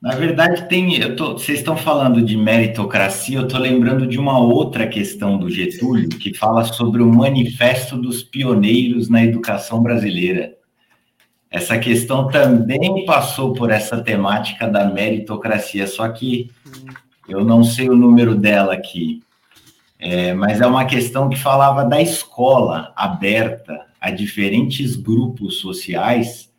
Na 0.00 0.14
verdade, 0.14 0.66
tem. 0.66 0.96
Eu 0.96 1.14
tô, 1.14 1.34
vocês 1.34 1.58
estão 1.58 1.76
falando 1.76 2.22
de 2.22 2.34
meritocracia, 2.34 3.38
eu 3.38 3.44
estou 3.44 3.60
lembrando 3.60 4.06
de 4.06 4.18
uma 4.18 4.38
outra 4.38 4.86
questão 4.86 5.36
do 5.36 5.50
Getúlio, 5.50 6.08
que 6.08 6.32
fala 6.32 6.64
sobre 6.64 7.02
o 7.02 7.12
manifesto 7.12 7.98
dos 7.98 8.22
pioneiros 8.22 9.10
na 9.10 9.22
educação 9.22 9.82
brasileira. 9.82 10.54
Essa 11.50 11.78
questão 11.78 12.28
também 12.28 13.04
passou 13.04 13.52
por 13.52 13.70
essa 13.70 14.00
temática 14.00 14.66
da 14.66 14.86
meritocracia, 14.86 15.86
só 15.86 16.08
que 16.08 16.50
eu 17.28 17.44
não 17.44 17.62
sei 17.62 17.90
o 17.90 17.96
número 17.96 18.34
dela 18.34 18.72
aqui. 18.72 19.22
É, 19.98 20.32
mas 20.32 20.62
é 20.62 20.66
uma 20.66 20.86
questão 20.86 21.28
que 21.28 21.36
falava 21.36 21.84
da 21.84 22.00
escola 22.00 22.90
aberta 22.96 23.84
a 24.00 24.10
diferentes 24.10 24.96
grupos 24.96 25.56
sociais 25.56 26.49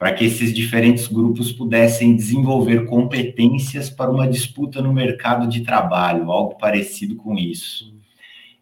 para 0.00 0.14
que 0.14 0.24
esses 0.24 0.54
diferentes 0.54 1.06
grupos 1.08 1.52
pudessem 1.52 2.16
desenvolver 2.16 2.86
competências 2.86 3.90
para 3.90 4.10
uma 4.10 4.26
disputa 4.26 4.80
no 4.80 4.94
mercado 4.94 5.46
de 5.46 5.60
trabalho, 5.60 6.32
algo 6.32 6.56
parecido 6.56 7.16
com 7.16 7.36
isso. 7.36 7.92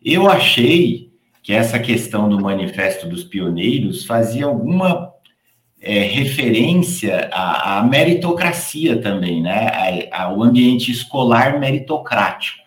Eu 0.05 0.29
achei 0.29 1.13
que 1.41 1.53
essa 1.53 1.79
questão 1.79 2.29
do 2.29 2.41
Manifesto 2.41 3.09
dos 3.09 3.23
Pioneiros 3.23 4.05
fazia 4.05 4.47
alguma 4.47 5.15
é, 5.81 6.01
referência 6.01 7.31
à, 7.33 7.79
à, 7.79 7.85
meritocracia 7.85 9.01
também, 9.01 9.41
né? 9.41 10.09
ao 10.11 10.43
ambiente 10.43 10.91
escolar 10.91 11.61
meritocrático. 11.61 12.67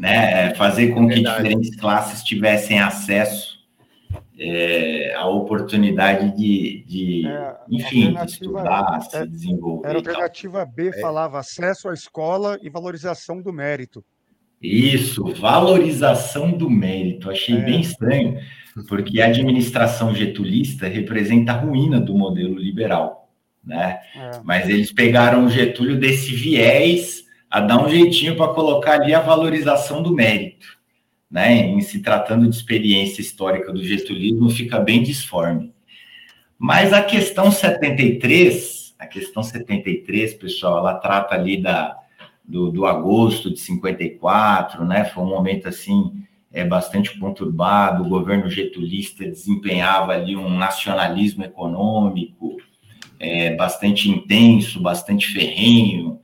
Né? 0.00 0.54
Fazer 0.54 0.94
com 0.94 1.06
que 1.06 1.20
diferentes 1.20 1.76
classes 1.76 2.24
tivessem 2.24 2.78
acesso 2.78 3.57
é, 4.38 5.14
a 5.14 5.26
oportunidade 5.26 6.36
de, 6.36 6.84
de 6.86 7.26
é, 7.26 7.56
enfim, 7.68 8.14
de 8.14 8.24
estudar, 8.24 8.98
é, 8.98 9.00
se 9.00 9.26
desenvolver. 9.26 9.88
Era 9.88 9.98
a 9.98 10.00
alternativa 10.00 10.64
B, 10.64 10.88
é. 10.88 11.00
falava 11.00 11.40
acesso 11.40 11.88
à 11.88 11.94
escola 11.94 12.58
e 12.62 12.70
valorização 12.70 13.42
do 13.42 13.52
mérito. 13.52 14.04
Isso, 14.62 15.24
valorização 15.34 16.52
do 16.52 16.70
mérito. 16.70 17.30
Achei 17.30 17.56
é. 17.56 17.60
bem 17.60 17.80
estranho, 17.80 18.38
porque 18.88 19.20
a 19.20 19.26
administração 19.26 20.14
getulista 20.14 20.86
representa 20.86 21.52
a 21.52 21.56
ruína 21.56 22.00
do 22.00 22.16
modelo 22.16 22.56
liberal, 22.56 23.30
né? 23.64 23.98
É. 24.14 24.40
Mas 24.44 24.68
eles 24.68 24.92
pegaram 24.92 25.46
o 25.46 25.50
Getúlio 25.50 25.98
desse 25.98 26.32
viés 26.32 27.24
a 27.50 27.60
dar 27.60 27.84
um 27.84 27.88
jeitinho 27.88 28.36
para 28.36 28.52
colocar 28.52 29.00
ali 29.00 29.14
a 29.14 29.20
valorização 29.20 30.02
do 30.02 30.14
mérito 30.14 30.77
né, 31.30 31.54
em 31.54 31.80
se 31.80 32.00
tratando 32.00 32.48
de 32.48 32.56
experiência 32.56 33.20
histórica 33.20 33.72
do 33.72 33.82
gestualismo, 33.82 34.50
fica 34.50 34.80
bem 34.80 35.02
disforme. 35.02 35.72
Mas 36.58 36.92
a 36.92 37.02
questão 37.02 37.50
73, 37.50 38.94
a 38.98 39.06
questão 39.06 39.42
73, 39.42 40.34
pessoal, 40.34 40.78
ela 40.78 40.94
trata 40.94 41.34
ali 41.34 41.60
da, 41.62 41.96
do, 42.44 42.70
do 42.70 42.86
agosto 42.86 43.50
de 43.50 43.60
54, 43.60 44.84
né, 44.84 45.04
foi 45.04 45.22
um 45.22 45.28
momento 45.28 45.68
assim 45.68 46.24
é 46.50 46.64
bastante 46.64 47.18
conturbado, 47.18 48.02
o 48.02 48.08
governo 48.08 48.48
getulista 48.48 49.24
desempenhava 49.24 50.12
ali 50.12 50.34
um 50.34 50.48
nacionalismo 50.56 51.44
econômico 51.44 52.56
é, 53.18 53.54
bastante 53.54 54.08
intenso, 54.08 54.80
bastante 54.80 55.26
ferrenho, 55.26 56.20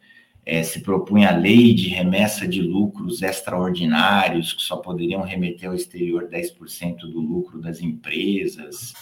é, 0.46 0.62
se 0.62 0.80
propunha 0.80 1.30
a 1.30 1.36
lei 1.36 1.72
de 1.72 1.88
remessa 1.88 2.46
de 2.46 2.60
lucros 2.60 3.22
extraordinários, 3.22 4.52
que 4.52 4.62
só 4.62 4.76
poderiam 4.76 5.22
remeter 5.22 5.68
ao 5.68 5.74
exterior 5.74 6.28
10% 6.28 6.98
do 7.00 7.20
lucro 7.20 7.60
das 7.60 7.80
empresas 7.80 8.92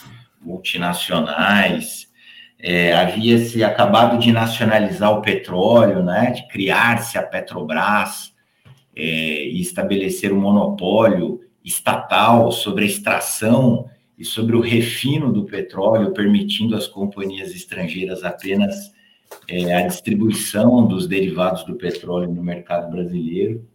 multinacionais. 0.40 2.10
É, 2.58 2.94
havia 2.94 3.38
se 3.38 3.64
acabado 3.64 4.18
de 4.18 4.30
nacionalizar 4.30 5.10
o 5.10 5.20
petróleo, 5.20 6.02
né, 6.02 6.30
de 6.30 6.46
criar-se 6.46 7.18
a 7.18 7.22
Petrobras 7.22 8.32
é, 8.94 9.46
e 9.48 9.60
estabelecer 9.60 10.32
um 10.32 10.40
monopólio 10.40 11.40
estatal 11.64 12.52
sobre 12.52 12.84
a 12.84 12.86
extração 12.86 13.90
e 14.16 14.24
sobre 14.24 14.54
o 14.54 14.60
refino 14.60 15.32
do 15.32 15.44
petróleo, 15.44 16.12
permitindo 16.12 16.76
às 16.76 16.86
companhias 16.86 17.50
estrangeiras 17.50 18.22
apenas 18.22 18.92
é, 19.48 19.74
a 19.74 19.86
distribuição 19.86 20.86
dos 20.86 21.06
derivados 21.06 21.64
do 21.64 21.74
petróleo 21.74 22.32
no 22.32 22.42
mercado 22.42 22.90
brasileiro. 22.90 23.66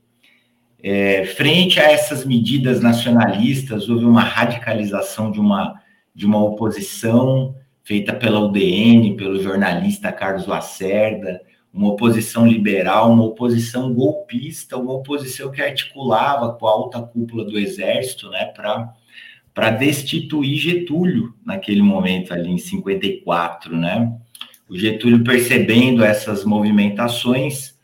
É, 0.81 1.25
frente 1.25 1.79
a 1.79 1.91
essas 1.91 2.25
medidas 2.25 2.81
nacionalistas, 2.81 3.89
houve 3.89 4.05
uma 4.05 4.21
radicalização 4.21 5.31
de 5.31 5.39
uma, 5.39 5.81
de 6.13 6.25
uma 6.25 6.43
oposição 6.43 7.55
feita 7.83 8.13
pela 8.13 8.39
UDN, 8.39 9.15
pelo 9.15 9.41
jornalista 9.41 10.11
Carlos 10.11 10.45
Lacerda, 10.45 11.41
uma 11.73 11.89
oposição 11.89 12.45
liberal, 12.45 13.11
uma 13.11 13.23
oposição 13.23 13.93
golpista, 13.93 14.77
uma 14.77 14.93
oposição 14.93 15.51
que 15.51 15.61
articulava 15.61 16.53
com 16.53 16.67
a 16.67 16.71
alta 16.71 17.01
cúpula 17.01 17.45
do 17.45 17.57
Exército, 17.57 18.29
né, 18.29 18.45
para 19.53 19.69
destituir 19.71 20.57
Getúlio 20.57 21.33
naquele 21.45 21.81
momento 21.81 22.33
ali 22.33 22.49
em 22.49 22.57
54, 22.57 23.77
né? 23.77 24.11
O 24.69 24.77
Getúlio, 24.77 25.23
percebendo 25.23 26.03
essas 26.03 26.43
movimentações, 26.43 27.75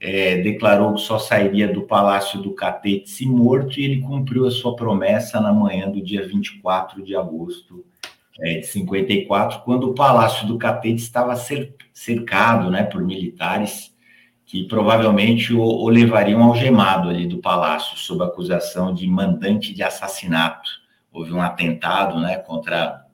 é, 0.00 0.36
declarou 0.38 0.94
que 0.94 1.00
só 1.00 1.18
sairia 1.18 1.66
do 1.66 1.82
Palácio 1.82 2.40
do 2.40 2.54
Catete 2.54 3.10
se 3.10 3.26
morto 3.26 3.80
e 3.80 3.84
ele 3.84 4.00
cumpriu 4.00 4.46
a 4.46 4.50
sua 4.50 4.76
promessa 4.76 5.40
na 5.40 5.52
manhã 5.52 5.90
do 5.90 6.00
dia 6.00 6.26
24 6.26 7.02
de 7.02 7.16
agosto 7.16 7.84
é, 8.40 8.60
de 8.60 8.66
54, 8.66 9.62
quando 9.64 9.90
o 9.90 9.94
Palácio 9.94 10.46
do 10.46 10.56
Catete 10.56 11.02
estava 11.02 11.34
cercado 11.92 12.70
né, 12.70 12.84
por 12.84 13.02
militares 13.02 13.92
que 14.48 14.64
provavelmente 14.64 15.52
o, 15.52 15.60
o 15.60 15.88
levariam 15.90 16.42
algemado 16.42 17.10
ali 17.10 17.26
do 17.26 17.36
palácio, 17.36 17.98
sob 17.98 18.24
acusação 18.24 18.94
de 18.94 19.06
mandante 19.06 19.74
de 19.74 19.82
assassinato. 19.82 20.70
Houve 21.12 21.34
um 21.34 21.42
atentado 21.42 22.18
né, 22.18 22.38
contra 22.38 23.04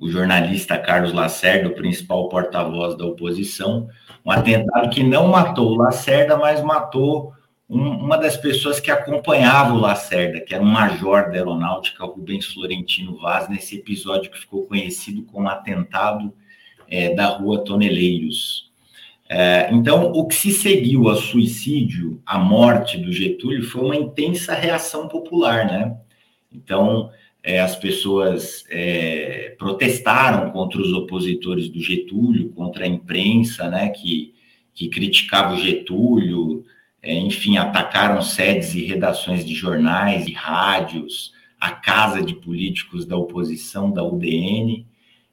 o 0.00 0.10
jornalista 0.10 0.78
Carlos 0.78 1.12
Lacerda, 1.12 1.68
o 1.68 1.74
principal 1.74 2.28
porta-voz 2.30 2.96
da 2.96 3.04
oposição, 3.04 3.86
um 4.24 4.30
atentado 4.30 4.88
que 4.88 5.02
não 5.02 5.28
matou 5.28 5.72
o 5.72 5.76
Lacerda, 5.76 6.38
mas 6.38 6.62
matou 6.62 7.34
um, 7.68 7.88
uma 7.90 8.16
das 8.16 8.36
pessoas 8.36 8.80
que 8.80 8.90
acompanhava 8.90 9.74
o 9.74 9.78
Lacerda, 9.78 10.40
que 10.40 10.54
era 10.54 10.62
um 10.62 10.66
major 10.66 11.24
da 11.30 11.34
aeronáutica, 11.34 12.04
Rubens 12.04 12.46
Florentino 12.46 13.18
Vaz, 13.18 13.48
nesse 13.48 13.76
episódio 13.76 14.30
que 14.30 14.40
ficou 14.40 14.64
conhecido 14.66 15.22
como 15.24 15.48
atentado 15.48 16.32
é, 16.88 17.14
da 17.14 17.26
rua 17.26 17.62
Toneleiros. 17.62 18.70
É, 19.28 19.68
então, 19.70 20.10
o 20.12 20.26
que 20.26 20.34
se 20.34 20.50
seguiu 20.50 21.08
ao 21.08 21.14
suicídio, 21.14 22.20
à 22.24 22.38
morte 22.38 22.98
do 22.98 23.12
Getúlio, 23.12 23.62
foi 23.62 23.82
uma 23.82 23.96
intensa 23.96 24.54
reação 24.54 25.06
popular, 25.06 25.66
né? 25.66 25.96
Então, 26.52 27.10
é, 27.42 27.60
as 27.60 27.76
pessoas 27.76 28.64
é, 28.70 29.54
protestaram 29.58 30.50
contra 30.50 30.80
os 30.80 30.92
opositores 30.92 31.68
do 31.68 31.80
Getúlio, 31.80 32.50
contra 32.50 32.84
a 32.84 32.88
imprensa, 32.88 33.68
né, 33.68 33.88
que, 33.88 34.34
que 34.74 34.88
criticava 34.88 35.54
o 35.54 35.60
Getúlio, 35.60 36.64
é, 37.02 37.14
enfim, 37.14 37.56
atacaram 37.56 38.20
sedes 38.20 38.74
e 38.74 38.84
redações 38.84 39.44
de 39.44 39.54
jornais 39.54 40.26
e 40.26 40.32
rádios, 40.32 41.32
a 41.58 41.70
casa 41.70 42.22
de 42.22 42.34
políticos 42.34 43.06
da 43.06 43.16
oposição, 43.16 43.90
da 43.90 44.04
UDN, 44.04 44.86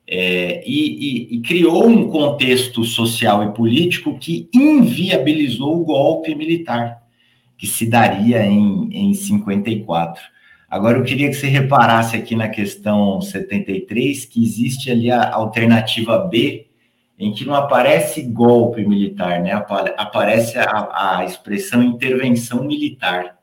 é, 0.10 0.64
e, 0.66 1.34
e, 1.34 1.36
e, 1.36 1.41
criou 1.41 1.86
um 1.86 2.10
contexto 2.10 2.86
social 2.86 3.43
e 3.43 3.53
político 3.53 4.18
que 4.18 4.49
inviabilizou 4.53 5.82
o 5.82 5.84
golpe 5.84 6.34
militar, 6.34 7.03
que 7.58 7.68
se 7.68 7.86
daria 7.86 8.45
em, 8.45 8.88
em 8.93 9.14
54. 9.14 10.22
Agora, 10.70 10.97
eu 10.97 11.03
queria 11.03 11.30
que 11.30 11.36
você 11.36 11.47
reparasse 11.47 12.18
aqui 12.18 12.36
na 12.36 12.49
questão 12.49 13.22
73 13.22 14.26
que 14.26 14.43
existe 14.43 14.91
ali 14.91 15.09
a 15.09 15.34
alternativa 15.34 16.18
B, 16.18 16.68
em 17.18 17.34
que 17.34 17.45
não 17.45 17.55
aparece 17.55 18.22
golpe 18.22 18.86
militar, 18.86 19.41
né? 19.41 19.51
Aparece 19.97 20.57
a, 20.59 21.20
a 21.20 21.26
expressão 21.26 21.82
intervenção 21.82 22.65
militar. 22.65 23.38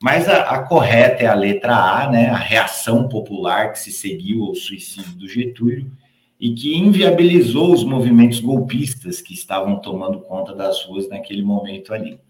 Mas 0.00 0.28
a, 0.28 0.42
a, 0.42 0.62
correta 0.62 1.24
é 1.24 1.26
a 1.26 1.34
letra 1.34 1.74
A, 1.74 2.10
né? 2.10 2.28
A 2.28 2.36
reação 2.36 3.08
popular 3.08 3.72
que 3.72 3.78
se 3.78 3.90
seguiu 3.90 4.44
ao 4.44 4.54
suicídio 4.54 5.12
do 5.16 5.26
Getúlio 5.26 5.90
e 6.38 6.54
que 6.54 6.76
inviabilizou 6.76 7.72
os 7.72 7.82
movimentos 7.82 8.40
golpistas 8.40 9.20
que 9.22 9.32
estavam 9.34 9.80
tomando 9.80 10.20
conta 10.20 10.54
das 10.54 10.84
ruas 10.84 11.08
naquele 11.08 11.42
momento 11.42 11.92
ali. 11.92 12.20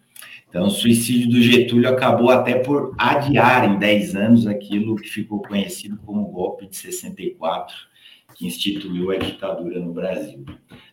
Então, 0.49 0.67
o 0.67 0.71
suicídio 0.71 1.29
do 1.29 1.43
Getúlio 1.43 1.91
acabou 1.91 2.31
até 2.31 2.55
por 2.55 2.95
adiar 2.97 3.69
em 3.69 3.79
10 3.79 4.17
anos 4.17 4.47
aquilo 4.47 4.97
que 4.97 5.09
ficou 5.09 5.43
conhecido 5.43 5.99
como 6.07 6.27
golpe 6.29 6.67
de 6.67 6.77
64, 6.77 7.75
que 8.35 8.47
instituiu 8.47 9.11
a 9.11 9.17
ditadura 9.17 9.79
no 9.79 9.93
Brasil. 9.93 10.45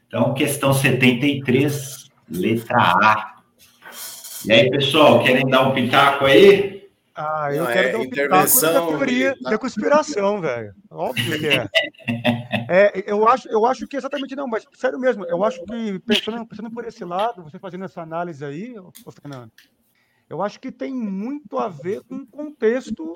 Então, 0.08 0.34
questão 0.34 0.74
73, 0.74 2.10
letra 2.30 2.78
A. 2.78 3.36
E 4.46 4.52
aí, 4.52 4.70
pessoal, 4.70 5.24
querem 5.24 5.48
dar 5.48 5.68
um 5.68 5.74
pitaco 5.74 6.26
aí? 6.26 6.75
Ah, 7.16 7.48
eu 7.54 7.64
Não, 7.64 7.72
quero 7.72 7.88
é 7.88 7.92
dar 7.94 7.98
um 8.00 8.04
intervenção 8.04 8.74
da 8.74 8.88
teoria 8.88 9.36
da 9.42 9.58
conspiração, 9.58 10.42
velho. 10.42 10.76
Óbvio 10.92 11.40
que 11.40 11.48
é. 11.48 11.70
é. 12.70 13.04
eu, 13.10 13.26
acho, 13.26 13.48
eu 13.48 13.66
acho 13.66 13.88
que 13.88 13.96
exatamente 13.96 14.36
não, 14.36 14.48
mas 14.48 14.68
sério 14.74 15.00
mesmo, 15.00 15.24
eu 15.26 15.42
acho 15.42 15.64
que 15.64 16.00
pensando, 16.00 16.46
pensando 16.46 16.70
por 16.70 16.86
esse 16.86 17.06
lado, 17.06 17.42
você 17.42 17.58
fazendo 17.58 17.86
essa 17.86 18.02
análise 18.02 18.44
aí, 18.44 18.78
ô, 18.78 18.92
Fernando, 19.12 19.50
eu 20.30 20.42
acho 20.42 20.60
que 20.60 20.74
tem 20.74 20.94
muito 20.94 21.58
a 21.58 21.70
ver 21.70 22.02
com 22.04 22.18
o 22.18 22.28
contexto 22.28 23.14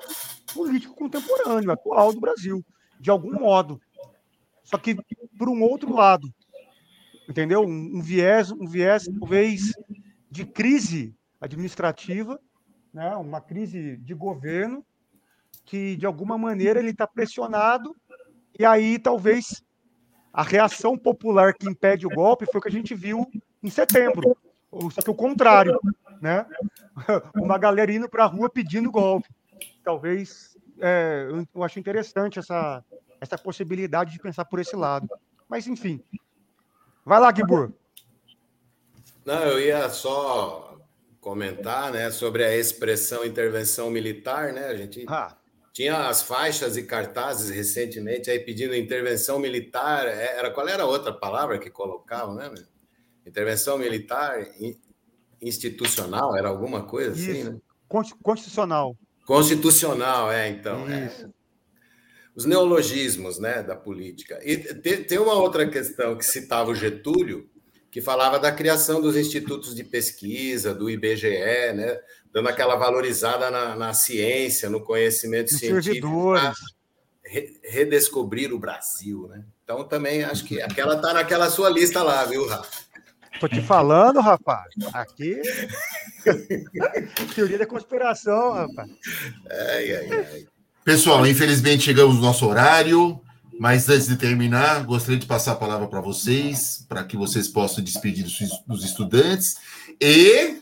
político 0.54 0.94
contemporâneo, 0.94 1.70
atual 1.70 2.10
do 2.14 2.20
Brasil, 2.20 2.64
de 2.98 3.10
algum 3.10 3.38
modo. 3.38 3.78
Só 4.64 4.78
que 4.78 4.96
por 5.36 5.50
um 5.50 5.62
outro 5.62 5.92
lado, 5.92 6.32
entendeu? 7.28 7.60
Um, 7.60 7.98
um 7.98 8.00
viés, 8.00 8.50
um 8.50 8.66
viés 8.66 9.04
talvez 9.18 9.72
de 10.30 10.46
crise 10.46 11.14
administrativa 11.38 12.40
né, 12.92 13.14
uma 13.16 13.40
crise 13.40 13.96
de 13.96 14.14
governo 14.14 14.84
que, 15.64 15.96
de 15.96 16.06
alguma 16.06 16.36
maneira, 16.36 16.80
ele 16.80 16.90
está 16.90 17.06
pressionado, 17.06 17.94
e 18.58 18.64
aí 18.64 18.98
talvez 18.98 19.62
a 20.32 20.42
reação 20.42 20.96
popular 20.96 21.54
que 21.54 21.68
impede 21.68 22.06
o 22.06 22.10
golpe 22.10 22.46
foi 22.46 22.58
o 22.58 22.62
que 22.62 22.68
a 22.68 22.72
gente 22.72 22.94
viu 22.94 23.30
em 23.62 23.70
setembro, 23.70 24.36
só 24.92 25.02
que 25.02 25.10
o 25.10 25.14
contrário, 25.14 25.78
né? 26.20 26.46
Uma 27.34 27.58
galera 27.58 27.92
indo 27.92 28.08
para 28.08 28.24
a 28.24 28.28
rua 28.28 28.48
pedindo 28.48 28.90
golpe. 28.90 29.28
Talvez 29.82 30.56
é, 30.78 31.28
eu 31.54 31.62
acho 31.62 31.78
interessante 31.78 32.38
essa, 32.38 32.84
essa 33.20 33.36
possibilidade 33.36 34.12
de 34.12 34.18
pensar 34.18 34.44
por 34.44 34.60
esse 34.60 34.76
lado. 34.76 35.08
Mas, 35.48 35.66
enfim. 35.66 36.02
Vai 37.04 37.18
lá, 37.18 37.34
Gibor. 37.34 37.72
Não, 39.24 39.42
eu 39.42 39.60
ia 39.60 39.88
só 39.88 40.69
comentar, 41.20 41.92
né, 41.92 42.10
sobre 42.10 42.42
a 42.44 42.56
expressão 42.56 43.24
intervenção 43.24 43.90
militar, 43.90 44.52
né? 44.52 44.66
A 44.66 44.74
gente 44.74 45.04
ah. 45.06 45.36
tinha 45.72 46.08
as 46.08 46.22
faixas 46.22 46.76
e 46.76 46.82
cartazes 46.82 47.50
recentemente 47.50 48.30
aí 48.30 48.38
pedindo 48.40 48.74
intervenção 48.74 49.38
militar. 49.38 50.06
É, 50.06 50.38
era 50.38 50.50
qual 50.50 50.66
era 50.66 50.82
a 50.82 50.86
outra 50.86 51.12
palavra 51.12 51.58
que 51.58 51.70
colocavam, 51.70 52.34
né? 52.34 52.52
Intervenção 53.26 53.78
militar 53.78 54.46
institucional, 55.40 56.36
era 56.36 56.48
alguma 56.48 56.84
coisa 56.84 57.12
assim, 57.12 57.30
Isso. 57.30 57.40
assim, 57.40 57.50
né? 57.50 57.60
Constitucional. 58.22 58.96
Constitucional, 59.26 60.32
é, 60.32 60.48
então. 60.48 60.88
É. 60.88 61.28
Os 62.34 62.44
neologismos, 62.44 63.38
né, 63.38 63.62
da 63.62 63.76
política. 63.76 64.40
E 64.42 64.56
tem 64.56 65.18
uma 65.18 65.34
outra 65.34 65.68
questão 65.68 66.16
que 66.16 66.24
citava 66.24 66.70
o 66.70 66.74
Getúlio, 66.74 67.50
que 67.90 68.00
falava 68.00 68.38
da 68.38 68.52
criação 68.52 69.00
dos 69.00 69.16
institutos 69.16 69.74
de 69.74 69.82
pesquisa, 69.82 70.74
do 70.74 70.88
IBGE, 70.88 71.72
né? 71.74 71.98
dando 72.32 72.48
aquela 72.48 72.76
valorizada 72.76 73.50
na, 73.50 73.74
na 73.74 73.92
ciência, 73.92 74.70
no 74.70 74.80
conhecimento 74.80 75.48
Os 75.48 75.58
científico, 75.58 76.34
re, 77.24 77.60
redescobrir 77.64 78.52
o 78.52 78.58
Brasil. 78.58 79.26
Né? 79.28 79.42
Então, 79.64 79.84
também 79.84 80.22
acho 80.22 80.44
que 80.44 80.62
aquela 80.62 80.94
está 80.94 81.12
naquela 81.12 81.50
sua 81.50 81.68
lista 81.68 82.02
lá, 82.02 82.24
viu, 82.24 82.46
Rafa? 82.46 82.90
Tô 83.40 83.48
te 83.48 83.62
falando, 83.62 84.20
rapaz. 84.20 84.68
Aqui. 84.92 85.40
Teoria 87.34 87.58
da 87.58 87.66
conspiração, 87.66 88.52
rapaz. 88.52 88.90
Ai, 89.50 89.96
ai, 89.96 90.08
ai. 90.12 90.46
Pessoal, 90.84 91.26
infelizmente 91.26 91.84
chegamos 91.84 92.16
no 92.16 92.22
nosso 92.22 92.46
horário. 92.46 93.20
Mas 93.60 93.90
antes 93.90 94.08
de 94.08 94.16
terminar, 94.16 94.86
gostaria 94.86 95.18
de 95.18 95.26
passar 95.26 95.52
a 95.52 95.56
palavra 95.56 95.86
para 95.86 96.00
vocês, 96.00 96.82
para 96.88 97.04
que 97.04 97.14
vocês 97.14 97.46
possam 97.46 97.84
despedir 97.84 98.24
dos 98.66 98.82
estudantes 98.82 99.58
e 100.00 100.56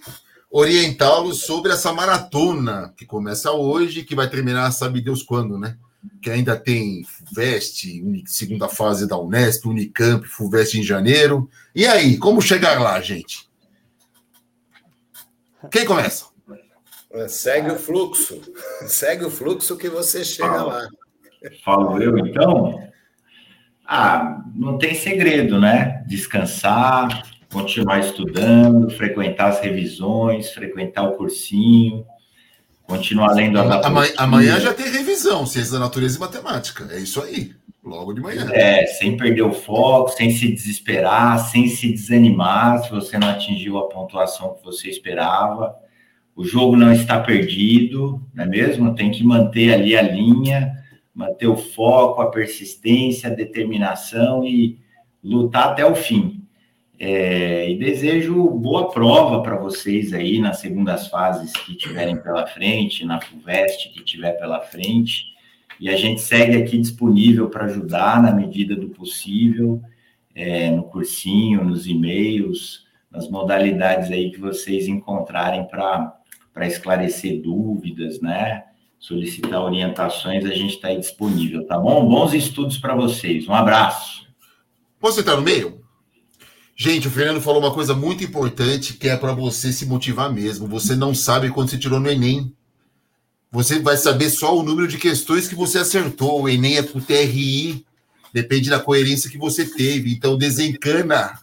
orientá-los 0.51 1.43
sobre 1.43 1.71
essa 1.71 1.93
maratona 1.93 2.93
que 2.97 3.07
começa 3.07 3.53
hoje, 3.53 4.03
que 4.03 4.17
vai 4.17 4.29
terminar, 4.29 4.73
sabe 4.73 5.01
Deus 5.01 5.23
quando, 5.23 5.57
né? 5.57 5.79
Que 6.21 6.29
ainda 6.29 6.57
tem 6.57 7.05
FUVEST, 7.05 8.03
segunda 8.27 8.69
fase 8.69 9.07
da 9.07 9.17
Unesp, 9.17 9.67
Unicamp, 9.67 10.27
FUVEST 10.27 10.81
em 10.81 10.83
janeiro. 10.83 11.49
E 11.77 11.87
aí, 11.87 12.17
como 12.17 12.43
chegar 12.43 12.81
lá, 12.81 13.01
gente? 13.01 13.49
Quem 15.71 15.85
começa? 15.85 16.25
É, 17.13 17.29
segue 17.29 17.71
o 17.71 17.79
fluxo. 17.79 18.43
Segue 18.89 19.25
o 19.25 19.31
fluxo 19.31 19.77
que 19.77 19.89
você 19.89 20.25
chega 20.25 20.65
lá. 20.65 20.89
Falo 21.65 22.03
eu, 22.03 22.19
então? 22.19 22.88
Ah, 23.91 24.43
não 24.55 24.77
tem 24.77 24.95
segredo, 24.95 25.59
né? 25.59 26.05
Descansar, 26.07 27.23
continuar 27.51 28.01
estudando, 28.01 28.91
frequentar 28.91 29.49
as 29.49 29.61
revisões, 29.61 30.51
frequentar 30.51 31.05
o 31.05 31.17
cursinho, 31.17 32.05
continuar 32.83 33.33
lendo 33.33 33.59
a 33.59 33.87
amanhã, 33.87 34.13
amanhã 34.19 34.61
já 34.61 34.75
tem 34.75 34.91
revisão, 34.93 35.47
ciência 35.47 35.73
da 35.73 35.79
natureza 35.79 36.19
e 36.19 36.21
matemática. 36.21 36.87
É 36.91 36.99
isso 36.99 37.23
aí, 37.23 37.53
logo 37.83 38.13
de 38.13 38.21
manhã. 38.21 38.47
É, 38.53 38.85
sem 38.85 39.17
perder 39.17 39.41
o 39.41 39.55
foco, 39.55 40.11
sem 40.11 40.31
se 40.33 40.53
desesperar, 40.53 41.39
sem 41.39 41.67
se 41.67 41.91
desanimar 41.91 42.85
se 42.85 42.91
você 42.91 43.17
não 43.17 43.31
atingiu 43.31 43.79
a 43.79 43.89
pontuação 43.89 44.53
que 44.53 44.63
você 44.63 44.91
esperava. 44.91 45.75
O 46.37 46.45
jogo 46.45 46.77
não 46.77 46.93
está 46.93 47.19
perdido, 47.19 48.23
não 48.35 48.45
é 48.45 48.47
mesmo? 48.47 48.95
Tem 48.95 49.11
que 49.11 49.25
manter 49.25 49.73
ali 49.73 49.97
a 49.97 50.03
linha 50.03 50.78
manter 51.19 51.49
o 51.49 51.57
foco, 51.57 52.23
a 52.23 52.31
persistência, 52.31 53.29
a 53.29 53.35
determinação 53.35 54.45
e 54.45 54.79
lutar 55.23 55.71
até 55.71 55.85
o 55.85 55.97
fim. 55.97 56.45
É, 56.97 57.69
e 57.69 57.77
desejo 57.77 58.49
boa 58.51 58.89
prova 58.93 59.43
para 59.43 59.57
vocês 59.57 60.13
aí 60.13 60.39
nas 60.39 60.61
segundas 60.61 61.09
fases 61.09 61.53
que 61.53 61.75
tiverem 61.75 62.23
pela 62.23 62.47
frente, 62.47 63.05
na 63.05 63.21
FUVEST 63.21 63.93
que 63.93 64.05
tiver 64.05 64.33
pela 64.35 64.61
frente. 64.61 65.25
E 65.81 65.89
a 65.89 65.97
gente 65.97 66.21
segue 66.21 66.57
aqui 66.57 66.79
disponível 66.79 67.51
para 67.51 67.65
ajudar 67.65 68.23
na 68.23 68.31
medida 68.31 68.77
do 68.77 68.89
possível, 68.89 69.83
é, 70.37 70.71
no 70.71 70.85
cursinho, 70.85 71.65
nos 71.65 71.89
e-mails, 71.89 72.87
nas 73.11 73.29
modalidades 73.29 74.09
aí 74.13 74.31
que 74.31 74.39
vocês 74.39 74.87
encontrarem 74.87 75.67
para 75.67 76.23
esclarecer 76.61 77.43
dúvidas, 77.43 78.21
né? 78.21 78.68
Solicitar 78.99 79.63
orientações, 79.63 80.45
a 80.45 80.55
gente 80.55 80.75
está 80.75 80.89
aí 80.89 80.99
disponível, 80.99 81.67
tá 81.67 81.79
bom? 81.79 82.07
Bons 82.09 82.35
estudos 82.35 82.79
para 82.79 82.95
vocês. 82.95 83.47
Um 83.47 83.55
abraço. 83.55 84.27
Posso 84.99 85.21
entrar 85.21 85.37
no 85.37 85.43
meio? 85.43 85.81
Gente, 86.77 87.09
o 87.09 87.11
Fernando 87.11 87.41
falou 87.41 87.61
uma 87.61 87.75
coisa 87.75 87.95
muito 87.95 88.23
importante 88.23 88.95
que 88.95 89.09
é 89.09 89.17
para 89.17 89.33
você 89.33 89.73
se 89.73 89.87
motivar 89.87 90.33
mesmo. 90.33 90.69
Você 90.69 90.95
não 90.95 91.15
sabe 91.15 91.51
quando 91.51 91.71
você 91.71 91.79
tirou 91.79 91.99
no 91.99 92.11
Enem. 92.11 92.53
Você 93.51 93.81
vai 93.81 93.97
saber 93.97 94.31
só 94.31 94.57
o 94.57 94.63
número 94.63 94.87
de 94.87 94.99
questões 94.99 95.49
que 95.49 95.55
você 95.55 95.79
acertou. 95.79 96.43
O 96.43 96.49
Enem 96.49 96.77
é 96.77 96.83
para 96.83 96.99
o 96.99 97.01
TRI. 97.01 97.85
depende 98.33 98.71
da 98.71 98.79
coerência 98.79 99.31
que 99.31 99.39
você 99.39 99.65
teve. 99.65 100.13
Então, 100.13 100.37
desencana. 100.37 101.39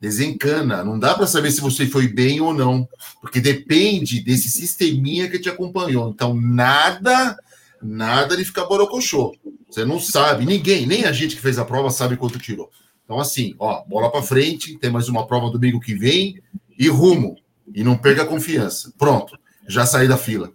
Desencana. 0.00 0.82
Não 0.82 0.98
dá 0.98 1.14
para 1.14 1.26
saber 1.26 1.50
se 1.50 1.60
você 1.60 1.86
foi 1.86 2.08
bem 2.08 2.40
ou 2.40 2.54
não, 2.54 2.88
porque 3.20 3.40
depende 3.40 4.20
desse 4.20 4.48
sisteminha 4.48 5.28
que 5.28 5.38
te 5.38 5.48
acompanhou. 5.48 6.08
Então, 6.10 6.34
nada, 6.34 7.36
nada 7.82 8.36
de 8.36 8.44
ficar 8.44 8.64
borocochô. 8.64 9.34
Você 9.68 9.84
não 9.84 10.00
sabe, 10.00 10.46
ninguém, 10.46 10.86
nem 10.86 11.04
a 11.04 11.12
gente 11.12 11.36
que 11.36 11.42
fez 11.42 11.58
a 11.58 11.64
prova 11.64 11.90
sabe 11.90 12.16
quanto 12.16 12.38
tirou. 12.38 12.70
Então, 13.04 13.20
assim, 13.20 13.54
ó, 13.58 13.84
bola 13.84 14.10
para 14.10 14.22
frente, 14.22 14.78
tem 14.78 14.90
mais 14.90 15.08
uma 15.08 15.26
prova 15.26 15.50
domingo 15.50 15.80
que 15.80 15.94
vem 15.94 16.40
e 16.78 16.88
rumo. 16.88 17.36
E 17.74 17.84
não 17.84 17.96
perca 17.96 18.22
a 18.22 18.26
confiança. 18.26 18.92
Pronto, 18.98 19.38
já 19.68 19.84
saí 19.84 20.08
da 20.08 20.16
fila. 20.16 20.52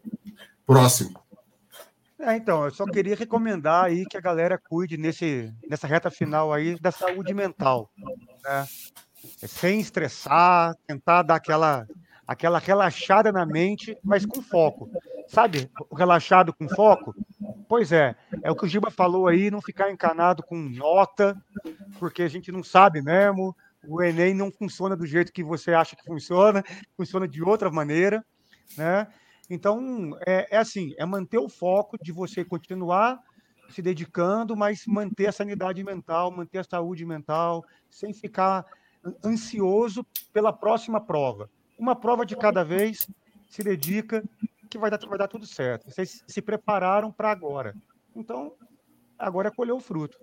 Próximo. 0.65 1.19
É, 2.19 2.35
então, 2.35 2.65
eu 2.65 2.71
só 2.71 2.85
queria 2.85 3.15
recomendar 3.15 3.85
aí 3.85 4.05
que 4.05 4.17
a 4.17 4.21
galera 4.21 4.57
cuide 4.57 4.97
nesse, 4.97 5.53
nessa 5.69 5.85
reta 5.85 6.09
final 6.09 6.51
aí 6.51 6.79
da 6.79 6.91
saúde 6.91 7.33
mental, 7.33 7.91
né? 8.43 8.65
É 9.45 9.47
sem 9.47 9.79
estressar, 9.79 10.75
tentar 10.87 11.21
dar 11.21 11.35
aquela, 11.35 11.87
aquela 12.27 12.57
relaxada 12.57 13.31
na 13.31 13.45
mente, 13.45 13.95
mas 14.03 14.25
com 14.25 14.41
foco. 14.41 14.89
Sabe, 15.27 15.69
relaxado 15.95 16.51
com 16.51 16.67
foco? 16.67 17.13
Pois 17.69 17.91
é, 17.91 18.15
é 18.41 18.49
o 18.49 18.55
que 18.55 18.65
o 18.65 18.67
Giba 18.67 18.89
falou 18.89 19.27
aí, 19.27 19.51
não 19.51 19.61
ficar 19.61 19.91
encanado 19.91 20.41
com 20.41 20.57
nota, 20.57 21.39
porque 21.99 22.23
a 22.23 22.27
gente 22.27 22.51
não 22.51 22.63
sabe 22.63 23.03
mesmo, 23.03 23.55
o 23.87 24.01
Enem 24.01 24.33
não 24.33 24.51
funciona 24.51 24.95
do 24.95 25.05
jeito 25.05 25.31
que 25.31 25.43
você 25.43 25.75
acha 25.75 25.95
que 25.95 26.03
funciona, 26.03 26.63
funciona 26.97 27.27
de 27.27 27.43
outra 27.43 27.69
maneira, 27.69 28.25
né? 28.75 29.07
Então, 29.47 30.17
é, 30.25 30.47
é 30.49 30.57
assim, 30.57 30.95
é 30.97 31.05
manter 31.05 31.37
o 31.37 31.47
foco 31.47 31.99
de 32.01 32.11
você 32.11 32.43
continuar 32.43 33.19
se 33.69 33.79
dedicando, 33.79 34.57
mas 34.57 34.87
manter 34.87 35.27
a 35.27 35.31
sanidade 35.31 35.83
mental, 35.83 36.31
manter 36.31 36.57
a 36.57 36.63
saúde 36.63 37.05
mental, 37.05 37.63
sem 37.91 38.11
ficar 38.11 38.65
ansioso 39.23 40.05
pela 40.33 40.53
próxima 40.53 40.99
prova. 40.99 41.49
Uma 41.77 41.95
prova 41.95 42.25
de 42.25 42.35
cada 42.35 42.63
vez, 42.63 43.07
se 43.49 43.63
dedica, 43.63 44.23
que 44.69 44.77
vai 44.77 44.89
dar, 44.89 44.99
vai 45.07 45.17
dar 45.17 45.27
tudo 45.27 45.45
certo. 45.45 45.89
Vocês 45.89 46.23
se 46.27 46.41
prepararam 46.41 47.11
para 47.11 47.31
agora. 47.31 47.75
Então, 48.15 48.53
agora 49.17 49.49
é 49.49 49.51
colher 49.51 49.73
o 49.73 49.79
fruto. 49.79 50.17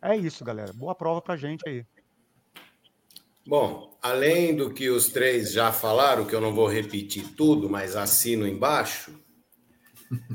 É 0.00 0.16
isso, 0.16 0.44
galera. 0.44 0.72
Boa 0.72 0.94
prova 0.94 1.20
para 1.20 1.36
gente 1.36 1.68
aí. 1.68 1.84
Bom, 3.46 3.98
além 4.00 4.54
do 4.54 4.72
que 4.72 4.88
os 4.88 5.08
três 5.08 5.52
já 5.52 5.72
falaram, 5.72 6.24
que 6.24 6.34
eu 6.34 6.40
não 6.40 6.54
vou 6.54 6.68
repetir 6.68 7.34
tudo, 7.34 7.68
mas 7.68 7.96
assino 7.96 8.46
embaixo. 8.46 9.12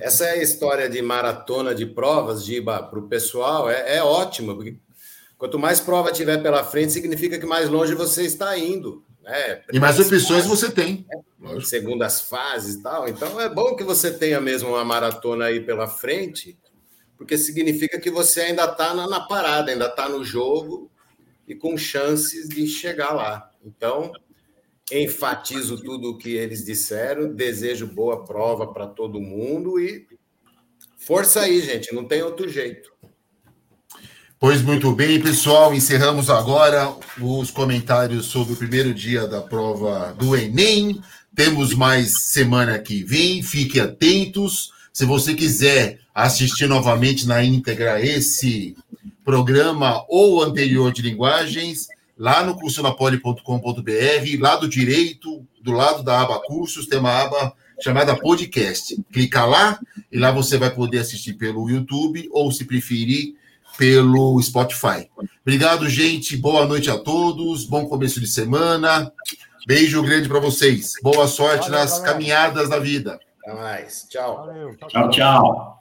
Essa 0.01 0.25
é 0.25 0.31
a 0.31 0.43
história 0.43 0.89
de 0.89 1.01
maratona 1.01 1.73
de 1.73 1.85
provas, 1.85 2.43
Giba, 2.43 2.83
para 2.83 2.99
o 2.99 3.07
pessoal, 3.07 3.69
é, 3.69 3.97
é 3.97 4.03
ótima, 4.03 4.55
porque 4.55 4.77
quanto 5.37 5.59
mais 5.59 5.79
prova 5.79 6.11
tiver 6.11 6.41
pela 6.41 6.63
frente, 6.63 6.93
significa 6.93 7.39
que 7.39 7.45
mais 7.45 7.69
longe 7.69 7.93
você 7.93 8.23
está 8.23 8.57
indo. 8.57 9.03
Né? 9.21 9.61
E 9.71 9.79
mais 9.79 9.99
opções 9.99 10.27
fases, 10.27 10.47
você 10.47 10.71
tem. 10.71 11.05
Né? 11.39 11.59
Segundas 11.61 12.21
fases 12.21 12.75
e 12.75 12.81
tal. 12.81 13.07
Então 13.07 13.39
é 13.39 13.49
bom 13.49 13.75
que 13.75 13.83
você 13.83 14.11
tenha 14.11 14.39
mesmo 14.39 14.69
uma 14.69 14.85
maratona 14.85 15.45
aí 15.45 15.59
pela 15.59 15.87
frente, 15.87 16.57
porque 17.17 17.37
significa 17.37 17.99
que 17.99 18.09
você 18.09 18.41
ainda 18.41 18.65
está 18.65 18.93
na, 18.93 19.07
na 19.07 19.21
parada, 19.21 19.71
ainda 19.71 19.87
está 19.87 20.07
no 20.07 20.23
jogo 20.23 20.89
e 21.47 21.55
com 21.55 21.77
chances 21.77 22.47
de 22.49 22.67
chegar 22.67 23.13
lá. 23.13 23.51
Então, 23.63 24.11
enfatizo 24.91 25.83
tudo 25.83 26.11
o 26.11 26.17
que 26.17 26.35
eles 26.35 26.63
disseram, 26.63 27.33
desejo 27.33 27.87
boa 27.87 28.23
prova 28.23 28.71
para 28.71 28.87
todo 28.87 29.19
mundo 29.19 29.79
e 29.79 30.07
força 30.97 31.41
aí, 31.41 31.61
gente, 31.61 31.93
não 31.93 32.05
tem 32.05 32.21
outro 32.21 32.47
jeito. 32.47 32.96
Pois 34.39 34.61
muito 34.61 34.91
bem, 34.91 35.19
pessoal, 35.19 35.73
encerramos 35.73 36.29
agora 36.29 36.93
os 37.19 37.49
comentários 37.49 38.27
sobre 38.27 38.53
o 38.53 38.55
primeiro 38.55 38.93
dia 38.93 39.25
da 39.25 39.41
prova 39.41 40.13
do 40.13 40.35
Enem. 40.35 41.01
Temos 41.35 41.73
mais 41.73 42.29
semana 42.29 42.77
que 42.77 43.03
vem, 43.03 43.41
fiquem 43.41 43.81
atentos. 43.81 44.71
Se 44.93 45.05
você 45.05 45.33
quiser 45.33 46.01
assistir 46.13 46.67
novamente 46.67 47.25
na 47.25 47.43
íntegra 47.43 47.99
esse 47.99 48.77
programa 49.25 50.05
ou 50.07 50.43
anterior 50.43 50.93
de 50.93 51.01
linguagens, 51.01 51.87
lá 52.15 52.43
no 52.43 52.53
cursionapoli.com.br, 52.59 53.41
lado 54.39 54.69
direito, 54.69 55.43
do 55.63 55.71
lado 55.71 56.03
da 56.03 56.21
aba 56.21 56.39
cursos, 56.41 56.85
tem 56.85 56.99
uma 56.99 57.23
aba 57.23 57.53
chamada 57.81 58.15
podcast. 58.15 59.03
Clica 59.11 59.45
lá 59.45 59.79
e 60.11 60.17
lá 60.19 60.29
você 60.29 60.59
vai 60.59 60.69
poder 60.69 60.99
assistir 60.99 61.33
pelo 61.33 61.67
YouTube 61.67 62.29
ou, 62.31 62.51
se 62.51 62.65
preferir, 62.65 63.33
pelo 63.77 64.41
Spotify. 64.41 65.09
Obrigado, 65.41 65.87
gente. 65.89 66.35
Boa 66.35 66.65
noite 66.65 66.89
a 66.89 66.97
todos. 66.97 67.65
Bom 67.65 67.85
começo 67.87 68.19
de 68.19 68.27
semana. 68.27 69.11
Beijo 69.65 70.01
grande 70.01 70.27
para 70.27 70.39
vocês. 70.39 70.93
Boa 71.03 71.27
sorte 71.27 71.69
Valeu, 71.69 71.79
nas 71.79 71.91
galera. 71.91 72.13
caminhadas 72.13 72.69
da 72.69 72.79
vida. 72.79 73.19
Até 73.43 73.53
mais. 73.53 74.07
Tchau. 74.09 74.45
Valeu, 74.45 74.75
tchau. 74.77 74.89
tchau. 74.89 75.09
tchau. 75.09 75.76